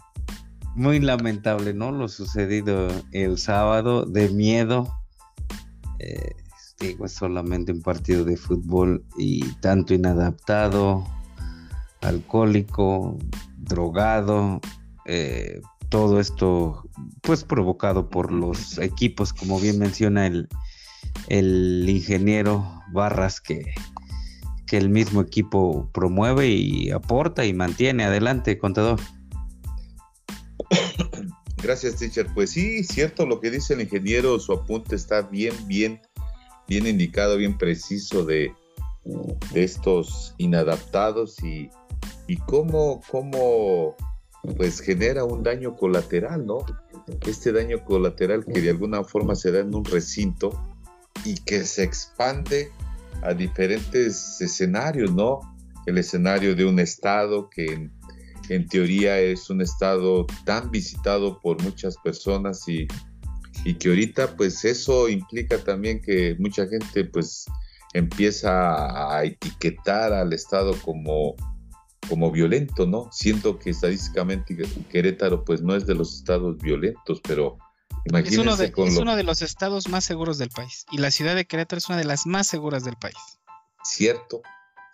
muy 0.74 1.00
lamentable, 1.00 1.74
¿no? 1.74 1.92
Lo 1.92 2.08
sucedido 2.08 2.88
el 3.12 3.38
sábado, 3.38 4.04
de 4.04 4.28
miedo. 4.30 4.92
Eh, 5.98 6.34
digo, 6.80 7.06
es 7.06 7.12
solamente 7.12 7.72
un 7.72 7.82
partido 7.82 8.24
de 8.24 8.36
fútbol 8.36 9.04
y 9.16 9.44
tanto 9.60 9.94
inadaptado, 9.94 11.06
alcohólico, 12.02 13.18
drogado, 13.56 14.60
eh, 15.06 15.60
todo 15.88 16.20
esto 16.20 16.84
pues 17.22 17.44
provocado 17.44 18.08
por 18.08 18.32
los 18.32 18.78
equipos, 18.78 19.32
como 19.32 19.60
bien 19.60 19.78
menciona 19.78 20.26
el, 20.26 20.48
el 21.28 21.86
ingeniero 21.88 22.82
Barras, 22.92 23.40
que, 23.40 23.74
que 24.66 24.78
el 24.78 24.88
mismo 24.88 25.20
equipo 25.20 25.90
promueve 25.92 26.48
y 26.48 26.90
aporta 26.90 27.44
y 27.44 27.52
mantiene. 27.52 28.04
Adelante, 28.04 28.58
contador. 28.58 29.00
Gracias, 31.62 31.96
teacher. 31.96 32.26
Pues 32.34 32.50
sí, 32.50 32.82
cierto 32.84 33.24
lo 33.26 33.38
que 33.38 33.50
dice 33.50 33.74
el 33.74 33.82
ingeniero, 33.82 34.40
su 34.40 34.52
apunte 34.52 34.96
está 34.96 35.22
bien, 35.22 35.54
bien, 35.66 36.00
bien 36.66 36.86
indicado, 36.86 37.36
bien 37.36 37.56
preciso 37.56 38.24
de, 38.24 38.52
de 39.52 39.62
estos 39.62 40.34
inadaptados 40.38 41.42
y 41.44 41.70
y 42.32 42.36
cómo, 42.36 43.02
cómo 43.10 43.94
pues 44.56 44.80
genera 44.80 45.22
un 45.22 45.42
daño 45.42 45.76
colateral, 45.76 46.46
¿no? 46.46 46.64
Este 47.26 47.52
daño 47.52 47.84
colateral 47.84 48.46
que 48.46 48.62
de 48.62 48.70
alguna 48.70 49.04
forma 49.04 49.34
se 49.34 49.52
da 49.52 49.60
en 49.60 49.74
un 49.74 49.84
recinto 49.84 50.50
y 51.26 51.34
que 51.34 51.62
se 51.64 51.82
expande 51.82 52.70
a 53.22 53.34
diferentes 53.34 54.40
escenarios, 54.40 55.12
¿no? 55.12 55.40
El 55.84 55.98
escenario 55.98 56.56
de 56.56 56.64
un 56.64 56.78
estado 56.78 57.50
que 57.50 57.90
en, 58.48 58.68
teoría 58.68 59.18
es 59.18 59.50
un 59.50 59.60
estado 59.60 60.26
tan 60.46 60.70
visitado 60.70 61.38
por 61.38 61.62
muchas 61.62 61.98
personas 61.98 62.66
y, 62.66 62.88
y, 63.66 63.74
que 63.74 63.90
ahorita 63.90 64.38
pues 64.38 64.64
eso 64.64 65.10
implica 65.10 65.58
también 65.58 66.00
que 66.00 66.34
mucha 66.38 66.66
gente 66.66 67.04
pues 67.04 67.44
empieza 67.92 69.14
a 69.14 69.22
etiquetar 69.24 70.14
al 70.14 70.32
estado 70.32 70.74
como 70.82 71.36
como 72.08 72.30
violento, 72.30 72.86
¿no? 72.86 73.08
Siento 73.12 73.58
que 73.58 73.70
estadísticamente 73.70 74.56
Querétaro 74.90 75.44
pues 75.44 75.62
no 75.62 75.74
es 75.74 75.86
de 75.86 75.94
los 75.94 76.14
estados 76.14 76.58
violentos, 76.58 77.20
pero 77.22 77.58
imagínense 78.04 78.34
es 78.34 78.40
uno 78.40 78.56
de, 78.56 78.72
es 78.88 78.96
uno 78.96 79.16
de 79.16 79.22
los 79.22 79.42
estados 79.42 79.88
más 79.88 80.04
seguros 80.04 80.38
del 80.38 80.50
país 80.50 80.84
y 80.90 80.98
la 80.98 81.10
ciudad 81.10 81.34
de 81.34 81.44
Querétaro 81.44 81.78
es 81.78 81.88
una 81.88 81.98
de 81.98 82.04
las 82.04 82.26
más 82.26 82.46
seguras 82.46 82.84
del 82.84 82.96
país. 82.96 83.16
Cierto, 83.84 84.42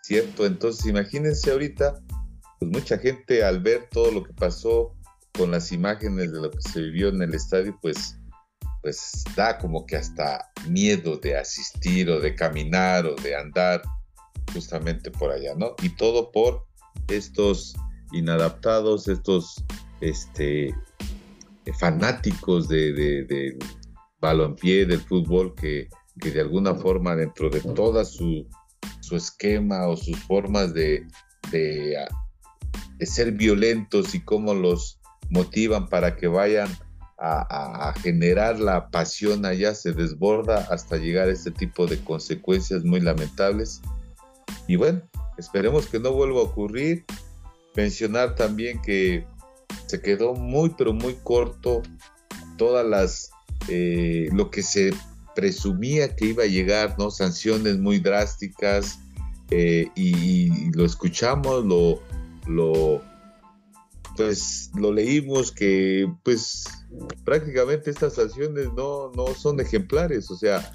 cierto. 0.02 0.46
Entonces 0.46 0.86
imagínense 0.86 1.50
ahorita, 1.50 1.98
pues 2.58 2.70
mucha 2.70 2.98
gente 2.98 3.44
al 3.44 3.60
ver 3.60 3.88
todo 3.90 4.10
lo 4.10 4.22
que 4.22 4.32
pasó 4.32 4.94
con 5.32 5.50
las 5.50 5.72
imágenes 5.72 6.32
de 6.32 6.40
lo 6.40 6.50
que 6.50 6.60
se 6.60 6.80
vivió 6.80 7.08
en 7.08 7.22
el 7.22 7.34
estadio, 7.34 7.78
pues 7.80 8.18
pues 8.82 9.24
da 9.34 9.58
como 9.58 9.86
que 9.86 9.96
hasta 9.96 10.50
miedo 10.68 11.16
de 11.16 11.36
asistir 11.36 12.08
o 12.10 12.20
de 12.20 12.34
caminar 12.34 13.06
o 13.06 13.16
de 13.16 13.34
andar 13.34 13.82
justamente 14.52 15.10
por 15.10 15.30
allá, 15.30 15.54
¿no? 15.56 15.74
Y 15.82 15.90
todo 15.90 16.30
por 16.30 16.67
estos 17.08 17.74
inadaptados, 18.12 19.08
estos 19.08 19.64
este, 20.00 20.74
fanáticos 21.78 22.68
de, 22.68 22.92
de, 22.92 23.58
balompié, 24.20 24.86
del 24.86 25.00
fútbol, 25.00 25.54
que, 25.54 25.88
de 26.16 26.40
alguna 26.40 26.74
forma 26.74 27.14
dentro 27.14 27.50
de 27.50 27.60
toda 27.60 28.04
su, 28.04 28.46
esquema 29.10 29.86
o 29.86 29.96
sus 29.96 30.18
formas 30.24 30.74
de, 30.74 31.06
de, 31.50 31.96
ser 33.00 33.32
violentos 33.32 34.14
y 34.14 34.20
cómo 34.20 34.52
los 34.52 35.00
motivan 35.30 35.88
para 35.88 36.16
que 36.16 36.26
vayan 36.26 36.68
a, 37.18 37.88
a, 37.88 37.94
generar 37.94 38.60
la 38.60 38.90
pasión 38.90 39.46
allá, 39.46 39.74
se 39.74 39.92
desborda 39.92 40.66
hasta 40.70 40.98
llegar 40.98 41.28
a 41.28 41.32
este 41.32 41.50
tipo 41.50 41.86
de 41.86 41.98
consecuencias 41.98 42.84
muy 42.84 43.00
lamentables. 43.00 43.80
Y 44.66 44.76
bueno, 44.76 45.02
Esperemos 45.38 45.86
que 45.86 46.00
no 46.00 46.12
vuelva 46.12 46.40
a 46.40 46.44
ocurrir. 46.44 47.04
Mencionar 47.76 48.34
también 48.34 48.82
que 48.82 49.24
se 49.86 50.02
quedó 50.02 50.34
muy, 50.34 50.70
pero 50.76 50.92
muy 50.92 51.14
corto 51.22 51.82
todas 52.56 52.84
las, 52.84 53.30
eh, 53.68 54.28
lo 54.32 54.50
que 54.50 54.62
se 54.62 54.92
presumía 55.34 56.16
que 56.16 56.26
iba 56.26 56.42
a 56.42 56.46
llegar, 56.46 56.96
¿no? 56.98 57.10
Sanciones 57.10 57.78
muy 57.78 58.00
drásticas 58.00 58.98
eh, 59.50 59.88
y, 59.94 60.70
lo 60.72 60.84
escuchamos, 60.84 61.64
lo, 61.64 62.02
lo 62.46 63.02
pues 64.16 64.72
lo 64.74 64.92
leímos 64.92 65.52
que 65.52 66.12
pues 66.24 66.64
prácticamente 67.24 67.90
estas 67.90 68.18
acciones 68.18 68.66
no, 68.76 69.12
no 69.12 69.28
son 69.34 69.60
ejemplares, 69.60 70.28
o 70.32 70.36
sea, 70.36 70.74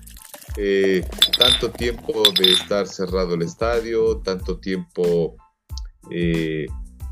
eh, 0.58 1.04
tanto 1.38 1.72
tiempo 1.72 2.24
de 2.38 2.52
estar 2.52 2.88
cerrado 2.88 3.34
el 3.34 3.42
estadio, 3.42 4.18
tanto 4.18 4.60
tiempo 4.60 5.36
eh, 6.12 6.68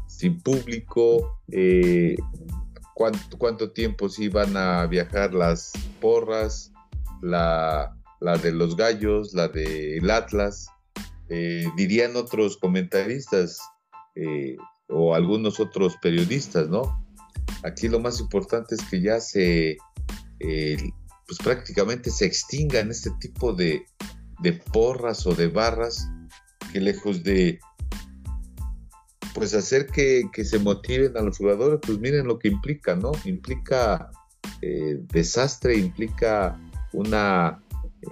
sin 0.07 0.39
público, 0.41 1.41
eh, 1.51 2.15
cuánto, 2.93 3.37
cuánto, 3.37 3.71
tiempo 3.71 4.09
si 4.09 4.29
van 4.29 4.55
a 4.55 4.85
viajar 4.85 5.33
las 5.33 5.71
porras, 5.99 6.71
la, 7.21 7.97
la 8.19 8.37
de 8.37 8.51
los 8.51 8.75
gallos, 8.75 9.33
la 9.33 9.47
del 9.47 10.09
Atlas, 10.09 10.67
dirían 11.77 12.17
otros 12.17 12.57
comentaristas 12.57 13.61
o 14.89 15.15
algunos 15.15 15.61
otros 15.61 15.95
periodistas, 16.01 16.67
¿no? 16.67 17.05
Aquí 17.63 17.87
lo 17.87 18.01
más 18.01 18.19
importante 18.19 18.75
es 18.75 18.83
que 18.83 19.01
ya 19.01 19.21
se 19.21 19.77
pues 21.27 21.37
prácticamente 21.39 22.09
se 22.09 22.25
extingan 22.25 22.91
este 22.91 23.11
tipo 23.19 23.53
de, 23.53 23.85
porras 24.73 25.25
o 25.27 25.33
de 25.33 25.47
barras 25.47 26.07
que 26.73 26.79
lejos 26.79 27.23
de 27.23 27.59
pues 29.33 29.53
hacer 29.53 29.87
que, 29.87 30.29
se 30.43 30.59
motiven 30.59 31.15
a 31.15 31.21
los 31.21 31.37
jugadores, 31.37 31.79
pues 31.85 31.99
miren 31.99 32.27
lo 32.27 32.37
que 32.37 32.49
implica, 32.49 32.95
¿no? 32.95 33.11
Implica 33.23 34.11
eh, 34.61 34.99
desastre, 35.13 35.77
implica 35.77 36.59
una 36.91 37.63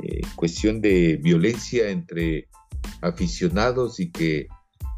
eh, 0.02 0.22
cuestión 0.36 0.82
de 0.82 1.20
violencia 1.22 1.90
entre 1.90 2.48
aficionados 3.02 4.00
y 4.00 4.12
que 4.12 4.48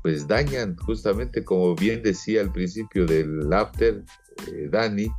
pues 0.01 0.27
dañan 0.27 0.75
justamente 0.77 1.43
como 1.43 1.75
bien 1.75 2.01
decía 2.01 2.41
al 2.41 2.51
principio 2.51 3.05
del 3.05 3.51
after 3.53 4.03
eh, 4.47 4.67
Dani, 4.69 5.11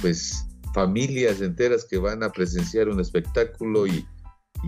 pues 0.00 0.46
familias 0.74 1.40
enteras 1.40 1.84
que 1.84 1.98
van 1.98 2.22
a 2.22 2.30
presenciar 2.30 2.88
un 2.88 3.00
espectáculo 3.00 3.86
y, 3.86 4.06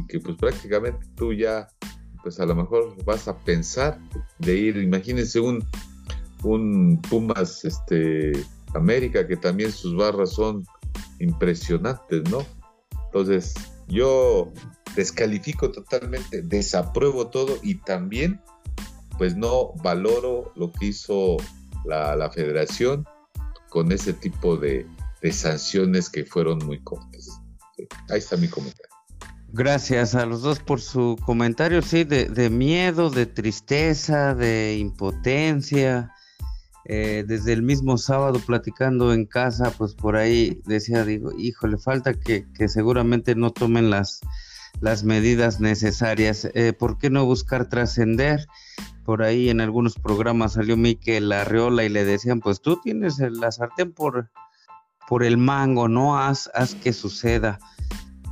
que 0.09 0.20
pues 0.20 0.36
prácticamente 0.36 1.07
tú 1.16 1.34
ya 1.34 1.68
pues 2.22 2.40
a 2.40 2.46
lo 2.46 2.55
mejor 2.55 2.96
vas 3.05 3.28
a 3.28 3.36
pensar 3.36 3.98
de 4.38 4.57
ir, 4.57 4.76
imagínense 4.76 5.40
un, 5.40 5.66
un 6.44 7.03
Pumas 7.03 7.64
este, 7.64 8.32
América 8.74 9.26
que 9.26 9.36
también 9.36 9.72
sus 9.72 9.96
barras 9.96 10.30
son 10.30 10.64
impresionantes, 11.18 12.22
¿no? 12.30 12.46
Entonces 13.07 13.55
yo 13.88 14.53
descalifico 14.94 15.70
totalmente, 15.72 16.42
desapruebo 16.42 17.28
todo 17.28 17.59
y 17.62 17.74
también 17.74 18.40
pues 19.18 19.36
no 19.36 19.74
valoro 19.82 20.53
lo 20.57 20.72
que 20.72 20.86
hizo 20.86 21.36
la, 21.84 22.16
la 22.16 22.30
federación 22.30 23.05
con 23.68 23.90
ese 23.92 24.12
tipo 24.12 24.57
de, 24.57 24.86
de 25.22 25.32
sanciones 25.32 26.10
que 26.10 26.24
fueron 26.24 26.58
muy 26.58 26.82
cortas. 26.82 27.40
ahí 28.10 28.18
está 28.18 28.36
mi 28.36 28.48
comentario. 28.48 28.92
Gracias 29.54 30.14
a 30.14 30.24
los 30.24 30.42
dos 30.42 30.60
por 30.60 30.80
su 30.80 31.16
comentario, 31.24 31.82
sí, 31.82 32.04
de, 32.04 32.50
miedo, 32.50 33.10
de 33.10 33.26
tristeza, 33.26 34.34
de 34.34 34.78
impotencia. 34.78 36.10
Eh, 36.86 37.24
desde 37.28 37.52
el 37.52 37.62
mismo 37.62 37.96
sábado 37.98 38.40
platicando 38.44 39.12
en 39.12 39.26
casa, 39.26 39.70
pues 39.76 39.94
por 39.94 40.16
ahí 40.16 40.60
decía, 40.64 41.04
digo, 41.04 41.30
híjole, 41.38 41.78
falta 41.78 42.14
que, 42.14 42.46
que 42.54 42.66
seguramente 42.68 43.36
no 43.36 43.52
tomen 43.52 43.90
las, 43.90 44.20
las 44.80 45.04
medidas 45.04 45.60
necesarias. 45.60 46.48
Eh, 46.54 46.72
¿Por 46.72 46.98
qué 46.98 47.10
no 47.10 47.24
buscar 47.24 47.68
trascender? 47.68 48.46
Por 49.04 49.22
ahí 49.22 49.50
en 49.50 49.60
algunos 49.60 49.94
programas 49.94 50.54
salió 50.54 50.76
Miquel 50.76 51.30
Arriola 51.30 51.84
y 51.84 51.88
le 51.88 52.04
decían, 52.04 52.40
pues 52.40 52.60
tú 52.60 52.80
tienes 52.82 53.18
la 53.18 53.52
sartén 53.52 53.92
por, 53.92 54.30
por 55.09 55.24
el 55.24 55.36
mango, 55.36 55.88
¿no? 55.88 56.18
Haz, 56.18 56.50
haz 56.55 56.74
que 56.74 56.92
suceda. 56.92 57.59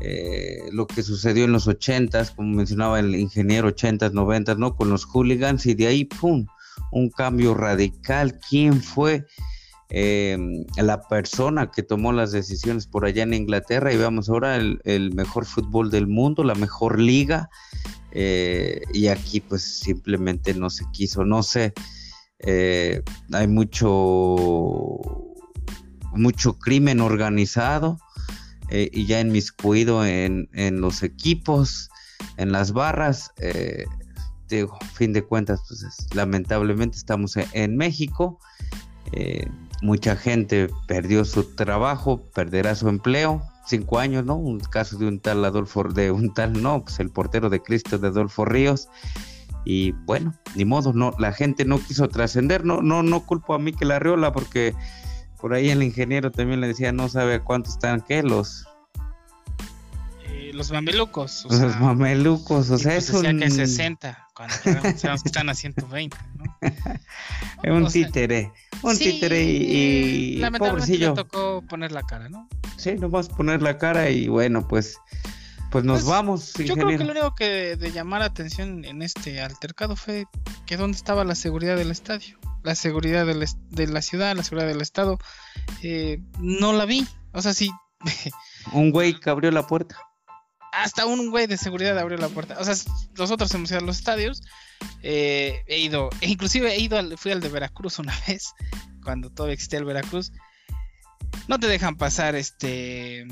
Eh, 0.03 0.71
lo 0.73 0.87
que 0.87 1.03
sucedió 1.03 1.45
en 1.45 1.53
los 1.53 1.69
ochentas, 1.69 2.31
como 2.31 2.57
mencionaba 2.57 3.01
el 3.01 3.15
ingeniero, 3.15 3.69
ochentas, 3.69 4.15
noventas, 4.15 4.57
¿no? 4.57 4.75
Con 4.75 4.89
los 4.89 5.05
hooligans 5.05 5.67
y 5.67 5.75
de 5.75 5.89
ahí, 5.89 6.05
¡pum! 6.07 6.47
Un 6.91 7.11
cambio 7.11 7.55
radical. 7.55 8.39
¿Quién 8.49 8.83
fue 8.83 9.27
em, 9.91 10.65
la 10.77 11.03
persona 11.03 11.71
que 11.71 11.83
tomó 11.83 12.13
las 12.13 12.33
decisiones 12.33 12.87
por 12.87 13.05
allá 13.05 13.25
en 13.25 13.35
Inglaterra? 13.35 13.93
Y 13.93 13.99
veamos 13.99 14.31
ahora 14.31 14.57
el, 14.57 15.13
mejor 15.15 15.45
fútbol 15.45 15.91
del 15.91 16.07
mundo, 16.07 16.45
la 16.45 16.55
mejor 16.55 16.99
liga. 16.99 17.51
Eh, 18.13 18.81
y 18.95 19.09
aquí 19.09 19.41
pues 19.41 19.63
simplemente 19.63 20.55
no 20.55 20.71
se 20.71 20.85
quiso, 20.93 21.25
no 21.27 21.43
sé. 21.43 21.75
Eh, 22.39 23.03
hay 23.33 23.49
mucho 23.49 24.99
mucho 26.13 26.59
crimen 26.59 27.01
organizado 27.01 27.99
eh, 28.71 28.89
y 28.93 29.07
ya 29.07 29.21
inmiscuido 29.21 30.05
en, 30.05 30.49
en 30.53 30.81
los 30.81 31.03
equipos, 31.03 31.91
en 32.37 32.53
las 32.53 32.73
barras. 32.73 33.33
Eh, 33.39 33.85
digo, 34.49 34.79
fin 34.95 35.13
de 35.13 35.23
cuentas, 35.23 35.63
pues 35.69 35.85
lamentablemente 36.15 36.97
estamos 36.97 37.37
en, 37.37 37.77
México. 37.77 38.39
Eh, 39.13 39.49
mucha 39.83 40.17
gente 40.17 40.69
perdió 40.87 41.25
su 41.25 41.45
trabajo, 41.55 42.23
perderá 42.35 42.75
su 42.75 42.89
empleo. 42.89 43.43
Cinco 43.67 43.99
años, 43.99 44.25
¿no? 44.25 44.37
Un 44.37 44.59
caso 44.59 44.99
de 44.99 45.07
un 45.07 45.21
tal 45.21 45.45
Adolfo, 45.45 45.85
de 45.85 46.11
un 46.11 46.35
tal, 46.35 46.61
no, 46.61 46.83
pues 46.83 46.99
el 46.99 47.11
portero 47.11 47.51
de 47.51 47.63
Cristo 47.63 47.99
de 47.99 48.09
Adolfo 48.09 48.45
Ríos. 48.45 48.89
Y 49.65 49.93
bueno, 49.93 50.35
ni 50.57 50.65
modo, 50.65 50.93
no, 50.93 51.13
la 51.19 51.33
gente 51.33 51.65
no 51.65 51.79
quiso 51.79 52.09
trascender, 52.09 52.65
no, 52.65 52.83
no, 52.83 53.03
no 53.03 53.27
culpo 53.27 53.55
a 53.55 53.59
mí 53.59 53.73
que 53.73 53.85
la 53.85 53.99
riola 53.99 54.33
porque 54.33 54.75
por 55.41 55.55
ahí 55.55 55.71
el 55.71 55.83
ingeniero 55.83 56.31
también 56.31 56.61
le 56.61 56.69
decía, 56.69 56.93
no 56.93 57.09
sabe 57.09 57.41
cuántos 57.41 57.75
están, 57.75 58.01
¿qué? 58.01 58.23
Los... 58.23 58.67
Eh, 60.27 60.53
los 60.53 60.71
mamelucos. 60.71 61.47
los 61.49 61.81
mamelucos, 61.81 62.71
o 62.71 62.79
sea, 62.79 62.93
pues 62.93 63.09
es 63.09 63.23
decía 63.23 63.39
que 63.39 63.51
60, 63.51 64.29
cuando 64.35 64.55
sabemos 64.55 65.23
que 65.23 65.29
están 65.29 65.49
a 65.49 65.55
120, 65.55 66.17
¿no? 66.37 66.45
Es 67.63 67.71
un 67.71 67.87
títere, 67.89 68.53
un 68.83 68.99
títere 68.99 69.43
y, 69.45 70.43
y 70.43 70.51
pobrecillo. 70.59 71.11
le 71.11 71.15
tocó 71.15 71.63
poner 71.69 71.93
la 71.93 72.03
cara, 72.03 72.29
¿no? 72.29 72.49
Sí, 72.77 72.95
nomás 72.95 73.29
poner 73.29 73.63
la 73.63 73.79
cara 73.79 74.11
y 74.11 74.29
bueno, 74.29 74.67
pues 74.67 74.99
pues 75.71 75.85
nos 75.85 76.01
pues, 76.01 76.11
vamos. 76.11 76.55
Yo 76.55 76.75
creo 76.75 76.89
que 76.89 77.05
lo 77.05 77.13
único 77.13 77.35
que 77.35 77.77
de 77.77 77.93
llamar 77.93 78.23
atención 78.23 78.85
en 78.85 79.03
este 79.03 79.41
altercado 79.41 79.95
fue 79.95 80.27
que 80.67 80.77
dónde 80.77 80.97
estaba 80.97 81.25
la 81.25 81.37
seguridad 81.37 81.77
del 81.77 81.93
estadio 81.93 82.39
la 82.63 82.75
seguridad 82.75 83.27
de 83.27 83.87
la 83.87 84.03
ciudad, 84.03 84.37
la 84.37 84.43
seguridad 84.43 84.69
del 84.69 84.81
estado, 84.81 85.19
eh, 85.83 86.23
no 86.39 86.73
la 86.73 86.85
vi. 86.85 87.07
O 87.33 87.43
sea, 87.43 87.55
sí. 87.55 87.71
un 88.73 88.91
güey 88.91 89.19
que 89.19 89.31
abrió 89.31 89.51
la 89.51 89.67
puerta. 89.67 89.97
Hasta 90.73 91.07
un 91.07 91.31
güey 91.31 91.47
de 91.47 91.57
seguridad 91.57 91.99
abrió 91.99 92.19
la 92.19 92.29
puerta. 92.29 92.57
O 92.59 92.65
sea, 92.65 92.75
nosotros 93.19 93.53
hemos 93.55 93.71
ido 93.71 93.81
a 93.81 93.83
los 93.83 93.99
estadios. 93.99 94.43
Eh, 95.03 95.63
he 95.67 95.79
ido, 95.79 96.11
e 96.21 96.29
inclusive 96.29 96.73
he 96.73 96.79
ido, 96.79 96.99
al, 96.99 97.19
fui 97.19 97.33
al 97.33 97.41
de 97.41 97.49
Veracruz 97.49 97.99
una 97.99 98.17
vez, 98.29 98.53
cuando 99.03 99.31
todavía 99.31 99.55
existía 99.55 99.79
el 99.79 99.85
Veracruz. 99.85 100.33
No 101.49 101.59
te 101.59 101.67
dejan 101.67 101.97
pasar 101.97 102.35
este 102.35 103.27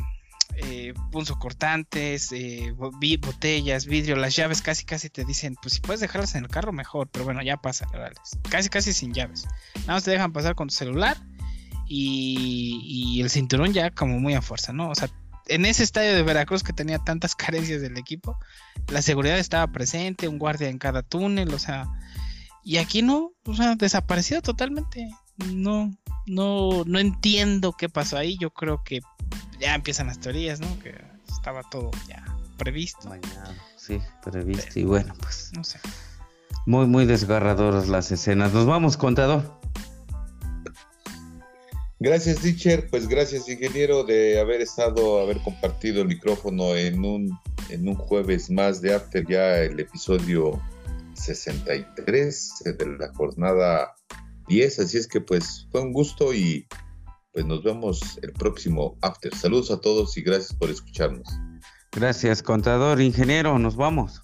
eh, 0.61 0.95
cortantes, 1.39 2.33
eh, 2.33 2.73
botellas, 2.73 3.87
vidrio, 3.87 4.17
las 4.17 4.37
llaves 4.37 4.63
casi 4.63 4.85
casi 4.85 5.09
te 5.11 5.25
dicen, 5.25 5.57
pues 5.61 5.75
si 5.75 5.81
puedes 5.81 6.01
dejarlas 6.01 6.35
en 6.35 6.45
el 6.45 6.51
carro 6.51 6.73
mejor, 6.73 7.09
pero 7.11 7.25
bueno, 7.25 7.43
ya 7.43 7.57
pasa, 7.57 7.87
casi 8.49 8.69
casi 8.69 8.93
sin 8.93 9.13
llaves. 9.13 9.47
Nada 9.81 9.95
más 9.95 10.05
te 10.05 10.11
dejan 10.11 10.33
pasar 10.33 10.55
con 10.55 10.69
tu 10.69 10.75
celular 10.75 11.17
y, 11.87 13.21
el 13.21 13.31
cinturón 13.31 13.73
ya 13.73 13.91
como 13.91 14.19
muy 14.21 14.35
a 14.35 14.43
fuerza, 14.43 14.73
¿no? 14.73 14.91
O 14.91 14.95
sea, 14.95 15.09
en 15.47 15.65
ese 15.65 15.83
estadio 15.83 16.15
de 16.15 16.23
Veracruz 16.23 16.63
que 16.63 16.73
tenía 16.73 16.99
tantas 16.99 17.35
carencias 17.37 17.81
del 17.81 17.97
equipo, 17.97 18.39
la 18.89 19.03
seguridad 19.03 19.39
estaba 19.39 19.67
presente, 19.73 20.29
un 20.29 20.39
guardia 20.39 20.69
en 20.69 20.79
cada 20.79 21.03
túnel, 21.03 21.55
o 21.55 21.59
sea, 21.59 21.87
y 22.65 22.77
aquí 22.79 23.03
no, 23.03 23.33
o 23.45 23.55
sea, 23.55 23.77
desaparecido 23.77 24.43
totalmente. 24.43 25.09
No, 25.55 25.91
no, 26.29 26.85
no 26.85 26.99
entiendo 26.99 27.73
qué 27.73 27.89
pasó 27.89 28.17
ahí. 28.17 28.37
Yo 28.39 28.51
creo 28.51 28.83
que 28.85 29.01
ya 29.61 29.75
empiezan 29.75 30.07
las 30.09 30.21
teorías, 30.21 30.61
¿no? 30.61 30.79
Que 30.81 30.95
estaba 31.29 31.63
todo 31.71 31.91
ya 32.07 32.25
previsto. 32.57 33.11
sí, 33.77 34.01
previsto. 34.23 34.79
y 34.79 34.85
bueno, 34.85 35.15
pues. 35.21 35.51
No 35.55 35.65
sé. 35.65 35.79
Muy, 36.67 36.87
muy 36.87 37.07
desgarradoras 37.07 37.89
las 37.89 38.13
escenas. 38.13 38.53
Nos 38.53 38.67
vamos, 38.67 38.97
contador. 38.97 39.59
Gracias, 42.01 42.41
teacher. 42.41 42.89
Pues 42.91 43.09
gracias, 43.09 43.49
ingeniero, 43.49 44.05
de 44.05 44.39
haber 44.39 44.61
estado, 44.61 45.21
haber 45.21 45.39
compartido 45.39 46.03
el 46.03 46.09
micrófono 46.09 46.77
en 46.77 47.05
un, 47.05 47.39
en 47.71 47.89
un 47.89 47.95
jueves 47.95 48.51
más 48.51 48.81
de 48.81 48.95
After, 48.95 49.27
ya 49.27 49.59
el 49.59 49.81
episodio 49.81 50.61
63 51.15 52.63
de 52.65 52.87
la 52.99 53.13
jornada 53.15 53.95
10. 54.49 54.79
Así 54.81 54.99
es 54.99 55.07
que, 55.07 55.21
pues, 55.21 55.67
fue 55.71 55.83
un 55.83 55.93
gusto 55.93 56.35
y 56.35 56.67
pues 57.33 57.47
nos 57.47 57.63
vemos 57.63 58.19
el 58.23 58.33
próximo 58.33 58.99
After. 59.03 59.35
Saludos 59.35 59.71
a 59.71 59.81
todos 59.81 60.17
y 60.17 60.23
gracias 60.23 60.55
por 60.55 60.71
escucharnos. 60.71 61.29
Gracias, 61.93 62.43
contador, 62.43 63.01
ingeniero, 63.01 63.59
nos 63.59 63.77
vamos. 63.77 64.23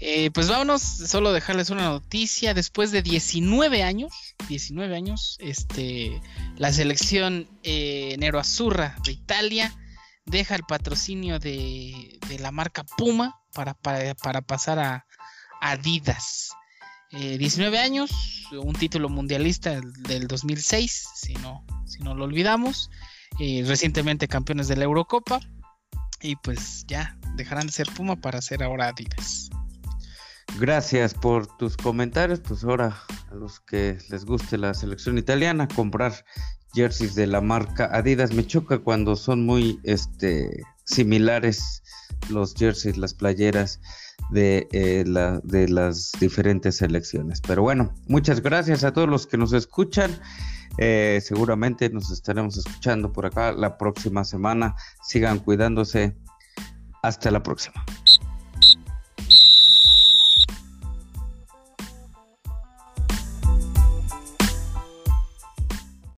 Eh, 0.00 0.32
pues 0.32 0.48
vámonos, 0.48 0.82
solo 0.82 1.32
dejarles 1.32 1.70
una 1.70 1.84
noticia. 1.84 2.54
Después 2.54 2.90
de 2.90 3.02
19 3.02 3.84
años, 3.84 4.12
19 4.48 4.96
años, 4.96 5.36
este, 5.40 6.20
la 6.56 6.72
selección 6.72 7.48
eh, 7.62 8.16
Nero 8.18 8.40
Azurra 8.40 8.96
de 9.04 9.12
Italia 9.12 9.72
deja 10.24 10.56
el 10.56 10.64
patrocinio 10.64 11.38
de, 11.38 12.18
la 12.40 12.50
marca 12.50 12.84
Puma 12.96 13.40
para, 13.54 13.74
para, 13.74 14.42
pasar 14.42 14.80
a 14.80 15.06
Adidas. 15.60 16.50
19 17.12 17.76
eh, 17.76 17.80
años, 17.80 18.10
un 18.52 18.74
título 18.74 19.08
mundialista 19.08 19.80
del 20.08 20.26
2006, 20.26 21.08
si 21.14 21.34
no, 21.34 21.64
si 21.86 22.02
no 22.02 22.14
lo 22.14 22.24
olvidamos. 22.24 22.90
recientemente 23.38 24.28
campeones 24.28 24.68
de 24.68 24.76
la 24.76 24.84
Eurocopa. 24.84 25.40
Y 26.20 26.36
pues 26.36 26.84
ya 26.86 27.18
dejarán 27.36 27.66
de 27.66 27.72
ser 27.72 27.88
Puma 27.88 28.16
para 28.16 28.40
ser 28.40 28.62
ahora 28.62 28.88
Adidas. 28.88 29.50
Gracias 30.58 31.14
por 31.14 31.46
tus 31.56 31.76
comentarios. 31.76 32.40
Pues 32.40 32.62
ahora 32.64 32.96
a 33.30 33.34
los 33.34 33.60
que 33.60 33.98
les 34.08 34.24
guste 34.24 34.58
la 34.58 34.74
selección 34.74 35.18
italiana, 35.18 35.66
comprar 35.68 36.24
jerseys 36.74 37.14
de 37.14 37.26
la 37.26 37.40
marca 37.40 37.90
Adidas. 37.92 38.32
Me 38.32 38.46
choca 38.46 38.78
cuando 38.78 39.16
son 39.16 39.44
muy 39.44 39.80
este, 39.84 40.62
similares 40.84 41.82
los 42.28 42.54
jerseys, 42.54 42.96
las 42.96 43.14
playeras 43.14 43.80
de, 44.30 44.68
eh, 44.72 45.04
la, 45.06 45.40
de 45.44 45.68
las 45.68 46.12
diferentes 46.20 46.76
selecciones. 46.76 47.40
Pero 47.40 47.62
bueno, 47.62 47.94
muchas 48.08 48.42
gracias 48.42 48.84
a 48.84 48.92
todos 48.92 49.08
los 49.08 49.26
que 49.26 49.38
nos 49.38 49.52
escuchan. 49.52 50.10
Eh, 50.78 51.20
seguramente 51.22 51.90
nos 51.90 52.10
estaremos 52.10 52.56
escuchando 52.56 53.12
por 53.12 53.26
acá 53.26 53.52
la 53.52 53.76
próxima 53.76 54.24
semana. 54.24 54.74
Sigan 55.02 55.38
cuidándose. 55.38 56.16
Hasta 57.02 57.30
la 57.30 57.42
próxima. 57.42 57.84